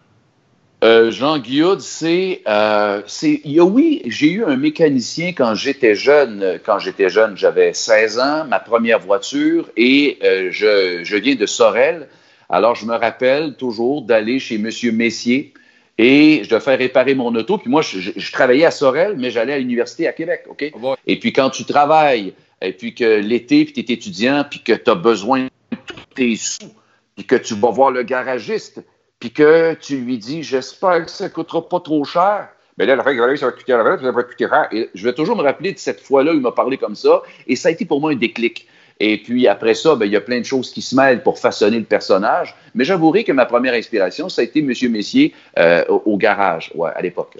Euh, 0.82 1.12
Jean 1.12 1.39
Guillaume, 1.39 1.82
c'est, 1.82 2.42
euh, 2.48 3.02
c'est, 3.06 3.42
oui, 3.46 4.02
j'ai 4.06 4.32
eu 4.32 4.46
un 4.46 4.56
mécanicien 4.56 5.34
quand 5.34 5.54
j'étais 5.54 5.94
jeune. 5.94 6.60
Quand 6.65 6.80
j'étais 6.80 7.10
jeune, 7.10 7.36
j'avais 7.36 7.74
16 7.74 8.20
ans, 8.20 8.46
ma 8.46 8.60
première 8.60 9.00
voiture, 9.00 9.70
et 9.76 10.18
euh, 10.24 10.50
je, 10.52 11.04
je 11.04 11.18
viens 11.18 11.36
de 11.36 11.46
Sorel. 11.46 12.08
Alors, 12.48 12.76
je 12.76 12.86
me 12.86 12.96
rappelle 12.96 13.56
toujours 13.56 14.04
d'aller 14.04 14.39
chez 14.39 14.58
Monsieur 14.58 14.94
Messier 14.94 15.54
et 15.98 16.42
je 16.46 16.50
devais 16.50 16.62
faire 16.62 16.80
réparer 16.80 17.13
mon 17.13 17.36
auto. 17.36 17.58
Puis 17.58 17.70
moi, 17.70 17.82
je, 17.82 18.00
je, 18.15 18.32
travaillais 18.32 18.65
à 18.65 18.72
Sorel, 18.72 19.15
mais 19.18 19.32
j'allais 19.32 19.54
à 19.54 19.58
l'université 19.58 20.08
à 20.08 20.13
Québec, 20.13 20.46
OK? 20.50 20.72
Oh 20.82 20.96
et 21.06 21.20
puis 21.20 21.34
quand 21.34 21.50
tu 21.50 21.65
travailles, 21.65 22.34
et 22.62 22.72
puis 22.72 22.96
que 22.96 23.20
l'été, 23.20 23.65
puis 23.65 23.74
tu 23.74 23.82
es 23.82 23.94
étudiant, 23.94 24.46
puis 24.50 24.62
que 24.62 24.72
tu 24.72 24.89
as 24.89 24.96
besoin 24.96 25.44
de 25.44 25.78
tous 25.86 26.06
tes 26.15 26.38
sous, 26.38 26.74
puis 27.18 27.26
que 27.26 27.36
tu 27.36 27.54
vas 27.56 27.70
voir 27.70 27.92
le 27.92 28.04
garagiste, 28.04 28.82
puis 29.20 29.32
que 29.32 29.74
tu 29.74 29.98
lui 29.98 30.18
dis, 30.18 30.44
j'espère 30.44 31.06
que 31.06 31.12
ça 31.12 31.26
ne 31.26 31.30
coûtera 31.30 31.68
pas 31.68 31.80
trop 31.80 32.04
cher. 32.06 32.50
Mais 32.78 32.86
là, 32.86 32.96
la 32.96 33.04
fin 33.04 33.14
que 33.14 33.36
ça 33.36 33.46
va 33.48 33.52
coûter 33.52 33.74
la 33.74 33.84
ça 33.84 34.12
va 34.12 34.24
coûter 34.24 34.48
cher. 34.48 34.68
Et 34.72 34.90
je 34.94 35.04
vais 35.04 35.14
toujours 35.14 35.36
me 35.36 35.44
rappeler 35.44 35.74
de 35.74 35.78
cette 35.78 36.00
fois-là 36.00 36.32
où 36.32 36.36
il 36.36 36.42
m'a 36.42 36.54
parlé 36.54 36.78
comme 36.78 36.96
ça. 36.96 37.22
Et 37.46 37.58
ça 37.58 37.68
a 37.68 37.72
été 37.72 37.84
pour 37.84 38.00
moi 38.00 38.12
un 38.12 38.16
déclic. 38.16 38.68
Et 39.02 39.18
puis 39.18 39.48
après 39.48 39.74
ça, 39.74 39.96
ben, 39.96 40.06
il 40.06 40.12
y 40.14 40.16
a 40.16 40.22
plein 40.22 40.40
de 40.40 40.46
choses 40.46 40.72
qui 40.72 40.82
se 40.82 40.96
mêlent 40.96 41.22
pour 41.22 41.40
façonner 41.40 41.80
le 41.80 41.86
personnage. 41.86 42.56
Mais 42.76 42.86
j'avouerai 42.86 43.26
que 43.26 43.34
ma 43.34 43.46
première 43.46 43.74
inspiration, 43.74 44.30
ça 44.30 44.42
a 44.42 44.46
été 44.46 44.60
M. 44.60 44.72
Messier 44.92 45.34
euh, 45.58 45.84
au, 45.88 46.18
garage, 46.18 46.72
ouais, 46.76 46.92
à 46.96 47.02
l'époque. 47.02 47.38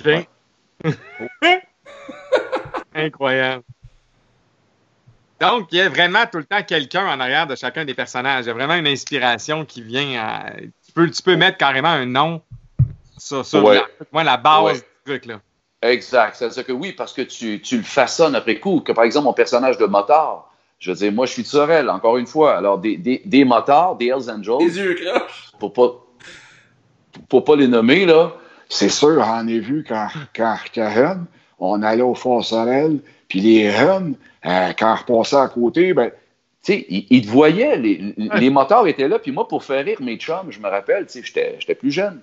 Incroyable. 2.96 3.64
Donc, 5.40 5.70
il 5.72 5.78
y 5.78 5.82
a 5.82 5.88
vraiment 5.88 6.26
tout 6.30 6.40
le 6.40 6.44
temps 6.44 6.64
quelqu'un 6.64 7.08
en 7.08 7.20
arrière 7.20 7.48
de 7.48 7.56
chacun 7.56 7.86
des 7.86 7.94
personnages. 7.94 8.46
Il 8.46 8.48
y 8.50 8.52
a 8.52 8.54
vraiment 8.54 8.76
une 8.76 8.88
inspiration 8.88 9.64
qui 9.64 9.82
vient 9.82 10.22
à... 10.22 10.52
Tu 10.90 10.94
peux, 10.94 11.10
tu 11.12 11.22
peux 11.22 11.36
mettre 11.36 11.58
carrément 11.58 11.90
un 11.90 12.08
nom 12.08 12.42
sur, 13.18 13.46
sur 13.46 13.64
Ouais. 13.64 13.80
la, 14.12 14.24
la 14.24 14.38
base 14.38 14.64
Ouais. 14.64 14.74
du 14.74 14.82
truc. 15.06 15.26
Là. 15.28 15.40
Exact. 15.84 16.36
C'est-à-dire 16.36 16.66
que 16.66 16.72
oui, 16.72 16.94
parce 16.94 17.14
que 17.14 17.22
tu, 17.22 17.62
tu 17.62 17.78
le 17.78 17.84
façonnes 17.84 18.34
après 18.34 18.60
coup. 18.60 18.80
Que 18.80 18.92
par 18.92 19.04
exemple, 19.04 19.26
mon 19.26 19.34
personnage 19.34 19.78
de 19.78 19.86
motard, 19.86 20.52
je 20.80 20.90
veux 20.90 20.98
dire, 20.98 21.12
moi, 21.12 21.28
je 21.28 21.34
suis 21.34 21.44
de 21.44 21.48
Sorel, 21.48 21.92
encore 21.92 22.18
une 22.18 22.26
fois. 22.26 22.58
Alors, 22.58 22.80
des, 22.80 22.98
des, 22.98 23.22
des 23.24 23.46
motards, 23.46 23.98
des 23.98 24.08
Hells 24.08 24.32
Angels, 24.32 24.56
Les 24.60 24.78
yeux 24.80 24.96
croches. 24.96 25.52
pour 25.60 25.74
pas, 25.74 25.94
pour 27.30 27.44
pas 27.44 27.56
les 27.56 27.68
nommer, 27.68 28.06
là, 28.08 28.32
C'est 28.68 28.90
sûr, 28.90 29.24
j'en 29.24 29.48
ai 29.48 29.60
vu 29.60 29.86
quand, 29.88 30.08
quand. 30.36 30.56
On 31.60 31.84
allait 31.84 32.02
au 32.02 32.16
Fort 32.16 32.44
Sorel, 32.44 33.00
puis 33.28 33.42
les 33.42 33.70
jeunes, 33.70 34.16
euh, 34.46 34.72
quand 34.80 34.96
je 34.96 35.14
repassais 35.14 35.36
à 35.36 35.48
côté, 35.50 35.94
ben, 35.94 36.10
sais, 36.62 36.86
ils, 36.90 37.08
ils 37.10 37.22
te 37.26 37.30
voyaient, 37.30 37.78
les, 37.78 38.14
les 38.18 38.50
motards 38.50 38.88
étaient 38.88 39.08
là, 39.08 39.20
puis 39.20 39.32
moi, 39.32 39.48
pour 39.48 39.64
faire 39.64 39.84
rire 39.86 40.02
mes 40.02 40.18
chums, 40.18 40.52
je 40.52 40.60
me 40.60 40.68
rappelle, 40.68 41.06
tu 41.06 41.14
sais, 41.14 41.24
j'étais 41.24 41.56
j'étais 41.60 41.76
plus 41.76 41.92
jeune. 41.92 42.22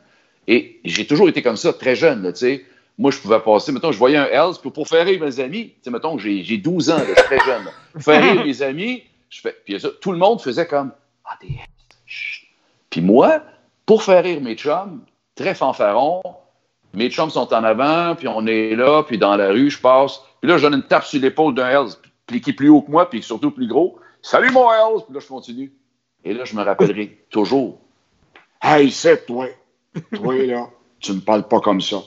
Et 0.49 0.81
j'ai 0.85 1.07
toujours 1.07 1.29
été 1.29 1.43
comme 1.43 1.57
ça, 1.57 1.73
très 1.73 1.97
jeune, 1.97 2.33
tu 2.33 2.39
sais. 2.39 2.65
Moi, 2.99 3.11
je 3.11 3.19
pouvais 3.19 3.41
passer, 3.41 3.73
mettons, 3.73 3.93
je 3.93 3.99
voyais 3.99 4.17
un 4.17 4.27
Hells, 4.27 4.55
puis 4.61 4.71
pour 4.71 4.89
faire 4.89 5.05
rire 5.05 5.21
mes 5.21 5.41
amis, 5.41 5.69
tu 5.69 5.75
sais, 5.83 5.91
mettons 5.91 6.17
que 6.17 6.23
j'ai 6.23 6.43
j'ai 6.43 6.57
12 6.57 6.91
ans, 6.91 6.99
là, 6.99 7.05
je 7.09 7.15
suis 7.15 7.23
très 7.25 7.45
jeune. 7.45 7.65
là. 7.65 7.71
Faire 8.01 8.23
rire 8.23 8.45
mes 8.45 8.63
amis, 8.63 9.03
je 9.29 9.41
fais, 9.41 9.57
puis 9.65 9.79
ça, 9.81 9.89
tout 10.01 10.13
le 10.13 10.19
monde 10.19 10.41
faisait 10.41 10.67
comme, 10.67 10.93
ah, 11.25 11.37
des 11.41 11.49
Hells. 11.49 12.47
Puis 12.91 13.01
moi, 13.01 13.43
pour 13.85 14.03
faire 14.03 14.23
rire 14.23 14.41
mes 14.41 14.55
chums, 14.55 15.03
très 15.35 15.55
fanfaron, 15.55 16.23
mes 16.95 17.11
chums 17.11 17.31
sont 17.31 17.53
en 17.53 17.65
avant, 17.65 18.15
puis 18.15 18.29
on 18.29 18.47
est 18.47 18.75
là, 18.75 19.03
puis 19.03 19.19
dans 19.19 19.37
la 19.37 19.49
rue, 19.49 19.71
je 19.71 19.79
passe, 19.79 20.21
puis 20.41 20.51
là, 20.51 20.57
je 20.57 20.63
donne 20.63 20.75
une 20.75 20.83
tape 20.83 21.05
sur 21.05 21.21
l'épaule 21.21 21.55
d'un 21.55 21.69
Hells, 21.69 21.93
puis 22.27 22.41
qui 22.41 22.51
est 22.51 22.55
plus 22.55 22.69
haut 22.69 22.81
que 22.81 22.91
moi, 22.91 23.11
puis 23.11 23.23
surtout 23.23 23.51
plus 23.51 23.67
gros. 23.67 23.99
Salut 24.29 24.51
mon 24.51 24.69
Hells! 24.73 25.05
Puis 25.05 25.15
là, 25.15 25.21
je 25.21 25.29
continue. 25.29 25.73
Et 26.25 26.35
là, 26.35 26.45
je 26.45 26.57
me 26.57 26.63
rappellerai 26.65 27.17
toujours. 27.31 27.79
hey, 28.61 28.91
c'est 28.91 29.25
toi. 29.25 29.47
Toi, 30.13 30.35
là, 30.47 30.67
tu 31.01 31.13
me 31.13 31.21
parles 31.21 31.47
pas 31.47 31.61
comme 31.61 31.81
ça. 31.81 31.99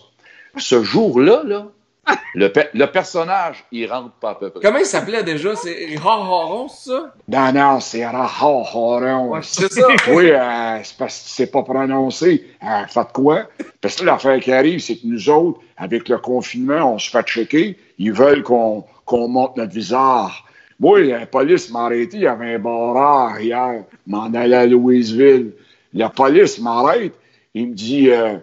Ce 0.57 0.83
jour-là, 0.83 1.43
là, 1.45 1.67
le, 2.35 2.51
pe- 2.51 2.67
le 2.73 2.87
personnage, 2.87 3.63
il 3.71 3.89
rentre 3.89 4.11
pas 4.15 4.31
à 4.31 4.35
peu 4.35 4.49
près. 4.49 4.59
Comment 4.61 4.79
il 4.79 4.85
s'appelait 4.85 5.23
déjà? 5.23 5.55
C'est 5.55 5.95
c'est 5.95 6.89
ça? 6.89 7.13
Non, 7.29 7.53
non, 7.53 7.79
c'est 7.79 8.05
Rahaharon. 8.05 9.29
Ouais, 9.29 9.39
c'est 9.41 9.71
ça. 9.71 9.87
Oui, 10.09 10.29
euh, 10.31 10.79
c'est 10.83 10.97
parce 10.97 11.21
que 11.23 11.29
c'est 11.29 11.49
pas 11.49 11.63
prononcé. 11.63 12.49
Euh, 12.61 12.85
faites 12.89 13.13
quoi? 13.13 13.43
Parce 13.79 13.95
que 13.95 14.03
l'affaire 14.03 14.41
qui 14.41 14.51
arrive, 14.51 14.79
c'est 14.81 14.97
que 14.97 15.07
nous 15.07 15.29
autres, 15.29 15.61
avec 15.77 16.09
le 16.09 16.17
confinement, 16.17 16.95
on 16.95 16.99
se 16.99 17.09
fait 17.09 17.25
checker. 17.25 17.79
Ils 17.97 18.11
veulent 18.11 18.43
qu'on 18.43 18.83
qu'on 19.05 19.29
monte 19.29 19.55
notre 19.55 19.71
visage. 19.71 20.43
Moi, 20.79 21.01
la 21.01 21.25
police 21.25 21.69
m'a 21.71 21.85
arrêté. 21.85 22.17
Il 22.17 22.23
y 22.23 22.27
avait 22.27 22.55
un 22.55 22.59
barrage 22.59 23.43
hier. 23.43 23.83
m'en 24.07 24.33
allais 24.33 24.55
à 24.55 24.65
Louisville. 24.65 25.53
La 25.93 26.09
police 26.09 26.59
m'arrête. 26.59 27.13
Il 27.53 27.69
me 27.69 27.73
dit 27.73 28.09
euh, 28.09 28.37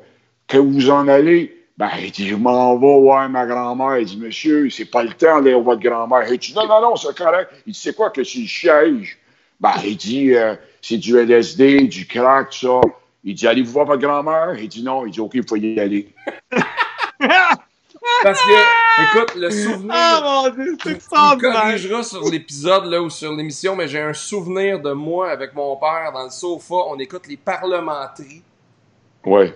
que 0.46 0.58
vous 0.58 0.90
en 0.90 1.08
allez? 1.08 1.52
Ben, 1.78 1.90
il 2.02 2.10
dit, 2.10 2.26
je 2.26 2.34
m'en 2.34 2.76
vais 2.76 3.00
voir 3.00 3.28
ma 3.28 3.46
grand-mère. 3.46 3.98
Il 3.98 4.06
dit, 4.06 4.16
monsieur, 4.18 4.68
c'est 4.70 4.86
pas 4.86 5.02
le 5.02 5.10
temps 5.10 5.40
d'aller 5.40 5.52
voir 5.52 5.76
votre 5.76 5.82
grand-mère. 5.82 6.30
Il 6.30 6.38
dit, 6.38 6.54
non, 6.54 6.66
non, 6.66 6.80
non, 6.80 6.96
c'est 6.96 7.16
correct. 7.16 7.50
Il 7.66 7.72
dit, 7.72 7.78
c'est 7.78 7.94
quoi 7.94 8.10
que 8.10 8.24
c'est 8.24 8.40
le 8.40 8.46
siège? 8.46 9.18
Ben, 9.60 9.74
il 9.84 9.96
dit, 9.96 10.34
euh, 10.34 10.54
c'est 10.80 10.96
du 10.98 11.18
LSD, 11.18 11.82
du 11.88 12.06
crack, 12.06 12.50
tout 12.50 12.66
ça. 12.66 12.80
Il 13.24 13.34
dit, 13.34 13.46
allez-vous 13.46 13.72
voir 13.72 13.86
votre 13.86 14.02
grand-mère? 14.02 14.56
Il 14.58 14.68
dit, 14.68 14.82
non. 14.82 15.04
Il 15.06 15.12
dit, 15.12 15.20
OK, 15.20 15.32
il 15.34 15.46
faut 15.46 15.56
y 15.56 15.78
aller. 15.78 16.14
Parce 18.22 18.40
que, 18.40 19.18
écoute, 19.18 19.34
le 19.36 19.50
souvenir. 19.50 19.92
Ah 19.94 20.20
mon 20.22 20.50
dieu, 20.54 20.76
c'est 20.82 20.92
extraordinaire. 20.92 21.62
corrigeras 21.62 22.02
sur 22.02 22.28
l'épisode 22.28 22.86
là 22.86 23.00
ou 23.00 23.10
sur 23.10 23.32
l'émission, 23.32 23.76
mais 23.76 23.88
j'ai 23.88 24.00
un 24.00 24.14
souvenir 24.14 24.80
de 24.80 24.92
moi 24.92 25.30
avec 25.30 25.54
mon 25.54 25.76
père 25.76 26.12
dans 26.12 26.24
le 26.24 26.30
sofa. 26.30 26.74
On 26.88 26.98
écoute 26.98 27.26
les 27.28 27.36
parlementaires. 27.36 28.26
Ouais. 29.24 29.54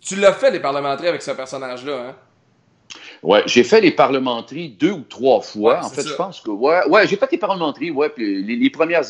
Tu 0.00 0.16
l'as 0.16 0.32
fait 0.32 0.50
les 0.50 0.60
parlementaires 0.60 1.08
avec 1.08 1.22
ce 1.22 1.32
personnage-là, 1.32 2.08
hein? 2.08 2.14
Ouais, 3.22 3.42
j'ai 3.46 3.64
fait 3.64 3.80
les 3.80 3.90
parlementaires 3.90 4.70
deux 4.78 4.92
ou 4.92 5.02
trois 5.02 5.40
fois. 5.40 5.80
Ouais, 5.80 5.84
en 5.84 5.90
fait, 5.90 6.02
ça. 6.02 6.08
je 6.08 6.14
pense 6.14 6.40
que 6.40 6.50
ouais, 6.50 6.86
ouais, 6.88 7.06
j'ai 7.06 7.16
fait 7.16 7.30
les 7.32 7.38
parlementaires, 7.38 7.94
ouais, 7.94 8.08
puis 8.10 8.42
les, 8.44 8.54
les 8.56 8.70
premières 8.70 9.02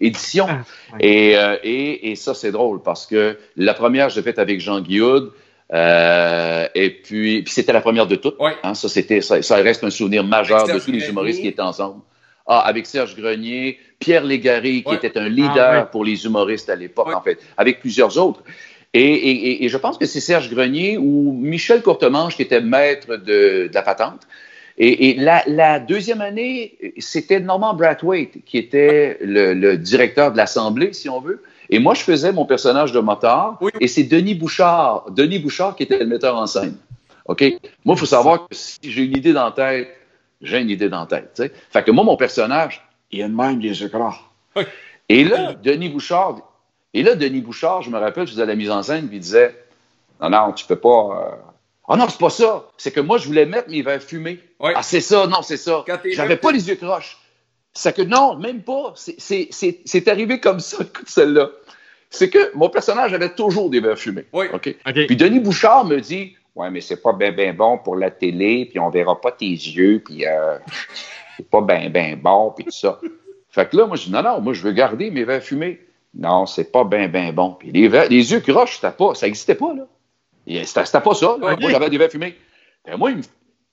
éditions. 0.00 0.46
Ah. 0.48 0.96
Et, 0.98 1.36
euh, 1.36 1.56
et, 1.62 2.10
et 2.10 2.16
ça, 2.16 2.32
c'est 2.32 2.50
drôle 2.50 2.82
parce 2.82 3.06
que 3.06 3.38
la 3.56 3.74
première, 3.74 4.08
je 4.08 4.16
l'ai 4.16 4.22
faite 4.22 4.38
avec 4.38 4.58
Jean 4.58 4.80
Guillaude. 4.80 5.32
Euh, 5.72 6.66
et 6.74 6.90
puis, 6.90 7.42
puis 7.42 7.52
c'était 7.52 7.72
la 7.72 7.80
première 7.80 8.06
de 8.06 8.16
toutes. 8.16 8.38
Ouais. 8.38 8.52
Hein, 8.62 8.74
ça, 8.74 8.88
c'était, 8.88 9.20
ça, 9.20 9.40
ça 9.42 9.56
reste 9.56 9.84
un 9.84 9.90
souvenir 9.90 10.24
majeur 10.24 10.66
de 10.66 10.78
tous 10.78 10.90
les 10.92 11.08
humoristes 11.08 11.40
qui 11.40 11.48
étaient 11.48 11.62
ensemble. 11.62 12.00
Ah, 12.46 12.60
avec 12.60 12.86
Serge 12.86 13.14
Grenier, 13.16 13.78
Pierre 14.00 14.24
Légaré, 14.24 14.82
qui 14.82 14.88
Ouais. 14.90 14.96
était 14.96 15.16
un 15.16 15.28
leader 15.28 15.54
Ah, 15.58 15.78
ouais. 15.80 15.86
pour 15.90 16.04
les 16.04 16.24
humoristes 16.24 16.68
à 16.68 16.74
l'époque, 16.74 17.14
en 17.14 17.22
fait, 17.22 17.38
avec 17.56 17.80
plusieurs 17.80 18.18
autres. 18.18 18.42
Et, 18.94 19.00
et, 19.02 19.30
et- 19.30 19.64
et 19.64 19.68
je 19.68 19.76
pense 19.78 19.96
que 19.96 20.04
c'est 20.04 20.20
Serge 20.20 20.50
Grenier 20.50 20.98
ou 20.98 21.32
Michel 21.40 21.80
Courtemanche 21.82 22.36
qui 22.36 22.42
était 22.42 22.60
maître 22.60 23.16
de, 23.16 23.68
de 23.68 23.70
la 23.72 23.82
patente. 23.82 24.22
Et, 24.76 25.10
et 25.10 25.14
la, 25.14 25.42
la 25.46 25.78
deuxième 25.80 26.20
année, 26.20 26.76
c'était 26.98 27.40
Norman 27.40 27.74
Brathwaite 27.74 28.44
qui 28.44 28.58
était 28.58 29.18
le, 29.22 29.54
le 29.54 29.76
directeur 29.78 30.32
de 30.32 30.36
l'Assemblée, 30.36 30.92
si 30.92 31.08
on 31.08 31.20
veut. 31.20 31.42
Et 31.72 31.78
moi, 31.78 31.94
je 31.94 32.02
faisais 32.02 32.32
mon 32.32 32.44
personnage 32.44 32.92
de 32.92 33.00
motard. 33.00 33.56
Oui. 33.60 33.70
Et 33.80 33.88
c'est 33.88 34.04
Denis 34.04 34.34
Bouchard, 34.34 35.10
Denis 35.10 35.38
Bouchard 35.40 35.74
qui 35.74 35.82
était 35.84 35.98
le 35.98 36.06
metteur 36.06 36.36
en 36.36 36.46
scène. 36.46 36.76
OK? 37.26 37.42
Moi, 37.84 37.96
il 37.96 37.98
faut 37.98 38.06
savoir 38.06 38.46
que 38.46 38.54
si 38.54 38.78
j'ai 38.82 39.02
une 39.02 39.16
idée 39.16 39.32
dans 39.32 39.44
la 39.46 39.52
tête, 39.52 39.88
j'ai 40.42 40.60
une 40.60 40.70
idée 40.70 40.88
dans 40.88 41.00
la 41.00 41.06
tête. 41.06 41.32
tu 41.34 41.42
sais. 41.42 41.52
Fait 41.70 41.82
que 41.82 41.90
moi, 41.90 42.04
mon 42.04 42.16
personnage, 42.16 42.86
Il 43.10 43.22
a 43.22 43.28
de 43.28 43.32
même 43.34 43.58
des 43.60 43.82
écrans. 43.84 44.14
et 45.08 45.24
là, 45.24 45.54
Denis 45.54 45.88
Bouchard, 45.88 46.36
et 46.94 47.02
là, 47.02 47.14
Denis 47.14 47.40
Bouchard, 47.40 47.80
je 47.82 47.90
me 47.90 47.98
rappelle, 47.98 48.26
je 48.26 48.32
faisais 48.32 48.44
la 48.46 48.54
mise 48.54 48.70
en 48.70 48.82
scène, 48.82 49.08
puis 49.08 49.16
il 49.16 49.20
disait 49.20 49.54
Non, 50.20 50.28
non, 50.30 50.52
tu 50.52 50.66
peux 50.66 50.76
pas. 50.76 50.88
euh, 50.88 51.36
Ah 51.88 51.96
non, 51.96 52.06
c'est 52.08 52.18
pas 52.20 52.28
ça. 52.30 52.64
C'est 52.76 52.90
que 52.92 53.00
moi, 53.00 53.16
je 53.18 53.26
voulais 53.26 53.46
mettre 53.46 53.70
mes 53.70 53.80
verres 53.82 54.02
fumés. 54.02 54.40
Ouais. 54.60 54.72
Ah, 54.76 54.82
c'est 54.82 55.00
ça, 55.00 55.26
non, 55.26 55.40
c'est 55.42 55.56
ça. 55.56 55.84
J'avais 56.12 56.36
pas 56.36 56.52
les 56.52 56.68
yeux 56.68 56.76
croches. 56.76 57.16
C'est 57.74 57.94
que 57.96 58.02
non, 58.02 58.36
même 58.36 58.62
pas. 58.62 58.92
C'est- 58.96 59.16
C'est 59.18 59.48
c'est- 59.50 59.80
c'est 59.84 60.08
arrivé 60.08 60.40
comme 60.40 60.60
ça, 60.60 60.78
écoute 60.82 61.08
celle-là. 61.08 61.50
C'est 62.10 62.28
que 62.28 62.54
mon 62.54 62.68
personnage 62.68 63.14
avait 63.14 63.34
toujours 63.34 63.70
des 63.70 63.80
verres 63.80 63.98
fumés. 63.98 64.26
Oui. 64.32 64.46
OK? 64.52 64.74
OK. 64.86 65.06
Puis 65.06 65.16
Denis 65.16 65.40
Bouchard 65.40 65.84
me 65.86 65.98
dit 65.98 66.36
Ouais, 66.54 66.70
mais 66.70 66.82
c'est 66.82 67.00
pas 67.00 67.14
bien 67.14 67.32
ben 67.32 67.56
bon 67.56 67.78
pour 67.78 67.96
la 67.96 68.10
télé, 68.10 68.66
puis 68.66 68.78
on 68.78 68.90
verra 68.90 69.18
pas 69.18 69.32
tes 69.32 69.46
yeux, 69.46 70.02
puis 70.04 70.26
euh, 70.26 70.58
c'est 71.38 71.48
pas 71.48 71.62
bien 71.62 71.88
ben 71.88 72.14
bon, 72.20 72.52
puis 72.54 72.66
tout 72.66 72.70
ça. 72.70 73.00
Fait 73.48 73.66
que 73.70 73.76
là, 73.78 73.86
moi, 73.86 73.96
je 73.96 74.04
dis 74.04 74.12
Non, 74.12 74.22
non, 74.22 74.40
moi, 74.42 74.52
je 74.52 74.62
veux 74.62 74.72
garder 74.72 75.10
mes 75.10 75.24
verres 75.24 75.42
fumés. 75.42 75.80
Non, 76.14 76.44
c'est 76.44 76.70
pas 76.70 76.84
bien 76.84 77.08
ben 77.08 77.32
bon. 77.32 77.56
Puis 77.58 77.70
les, 77.72 77.88
verres- 77.88 78.10
les 78.10 78.32
yeux 78.32 78.40
croches, 78.40 78.74
c'était 78.76 78.90
pas, 78.94 79.14
ça 79.14 79.24
n'existait 79.26 79.54
pas, 79.54 79.72
là. 79.72 79.86
Et 80.46 80.62
C'était 80.66 80.82
pas 81.00 81.14
ça. 81.14 81.36
là. 81.40 81.56
Moi, 81.58 81.70
j'avais 81.70 81.88
des 81.88 81.96
verres 81.96 82.10
fumés. 82.10 82.34
Ben, 82.84 82.98
moi, 82.98 83.12
il 83.12 83.16
me- 83.18 83.22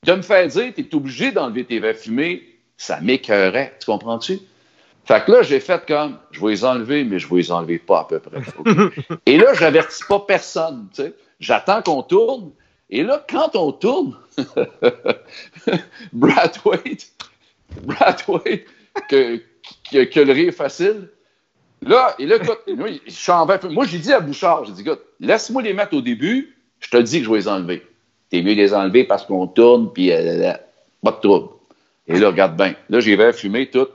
de 0.06 0.12
me 0.14 0.22
faire 0.22 0.46
dire 0.48 0.72
tu 0.74 0.80
es 0.80 0.94
obligé 0.94 1.32
d'enlever 1.32 1.64
tes 1.66 1.78
verres 1.80 1.96
fumés, 1.96 2.42
ça 2.80 2.98
m'écœurait. 3.02 3.74
Tu 3.78 3.84
comprends-tu? 3.84 4.38
Fait 5.04 5.22
que 5.22 5.32
là, 5.32 5.42
j'ai 5.42 5.60
fait 5.60 5.84
comme, 5.86 6.16
je 6.30 6.40
vais 6.40 6.52
les 6.52 6.64
enlever, 6.64 7.04
mais 7.04 7.18
je 7.18 7.28
vais 7.28 7.36
les 7.36 7.52
enlever 7.52 7.78
pas 7.78 8.00
à 8.00 8.04
peu 8.04 8.20
près. 8.20 8.40
Et 9.26 9.36
là, 9.36 9.52
j'avertis 9.52 10.02
pas 10.08 10.20
personne, 10.20 10.88
tu 10.94 11.02
sais. 11.02 11.14
J'attends 11.40 11.82
qu'on 11.82 12.02
tourne. 12.02 12.52
Et 12.88 13.02
là, 13.02 13.22
quand 13.28 13.54
on 13.54 13.72
tourne, 13.72 14.16
Brad 16.14 16.56
Waite, 16.64 17.12
Brad 17.82 18.22
Waite, 18.26 18.66
que, 19.10 19.42
qui 19.82 20.18
a 20.18 20.24
le 20.24 20.32
rire 20.32 20.54
facile, 20.54 21.10
là, 21.82 22.14
et 22.18 22.24
là, 22.24 22.36
écoute, 22.36 22.60
moi, 22.76 22.88
je 23.06 23.10
suis 23.12 23.32
en 23.32 23.44
verre- 23.44 23.70
moi, 23.70 23.84
j'ai 23.84 23.98
dit 23.98 24.12
à 24.12 24.20
Bouchard, 24.20 24.64
j'ai 24.64 24.72
dit, 24.72 24.80
écoute, 24.80 25.02
laisse-moi 25.20 25.60
les 25.60 25.74
mettre 25.74 25.94
au 25.94 26.00
début, 26.00 26.56
je 26.78 26.88
te 26.88 26.96
dis 26.96 27.18
que 27.18 27.26
je 27.26 27.30
vais 27.30 27.38
les 27.38 27.48
enlever. 27.48 27.86
T'es 28.30 28.40
mieux 28.40 28.54
de 28.54 28.60
les 28.60 28.72
enlever 28.72 29.04
parce 29.04 29.26
qu'on 29.26 29.46
tourne, 29.46 29.92
puis 29.92 30.10
euh, 30.12 30.54
pas 31.02 31.10
de 31.10 31.20
trouble. 31.20 31.59
Et 32.10 32.18
là, 32.18 32.28
regarde 32.28 32.56
bien. 32.56 32.74
Là, 32.88 33.00
j'ai 33.00 33.16
verre 33.16 33.34
fumé, 33.34 33.66
tout. 33.66 33.86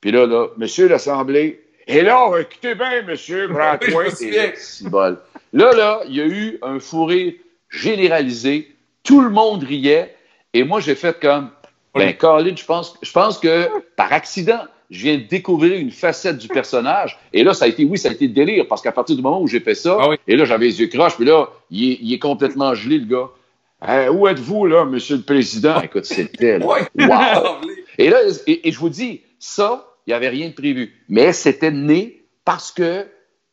Puis 0.00 0.10
là, 0.12 0.26
là, 0.26 0.48
Monsieur 0.56 0.88
l'Assemblée. 0.88 1.60
Et 1.86 2.02
là, 2.02 2.30
écoutez 2.40 2.74
bien, 2.74 3.02
monsieur 3.02 3.48
Bien. 4.30 4.52
si 4.56 4.88
bol. 4.88 5.18
Là, 5.52 5.72
là, 5.72 6.00
il 6.08 6.14
y 6.16 6.20
a 6.20 6.26
eu 6.26 6.58
un 6.62 6.78
fou 6.78 7.04
rire 7.06 7.32
généralisé. 7.70 8.68
Tout 9.02 9.20
le 9.20 9.30
monde 9.30 9.64
riait. 9.64 10.14
Et 10.54 10.64
moi, 10.64 10.80
j'ai 10.80 10.94
fait 10.94 11.18
comme, 11.20 11.50
ben, 11.94 12.14
Colin, 12.14 12.54
je 12.56 12.64
pense, 12.64 12.94
je 13.02 13.10
pense 13.12 13.38
que 13.38 13.68
par 13.96 14.12
accident, 14.12 14.60
je 14.90 15.02
viens 15.04 15.16
de 15.16 15.22
découvrir 15.22 15.78
une 15.78 15.90
facette 15.90 16.38
du 16.38 16.48
personnage. 16.48 17.18
Et 17.32 17.42
là, 17.42 17.54
ça 17.54 17.64
a 17.64 17.68
été, 17.68 17.84
oui, 17.84 17.96
ça 17.98 18.10
a 18.10 18.12
été 18.12 18.26
le 18.26 18.32
délire, 18.34 18.66
parce 18.68 18.82
qu'à 18.82 18.92
partir 18.92 19.16
du 19.16 19.22
moment 19.22 19.40
où 19.40 19.48
j'ai 19.48 19.60
fait 19.60 19.74
ça, 19.74 19.96
Ah 19.98 20.08
oui. 20.10 20.16
et 20.28 20.36
là, 20.36 20.44
j'avais 20.44 20.66
les 20.66 20.80
yeux 20.80 20.88
croches, 20.88 21.16
puis 21.16 21.24
là, 21.24 21.48
il 21.70 21.92
est, 21.92 21.98
il 22.02 22.12
est 22.12 22.18
complètement 22.18 22.74
gelé, 22.74 22.98
le 22.98 23.06
gars. 23.06 23.28
Où 24.12 24.28
êtes-vous, 24.28 24.66
là, 24.66 24.84
monsieur 24.84 25.16
le 25.16 25.22
président? 25.22 25.74
Ah, 25.76 25.84
écoute, 25.84 26.04
c'était, 26.04 26.58
là. 26.58 26.66
Ouais. 26.66 26.82
Wow! 26.98 27.56
Et 27.98 28.08
là, 28.08 28.18
et, 28.46 28.68
et 28.68 28.72
je 28.72 28.78
vous 28.78 28.88
dis, 28.88 29.20
ça, 29.38 29.86
il 30.06 30.10
n'y 30.10 30.14
avait 30.14 30.30
rien 30.30 30.48
de 30.48 30.54
prévu. 30.54 30.94
Mais 31.10 31.32
c'était 31.34 31.70
né 31.70 32.22
parce 32.44 32.72
que 32.72 33.06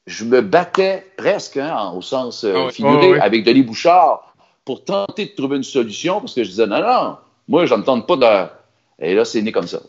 je 0.07 0.23
me 0.23 0.41
battais 0.41 1.05
presque, 1.17 1.57
hein, 1.57 1.91
au 1.95 2.01
sens 2.01 2.45
euh, 2.45 2.67
Ah 2.67 2.71
figuré, 2.71 3.07
Ah 3.07 3.11
oui. 3.11 3.19
avec 3.19 3.43
Denis 3.43 3.63
Bouchard 3.63 4.33
pour 4.63 4.85
tenter 4.85 5.25
de 5.25 5.31
trouver 5.31 5.57
une 5.57 5.63
solution 5.63 6.21
parce 6.21 6.33
que 6.33 6.43
je 6.43 6.49
disais, 6.49 6.67
non, 6.67 6.79
non, 6.81 7.17
moi, 7.49 7.65
je 7.65 7.73
ne 7.75 7.81
tente 7.81 8.07
pas 8.07 8.15
de. 8.15 9.05
Et 9.05 9.13
là, 9.13 9.25
c'est 9.25 9.41
né 9.41 9.51
comme 9.51 9.67
ça. 9.67 9.81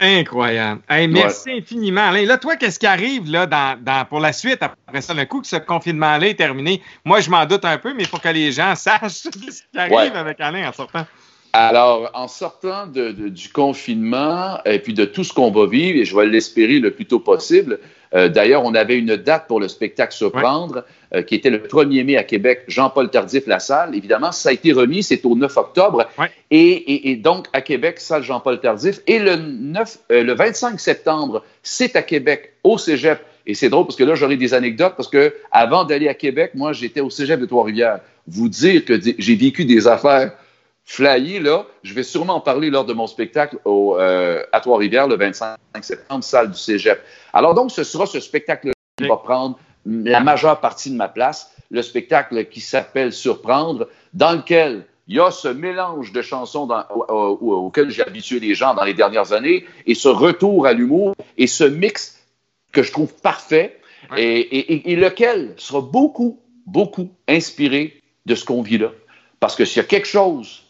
Incroyable. 0.00 0.80
merci 1.08 1.50
infiniment, 1.52 2.08
Alain. 2.08 2.24
Là, 2.26 2.38
toi, 2.38 2.56
qu'est-ce 2.56 2.78
qui 2.78 2.86
arrive 2.86 3.30
là, 3.30 3.46
dans, 3.46 3.78
dans, 3.80 4.04
pour 4.04 4.20
la 4.20 4.32
suite 4.32 4.62
après 4.62 5.00
ça, 5.00 5.14
le 5.14 5.24
coup 5.24 5.40
que 5.40 5.46
ce 5.46 5.56
confinement-là 5.56 6.28
est 6.28 6.34
terminé? 6.34 6.82
Moi, 7.04 7.20
je 7.20 7.30
m'en 7.30 7.46
doute 7.46 7.64
un 7.64 7.78
peu, 7.78 7.94
mais 7.94 8.02
il 8.02 8.08
faut 8.08 8.18
que 8.18 8.28
les 8.28 8.52
gens 8.52 8.74
sachent 8.76 9.12
ce 9.12 9.28
qui 9.28 9.78
arrive 9.78 10.16
avec 10.16 10.40
Alain 10.40 10.68
en 10.68 10.72
sortant. 10.72 11.06
Alors, 11.52 12.10
en 12.14 12.26
sortant 12.26 12.88
de, 12.88 13.12
du 13.12 13.48
confinement 13.48 14.58
et 14.64 14.80
puis 14.80 14.92
de 14.92 15.04
tout 15.04 15.22
ce 15.22 15.32
qu'on 15.32 15.52
va 15.52 15.66
vivre, 15.66 16.00
et 16.00 16.04
je 16.04 16.16
vais 16.16 16.26
l'espérer 16.26 16.80
le 16.80 16.90
plus 16.90 17.06
tôt 17.06 17.20
possible, 17.20 17.78
euh, 18.14 18.28
d'ailleurs, 18.28 18.64
on 18.64 18.74
avait 18.74 18.96
une 18.96 19.16
date 19.16 19.46
pour 19.48 19.60
le 19.60 19.68
spectacle 19.68 20.14
Surprendre, 20.14 20.84
euh, 21.14 21.22
qui 21.22 21.34
était 21.34 21.50
le 21.50 21.58
1er 21.58 22.04
mai 22.04 22.16
à 22.16 22.22
Québec, 22.22 22.62
Jean-Paul 22.68 23.10
Tardif, 23.10 23.46
la 23.46 23.58
salle. 23.58 23.94
Évidemment, 23.94 24.32
ça 24.32 24.50
a 24.50 24.52
été 24.52 24.72
remis, 24.72 25.02
c'est 25.02 25.24
au 25.24 25.34
9 25.34 25.56
octobre. 25.56 26.06
Et, 26.50 27.10
et, 27.10 27.16
donc, 27.16 27.46
à 27.52 27.60
Québec, 27.60 27.98
salle 27.98 28.22
Jean-Paul 28.22 28.60
Tardif. 28.60 29.00
Et 29.06 29.18
le, 29.18 29.36
9, 29.36 29.98
euh, 30.12 30.22
le 30.22 30.34
25 30.34 30.78
septembre, 30.78 31.44
c'est 31.62 31.96
à 31.96 32.02
Québec, 32.02 32.54
au 32.62 32.78
cégep. 32.78 33.20
Et 33.46 33.54
c'est 33.54 33.68
drôle 33.68 33.84
parce 33.84 33.96
que 33.96 34.04
là, 34.04 34.14
j'aurai 34.14 34.36
des 34.36 34.54
anecdotes 34.54 34.94
parce 34.96 35.08
que 35.08 35.34
avant 35.50 35.84
d'aller 35.84 36.08
à 36.08 36.14
Québec, 36.14 36.52
moi, 36.54 36.72
j'étais 36.72 37.00
au 37.00 37.10
cégep 37.10 37.40
de 37.40 37.46
Trois-Rivières. 37.46 38.00
Vous 38.26 38.48
dire 38.48 38.84
que 38.86 38.98
j'ai 39.18 39.34
vécu 39.34 39.66
des 39.66 39.86
affaires 39.86 40.32
flyées, 40.84 41.40
là, 41.40 41.66
je 41.82 41.94
vais 41.94 42.02
sûrement 42.02 42.34
en 42.34 42.40
parler 42.40 42.70
lors 42.70 42.84
de 42.84 42.92
mon 42.92 43.06
spectacle 43.06 43.58
au, 43.64 43.96
à 43.96 44.60
Trois-Rivières 44.60 45.08
le 45.08 45.16
25 45.16 45.56
septembre, 45.82 46.24
salle 46.24 46.50
du 46.50 46.58
cégep. 46.58 47.00
Alors 47.32 47.54
donc, 47.54 47.70
ce 47.70 47.84
sera 47.84 48.06
ce 48.06 48.20
spectacle 48.20 48.72
qui 48.96 49.08
va 49.08 49.16
prendre 49.16 49.58
la 49.86 50.20
majeure 50.20 50.60
partie 50.60 50.90
de 50.90 50.96
ma 50.96 51.08
place, 51.08 51.52
le 51.70 51.82
spectacle 51.82 52.46
qui 52.46 52.60
s'appelle 52.60 53.12
Surprendre, 53.12 53.88
dans 54.12 54.32
lequel 54.32 54.86
il 55.08 55.16
y 55.16 55.20
a 55.20 55.30
ce 55.30 55.48
mélange 55.48 56.12
de 56.12 56.22
chansons 56.22 56.66
dans, 56.66 56.84
auquel 56.88 57.90
j'ai 57.90 58.02
habitué 58.02 58.40
les 58.40 58.54
gens 58.54 58.74
dans 58.74 58.84
les 58.84 58.94
dernières 58.94 59.32
années 59.32 59.66
et 59.86 59.94
ce 59.94 60.08
retour 60.08 60.66
à 60.66 60.72
l'humour 60.72 61.14
et 61.36 61.46
ce 61.46 61.64
mix 61.64 62.18
que 62.72 62.82
je 62.82 62.90
trouve 62.90 63.12
parfait 63.20 63.78
et, 64.16 64.90
et, 64.92 64.96
lequel 64.96 65.54
sera 65.56 65.80
beaucoup, 65.80 66.40
beaucoup 66.66 67.10
inspiré 67.28 68.02
de 68.26 68.34
ce 68.34 68.44
qu'on 68.44 68.62
vit 68.62 68.78
là. 68.78 68.92
Parce 69.40 69.56
que 69.56 69.64
s'il 69.64 69.78
y 69.78 69.84
a 69.84 69.88
quelque 69.88 70.08
chose 70.08 70.63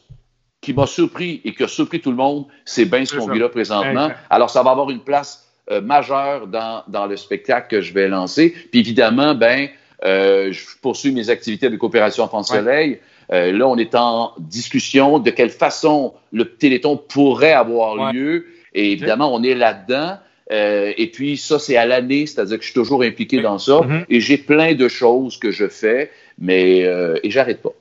qui 0.64 0.72
m'a 0.72 0.86
surpris 0.86 1.40
et 1.44 1.52
qui 1.54 1.62
a 1.62 1.68
surpris 1.68 2.00
tout 2.00 2.10
le 2.10 2.16
monde, 2.16 2.46
c'est 2.64 2.86
bien 2.86 3.04
ce 3.04 3.16
qu'on 3.16 3.30
vit 3.30 3.38
là 3.38 3.48
présentement. 3.48 4.10
Alors, 4.30 4.50
ça 4.50 4.62
va 4.62 4.70
avoir 4.70 4.90
une 4.90 5.00
place 5.00 5.46
euh, 5.70 5.80
majeur 5.80 6.46
dans, 6.46 6.82
dans, 6.88 7.06
le 7.06 7.16
spectacle 7.16 7.68
que 7.68 7.80
je 7.80 7.92
vais 7.92 8.08
lancer. 8.08 8.54
Puis 8.70 8.80
évidemment, 8.80 9.34
ben, 9.34 9.68
euh, 10.04 10.52
je 10.52 10.64
poursuis 10.82 11.12
mes 11.12 11.30
activités 11.30 11.66
avec 11.66 11.82
Opération 11.82 12.26
France 12.28 12.48
Soleil. 12.48 13.00
Euh, 13.32 13.52
là, 13.52 13.66
on 13.68 13.76
est 13.76 13.94
en 13.94 14.32
discussion 14.38 15.18
de 15.18 15.30
quelle 15.30 15.50
façon 15.50 16.14
le 16.32 16.44
Téléthon 16.44 16.96
pourrait 16.96 17.52
avoir 17.52 18.12
lieu. 18.12 18.46
Et 18.74 18.92
évidemment, 18.92 19.32
on 19.32 19.42
est 19.42 19.54
là-dedans. 19.54 20.16
Euh, 20.52 20.92
et 20.96 21.06
puis 21.06 21.36
ça, 21.36 21.58
c'est 21.58 21.76
à 21.76 21.86
l'année, 21.86 22.26
c'est-à-dire 22.26 22.58
que 22.58 22.62
je 22.62 22.70
suis 22.70 22.78
toujours 22.78 23.02
impliqué 23.02 23.40
dans 23.40 23.58
ça. 23.58 23.80
Mm-hmm. 23.80 24.04
Et 24.10 24.20
j'ai 24.20 24.36
plein 24.36 24.74
de 24.74 24.88
choses 24.88 25.38
que 25.38 25.50
je 25.50 25.68
fais, 25.68 26.10
mais 26.38 26.84
euh, 26.84 27.16
et 27.22 27.30
j'arrête 27.30 27.62
pas. 27.62 27.72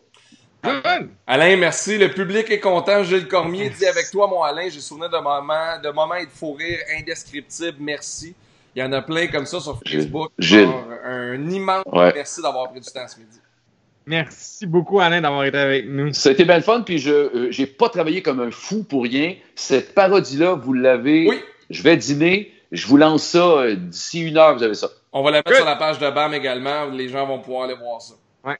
Alain, 1.28 1.58
merci. 1.58 1.98
Le 1.98 2.10
public 2.10 2.50
est 2.50 2.60
content. 2.60 3.04
Gilles 3.04 3.28
Cormier 3.28 3.70
dit 3.70 3.86
avec 3.86 4.10
toi, 4.12 4.28
mon 4.28 4.44
Alain, 4.44 4.70
j'ai 4.70 4.80
souvenir 4.80 5.10
de 5.10 5.18
moments, 5.18 5.80
de 5.84 5.90
moments 5.90 6.16
et 6.16 6.26
de 6.26 6.32
fou 6.32 6.54
rire 6.54 6.80
indescriptibles. 6.98 7.78
Merci. 7.80 8.36
Il 8.76 8.80
y 8.80 8.84
en 8.84 8.92
a 8.92 9.02
plein 9.02 9.28
comme 9.28 9.46
ça 9.46 9.60
sur 9.60 9.80
Facebook. 9.86 10.32
Gilles. 10.40 10.70
Un, 11.06 11.50
immense 11.50 11.84
merci 11.94 12.42
d'avoir 12.42 12.72
pris 12.72 12.80
du 12.80 12.90
temps 12.90 13.08
ce 13.08 13.20
midi. 13.20 13.40
Merci 14.06 14.66
beaucoup, 14.66 15.00
Alain, 15.00 15.22
d'avoir 15.22 15.46
été 15.46 15.58
avec 15.58 15.88
nous. 15.88 16.14
Ça 16.14 16.30
a 16.30 16.32
été 16.32 16.44
bien 16.44 16.60
fun, 16.62 16.82
puis 16.82 16.98
je 16.98 17.48
n'ai 17.48 17.64
euh, 17.64 17.76
pas 17.78 17.90
travaillé 17.90 18.22
comme 18.22 18.42
un 18.42 18.52
fou 18.52 18.84
pour 18.84 19.04
rien. 19.04 19.36
Cette 19.56 19.94
parodie-là, 19.94 20.56
vous 20.56 20.74
l'avez. 20.74 21.28
Oui. 21.28 21.40
Je 21.70 21.84
vais 21.84 21.96
dîner. 21.96 22.52
Je 22.72 22.88
vous 22.88 22.98
lance 22.98 23.24
ça 23.24 23.46
euh, 23.46 23.76
d'ici 23.76 24.22
une 24.22 24.38
heure, 24.38 24.58
vous 24.58 24.64
avez 24.64 24.74
ça. 24.74 24.90
On 25.14 25.22
va 25.22 25.32
la 25.32 25.38
mettre 25.38 25.56
sur 25.56 25.66
la 25.66 25.76
page 25.76 26.00
de 26.00 26.10
BAM 26.10 26.34
également. 26.34 26.86
Les 26.86 27.08
gens 27.08 27.26
vont 27.28 27.40
pouvoir 27.40 27.66
aller 27.66 27.76
voir 27.76 28.02
ça. 28.02 28.16
Ouais. 28.44 28.58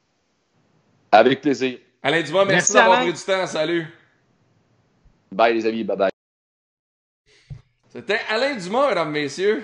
Avec 1.12 1.42
plaisir. 1.42 1.80
Alain 2.06 2.22
Dumas, 2.22 2.44
merci, 2.44 2.74
d'avoir 2.74 3.00
pris 3.00 3.14
du 3.14 3.22
temps. 3.22 3.48
Salut. 3.48 3.88
Bye, 5.32 5.54
les 5.54 5.66
amis. 5.66 5.86
Bye 5.86 5.98
bye. 5.98 6.10
C'était 7.88 8.20
Alain 8.30 8.56
Dumas, 8.58 8.90
mesdames, 8.90 9.12
messieurs. 9.12 9.64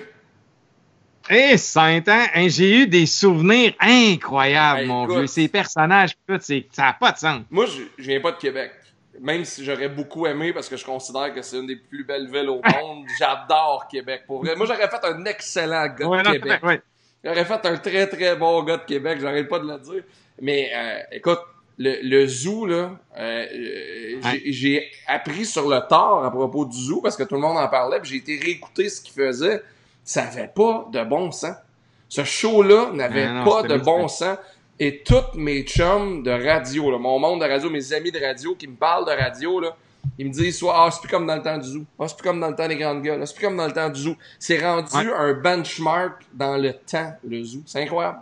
Eh, 1.28 1.58
saint 1.58 2.02
hein? 2.06 2.28
j'ai 2.48 2.78
eu 2.78 2.86
des 2.86 3.04
souvenirs 3.04 3.74
incroyables, 3.78 4.86
mon 4.86 5.06
vieux. 5.06 5.26
Ces 5.26 5.48
personnages, 5.48 6.16
ça 6.70 6.82
n'a 6.82 6.92
pas 6.94 7.12
de 7.12 7.18
sens. 7.18 7.42
Moi, 7.50 7.66
je, 7.66 7.82
je 7.98 8.08
viens 8.08 8.20
pas 8.20 8.32
de 8.32 8.38
Québec. 8.38 8.72
Même 9.20 9.44
si 9.44 9.62
j'aurais 9.62 9.90
beaucoup 9.90 10.26
aimé 10.26 10.54
parce 10.54 10.70
que 10.70 10.78
je 10.78 10.84
considère 10.84 11.34
que 11.34 11.42
c'est 11.42 11.58
une 11.58 11.66
des 11.66 11.76
plus 11.76 12.04
belles 12.04 12.30
villes 12.30 12.48
au 12.48 12.62
monde, 12.80 13.04
j'adore 13.18 13.86
Québec. 13.90 14.22
Pour 14.26 14.42
vrai. 14.42 14.56
Moi, 14.56 14.64
j'aurais 14.64 14.88
fait 14.88 15.04
un 15.04 15.24
excellent 15.26 15.88
gars 15.88 16.22
de 16.22 16.38
Québec. 16.38 16.82
J'aurais 17.22 17.44
fait 17.44 17.66
un 17.66 17.76
très 17.76 18.06
très 18.06 18.34
bon 18.34 18.62
gars 18.62 18.78
de 18.78 18.84
Québec, 18.84 19.18
j'arrête 19.20 19.46
pas 19.46 19.58
de 19.58 19.66
le 19.66 19.78
dire. 19.78 20.02
Mais 20.40 20.70
euh, 20.74 21.00
écoute, 21.12 21.40
le, 21.80 21.98
le 22.02 22.26
zoo, 22.26 22.66
là, 22.66 22.90
euh, 23.18 23.46
euh 23.54 24.38
j'ai 24.44 24.90
appris 25.06 25.46
sur 25.46 25.66
le 25.66 25.80
tard 25.88 26.22
à 26.22 26.30
propos 26.30 26.66
du 26.66 26.76
zoo 26.76 27.00
parce 27.00 27.16
que 27.16 27.22
tout 27.22 27.36
le 27.36 27.40
monde 27.40 27.56
en 27.56 27.68
parlait, 27.68 27.98
puis 28.00 28.10
j'ai 28.10 28.16
été 28.16 28.44
réécouter 28.44 28.90
ce 28.90 29.00
qu'il 29.00 29.14
faisait. 29.14 29.62
Ça 30.04 30.24
avait 30.24 30.50
pas 30.54 30.86
de 30.92 31.02
bon 31.02 31.32
sens. 31.32 31.56
Ce 32.08 32.22
show-là 32.22 32.90
n'avait 32.92 33.28
pas 33.44 33.62
de 33.62 33.78
bon 33.78 34.08
sens. 34.08 34.36
Et 34.78 35.02
toutes 35.02 35.34
mes 35.36 35.62
chums 35.62 36.22
de 36.22 36.30
radio, 36.30 36.90
là, 36.90 36.98
mon 36.98 37.18
monde 37.18 37.40
de 37.40 37.46
radio, 37.46 37.70
mes 37.70 37.92
amis 37.94 38.12
de 38.12 38.18
radio 38.18 38.54
qui 38.54 38.68
me 38.68 38.76
parlent 38.76 39.06
de 39.06 39.12
radio, 39.12 39.60
là, 39.60 39.74
ils 40.18 40.26
me 40.26 40.32
disent 40.32 40.58
soit 40.58 40.74
ah, 40.76 40.90
c'est 40.90 41.00
plus 41.00 41.08
comme 41.08 41.26
dans 41.26 41.36
le 41.36 41.42
temps 41.42 41.56
du 41.56 41.68
zoo. 41.68 41.84
Ah, 41.98 42.08
c'est 42.08 42.16
plus 42.16 42.28
comme 42.28 42.40
dans 42.40 42.50
le 42.50 42.56
temps 42.56 42.68
des 42.68 42.76
grandes 42.76 43.02
gueules. 43.02 43.26
c'est 43.26 43.36
plus 43.36 43.46
comme 43.46 43.56
dans 43.56 43.66
le 43.66 43.72
temps 43.72 43.88
du 43.88 44.00
zoo. 44.00 44.16
C'est 44.38 44.58
rendu 44.58 45.10
un 45.10 45.32
benchmark 45.32 46.24
dans 46.34 46.58
le 46.58 46.74
temps, 46.74 47.12
le 47.24 47.42
zoo. 47.42 47.60
C'est 47.64 47.82
incroyable. 47.82 48.18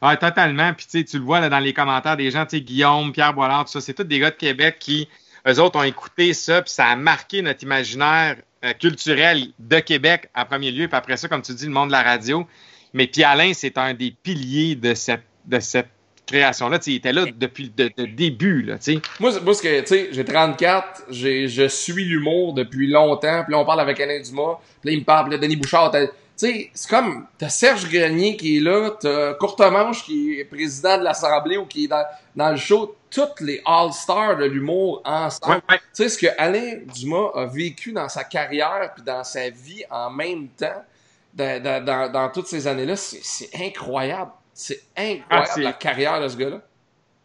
Ah, 0.00 0.16
totalement. 0.16 0.72
Puis 0.74 1.04
tu 1.04 1.18
le 1.18 1.24
vois 1.24 1.40
là, 1.40 1.48
dans 1.48 1.58
les 1.58 1.72
commentaires 1.72 2.16
des 2.16 2.30
gens, 2.30 2.46
tu 2.46 2.56
sais, 2.56 2.62
Guillaume, 2.62 3.12
Pierre 3.12 3.34
Boilard, 3.34 3.66
tout 3.66 3.72
ça, 3.72 3.80
c'est 3.80 3.92
tous 3.92 4.04
des 4.04 4.18
gars 4.18 4.30
de 4.30 4.36
Québec 4.36 4.76
qui, 4.78 5.08
eux 5.46 5.60
autres, 5.60 5.78
ont 5.78 5.82
écouté 5.82 6.32
ça, 6.32 6.62
puis 6.62 6.72
ça 6.72 6.86
a 6.86 6.96
marqué 6.96 7.42
notre 7.42 7.62
imaginaire 7.62 8.36
euh, 8.64 8.72
culturel 8.72 9.48
de 9.58 9.80
Québec 9.80 10.28
en 10.34 10.44
premier 10.46 10.70
lieu, 10.70 10.88
puis 10.88 10.96
après 10.96 11.16
ça, 11.16 11.28
comme 11.28 11.42
tu 11.42 11.52
dis, 11.52 11.66
le 11.66 11.72
monde 11.72 11.88
de 11.88 11.92
la 11.92 12.02
radio. 12.02 12.46
Mais 12.94 13.06
puis 13.06 13.22
Alain, 13.24 13.52
c'est 13.52 13.76
un 13.78 13.94
des 13.94 14.10
piliers 14.10 14.74
de 14.74 14.94
cette, 14.94 15.22
de 15.44 15.60
cette 15.60 15.88
création-là. 16.26 16.78
Il 16.86 16.94
était 16.94 17.12
là 17.12 17.26
depuis 17.36 17.72
le 17.76 18.06
début. 18.06 18.62
Là, 18.62 18.76
moi, 19.18 19.32
moi, 19.42 19.54
ce 19.54 19.62
que, 19.62 19.80
tu 19.80 19.86
sais, 19.86 20.08
j'ai 20.12 20.24
34, 20.24 21.04
je 21.10 21.68
suis 21.68 22.04
l'humour 22.04 22.54
depuis 22.54 22.86
longtemps, 22.86 23.44
puis 23.44 23.52
là, 23.52 23.58
on 23.58 23.66
parle 23.66 23.80
avec 23.80 24.00
Alain 24.00 24.20
Dumas, 24.20 24.58
puis 24.80 24.90
là, 24.90 24.92
il 24.92 25.00
me 25.00 25.04
parle, 25.04 25.28
puis 25.28 25.36
là, 25.36 25.38
Denis 25.38 25.56
Bouchard, 25.56 25.92
sais, 26.46 26.70
c'est 26.72 26.88
comme, 26.88 27.26
t'as 27.38 27.48
Serge 27.48 27.88
Grenier 27.90 28.36
qui 28.36 28.56
est 28.56 28.60
là, 28.60 28.90
t'as 28.98 29.34
Courtemanche 29.34 30.04
qui 30.04 30.40
est 30.40 30.44
président 30.44 30.98
de 30.98 31.04
l'Assemblée 31.04 31.56
ou 31.56 31.66
qui 31.66 31.84
est 31.84 31.88
dans, 31.88 32.04
dans 32.34 32.50
le 32.50 32.56
show, 32.56 32.96
toutes 33.10 33.40
les 33.40 33.60
All-Stars 33.66 34.36
de 34.36 34.44
l'humour 34.44 35.02
ensemble. 35.04 35.62
Tu 35.68 35.76
sais, 35.92 36.08
ce 36.08 36.18
que 36.18 36.26
Alain 36.38 36.78
Dumas 36.86 37.30
a 37.34 37.46
vécu 37.46 37.92
dans 37.92 38.08
sa 38.08 38.24
carrière 38.24 38.92
puis 38.94 39.04
dans 39.04 39.24
sa 39.24 39.50
vie 39.50 39.84
en 39.90 40.10
même 40.10 40.48
temps, 40.48 40.84
dans, 41.34 41.84
dans, 41.84 42.10
dans, 42.10 42.28
toutes 42.30 42.46
ces 42.46 42.66
années-là, 42.66 42.96
c'est 42.96 43.50
incroyable. 43.54 44.32
C'est 44.52 44.82
incroyable 44.96 45.50
ah, 45.56 45.60
la 45.60 45.72
carrière 45.72 46.20
de 46.20 46.28
ce 46.28 46.36
gars-là. 46.36 46.60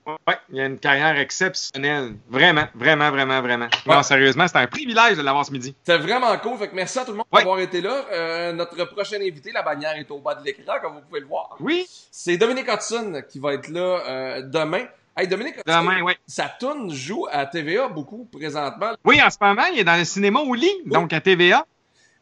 Oui, 0.06 0.34
il 0.52 0.60
a 0.60 0.66
une 0.66 0.78
carrière 0.78 1.18
exceptionnelle. 1.18 2.16
Vraiment, 2.30 2.66
vraiment, 2.76 3.10
vraiment, 3.10 3.42
vraiment. 3.42 3.68
Non, 3.86 4.04
sérieusement, 4.04 4.48
c'est 4.48 4.58
un 4.58 4.68
privilège 4.68 5.18
de 5.18 5.22
l'avoir 5.24 5.46
ce 5.46 5.52
midi. 5.52 5.76
C'est 5.84 5.98
vraiment 5.98 6.38
cool. 6.38 6.58
Fait 6.58 6.68
que 6.68 6.76
merci 6.76 7.00
à 7.00 7.06
tout 7.06 7.12
le 7.12 7.18
monde 7.18 7.26
d'avoir 7.32 7.60
été 7.60 7.82
là. 7.82 8.06
Euh, 8.12 8.54
notre 8.54 8.84
prochain 8.86 9.18
invité, 9.18 9.52
la 9.52 9.64
bannière 9.64 9.96
est 9.98 10.10
au 10.12 10.20
bas 10.20 10.36
de 10.36 10.44
l'écran, 10.44 10.74
comme 10.82 10.96
vous 10.96 11.02
pouvez 11.02 11.22
le 11.22 11.28
voir. 11.28 11.56
Oui. 11.60 11.88
C'est 12.12 12.38
Dominique 12.38 12.68
Hudson 12.72 13.24
qui 13.28 13.40
va 13.40 13.54
être 13.54 13.70
là 13.70 14.04
euh, 14.08 14.42
demain. 14.44 14.86
Hey, 15.18 15.30
Dominique, 15.30 15.56
demain, 15.66 16.02
oui. 16.02 16.14
sa 16.28 16.50
tune 16.60 16.92
joue 16.92 17.26
à 17.32 17.46
TVA 17.46 17.88
beaucoup 17.88 18.26
présentement. 18.26 18.92
Oui, 19.06 19.22
en 19.22 19.30
ce 19.30 19.38
moment, 19.40 19.64
il 19.72 19.80
est 19.80 19.84
dans 19.86 19.96
le 19.96 20.04
cinéma 20.04 20.42
au 20.42 20.54
lit, 20.54 20.70
donc 20.86 21.14
à 21.14 21.22
TVA. 21.22 21.66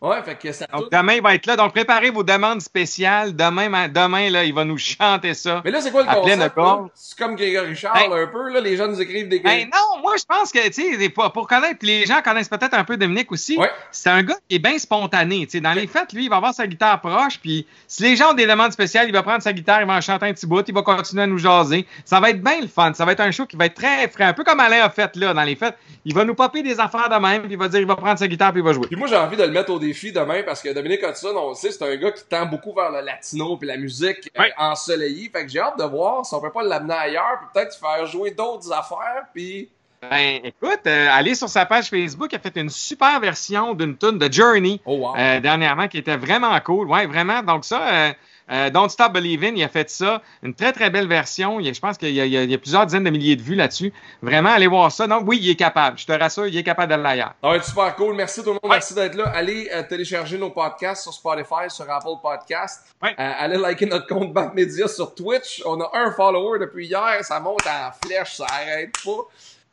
Ouais, 0.04 0.22
fait 0.22 0.36
que 0.36 0.52
ça 0.52 0.68
Donc, 0.74 0.92
demain, 0.92 1.14
il 1.14 1.22
va 1.22 1.34
être 1.34 1.46
là. 1.46 1.56
Donc, 1.56 1.72
préparez 1.72 2.10
vos 2.10 2.24
demandes 2.24 2.60
spéciales. 2.60 3.34
Demain, 3.34 3.88
demain 3.88 4.30
là, 4.30 4.44
il 4.44 4.54
va 4.54 4.66
nous 4.66 4.78
chanter 5.00 5.34
ça. 5.34 5.62
Mais 5.64 5.72
là, 5.72 5.80
c'est 5.80 5.92
quoi 5.92 6.04
le 6.04 6.14
concept? 6.14 6.60
C'est 6.94 7.18
comme 7.18 7.38
Grégory 7.38 7.74
Charles, 7.74 8.12
un 8.12 8.28
peu. 8.28 8.50
Là, 8.50 8.60
les 8.60 8.76
gens 8.76 8.90
nous 8.90 9.00
écrivent 9.00 9.30
des 9.30 9.40
ben, 9.40 9.70
Non, 9.74 10.02
moi, 10.02 10.16
je 10.18 10.26
pense 10.26 10.52
que, 10.52 10.68
tu 10.68 10.98
sais, 11.00 11.10
pour, 11.10 11.48
connaître, 11.48 11.80
les 11.84 12.06
gens 12.06 12.22
connaissent 12.22 12.50
peut-être 12.50 12.74
un 12.74 12.84
peu 12.84 12.98
Dominique 12.98 13.32
aussi. 13.32 13.58
Ouais. 13.58 13.72
C'est 13.92 14.10
un 14.10 14.24
gars 14.24 14.36
qui 14.50 14.58
est 14.58 14.60
bien 14.60 14.78
spontané. 14.78 15.48
Dans 15.54 15.72
les 15.72 15.88
fêtes, 15.88 16.12
lui, 16.12 16.26
il 16.26 16.30
va 16.30 16.36
avoir 16.36 16.54
sa 16.54 16.68
guitare 16.68 17.00
proche. 17.00 17.40
Puis, 17.40 17.66
si 17.88 18.04
les 18.04 18.18
gens 18.18 18.32
ont 18.32 18.34
des 18.34 18.46
demandes 18.46 18.74
spéciales, 18.74 19.08
il 19.08 19.14
va 19.14 19.24
prendre 19.24 19.42
sa 19.42 19.54
guitare, 19.54 19.80
il 19.80 19.88
va 19.88 19.94
en 19.94 20.02
chanter 20.02 20.26
un 20.26 20.34
petit 20.34 20.46
bout, 20.46 20.68
il 20.68 20.74
va 20.74 20.82
continuer 20.82 21.24
à 21.24 21.28
nous 21.28 21.38
jaser. 21.38 21.88
Ça 22.04 22.20
va 22.20 22.32
être 22.32 22.44
bien 22.44 22.60
le 22.60 22.68
fun. 22.68 22.94
Ça 22.94 23.06
va 23.06 23.14
être 23.14 23.22
un 23.22 23.32
show 23.32 23.46
qui 23.46 23.56
va 23.56 23.68
être 23.68 23.76
très 23.76 24.10
frais. 24.10 24.26
Un 24.26 24.34
peu 24.34 24.44
comme 24.44 24.60
Alain 24.60 24.84
a 24.84 24.90
fait, 24.90 25.16
là, 25.16 25.34
dans 25.34 25.44
les 25.44 25.56
fêtes. 25.56 25.78
Il 26.04 26.14
va 26.14 26.26
nous 26.26 26.36
popper 26.36 26.62
des 26.62 26.82
affaires 26.82 27.08
de 27.08 27.16
même, 27.16 27.44
puis 27.44 27.54
il 27.54 27.58
va 27.58 27.70
dire, 27.70 27.80
il 27.80 27.88
va 27.88 27.96
prendre 27.96 28.20
sa 28.20 28.28
guitare, 28.28 28.52
puis 28.52 28.60
il 28.60 28.66
va 28.66 28.74
jouer. 28.74 28.88
Puis 28.88 28.98
moi, 28.98 29.08
j'ai 29.08 29.16
envie 29.16 29.38
de 29.38 29.44
le 29.44 29.52
mettre 29.52 29.72
au 29.72 29.80
défi 29.94 30.12
demain 30.12 30.42
parce 30.44 30.62
que 30.62 30.74
Dominique 30.74 31.04
Hudson, 31.08 31.34
on 31.36 31.50
le 31.50 31.56
sait, 31.56 31.72
c'est 31.72 31.84
un 31.84 31.96
gars 31.96 32.12
qui 32.12 32.24
tend 32.26 32.46
beaucoup 32.48 32.74
vers 32.74 32.90
le 32.92 33.02
latino 33.02 33.56
puis 33.58 33.68
la 33.68 33.78
musique 33.78 34.30
euh, 34.40 34.44
ensoleillée. 34.58 35.30
Fait 35.32 35.46
que 35.46 35.52
j'ai 35.52 35.60
hâte 35.60 35.78
de 35.78 35.84
voir 35.84 36.26
si 36.26 36.34
on 36.34 36.42
peut 36.42 36.52
pas 36.52 36.64
l'amener 36.64 36.94
ailleurs 36.96 37.38
puis 37.40 37.48
peut-être 37.54 37.78
faire 37.78 38.06
jouer 38.08 38.32
d'autres 38.32 38.72
affaires 38.72 39.26
puis 39.34 39.70
Ben, 40.10 40.40
écoute, 40.44 40.82
euh, 40.88 41.08
allez 41.12 41.36
sur 41.36 41.48
sa 41.48 41.66
page 41.66 41.90
Facebook, 41.90 42.30
il 42.32 42.36
a 42.36 42.40
fait 42.40 42.58
une 42.60 42.70
super 42.70 43.20
version 43.20 43.74
d'une 43.76 43.96
tune 43.96 44.18
de 44.18 44.32
Journey 44.32 44.82
Oh, 44.86 44.98
wow. 44.98 45.16
euh, 45.16 45.40
dernièrement 45.40 45.88
qui 45.88 46.00
était 46.00 46.18
vraiment 46.18 46.60
cool. 46.62 46.88
Ouais, 46.90 47.06
vraiment. 47.06 47.42
Donc 47.44 47.64
ça, 47.66 48.14
euh, 48.54 48.70
Don't 48.70 48.88
Stop 48.90 49.12
Believing, 49.14 49.58
il 49.58 49.64
a 49.64 49.68
fait 49.68 49.90
ça. 49.90 50.22
Une 50.44 50.54
très, 50.54 50.72
très 50.72 50.90
belle 50.90 51.08
version. 51.08 51.60
Il 51.60 51.74
je 51.74 51.80
pense 51.82 51.98
qu'il 51.98 52.12
y, 52.12 52.22
a- 52.22 52.26
y 52.26 52.52
y 52.52 52.58
plusieurs 52.58 52.86
dizaines 52.86 53.04
de 53.04 53.10
milliers 53.10 53.36
de 53.36 53.42
vues 53.42 53.56
là-dessus. 53.56 53.92
Vraiment, 54.22 54.50
allez 54.50 54.68
voir 54.68 54.92
ça. 54.92 55.08
Donc 55.08 55.24
oui, 55.28 55.40
il 55.42 55.50
est 55.50 55.56
capable. 55.56 55.98
Je 55.98 56.06
te 56.06 56.12
rassure, 56.12 56.46
il 56.48 56.56
est 56.58 56.64
capable 56.64 56.90
d'aller 56.90 57.04
ailleurs. 57.06 57.34
Ça 57.42 57.50
va 57.50 57.56
être 57.56 57.66
super 57.66 57.96
cool. 57.96 58.16
Merci 58.16 58.42
tout 58.42 58.48
le 58.50 58.54
monde. 58.54 58.60
Ouais. 58.64 58.70
Merci 58.78 58.94
d'être 58.94 59.16
là. 59.16 59.30
Allez 59.34 59.70
euh, 59.74 59.84
télécharger 59.84 60.38
nos 60.38 60.52
podcasts 60.52 61.04
sur 61.04 61.14
Spotify, 61.14 61.70
sur 61.70 61.90
Apple 61.90 62.20
Podcasts. 62.22 62.86
Ouais. 63.02 63.12
Euh, 63.20 63.32
allez 63.40 63.58
liker 63.58 63.88
notre 63.88 64.08
compte 64.08 64.32
Back 64.32 64.54
Media 64.54 64.88
sur 64.88 65.16
Twitch. 65.16 65.62
On 65.66 65.82
a 65.82 65.90
un 65.94 66.12
follower 66.12 66.60
depuis 66.60 66.86
hier. 66.88 67.18
Ça 67.24 67.40
monte 67.40 67.66
en 67.66 67.92
flèche. 68.06 68.36
Ça 68.36 68.46
arrête 68.50 68.92
pas. 69.04 69.12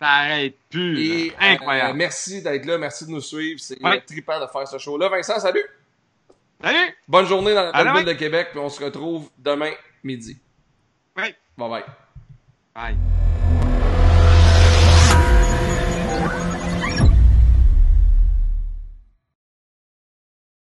Ça 0.01 0.07
arrête 0.09 0.55
plus. 0.71 0.99
Et. 1.27 1.33
Incroyable. 1.39 1.99
merci 1.99 2.41
d'être 2.43 2.65
là. 2.65 2.79
Merci 2.79 3.05
de 3.05 3.11
nous 3.11 3.21
suivre. 3.21 3.61
C'est 3.61 3.79
Ouais. 3.85 4.01
trippant 4.01 4.41
de 4.41 4.47
faire 4.47 4.67
ce 4.67 4.79
show-là. 4.79 5.11
Vincent, 5.11 5.39
salut. 5.39 5.65
Salut! 6.63 6.95
Bonne 7.09 7.27
journée 7.27 7.55
dans 7.55 7.71
la 7.73 7.93
ville 7.95 8.05
de 8.05 8.13
Québec. 8.13 8.49
Puis 8.51 8.61
on 8.61 8.69
se 8.69 8.85
retrouve 8.85 9.31
demain 9.39 9.73
midi. 10.05 10.39
Oui. 11.17 11.35
Bye 11.57 11.71
bye. 11.71 11.85
Bye. 12.75 13.30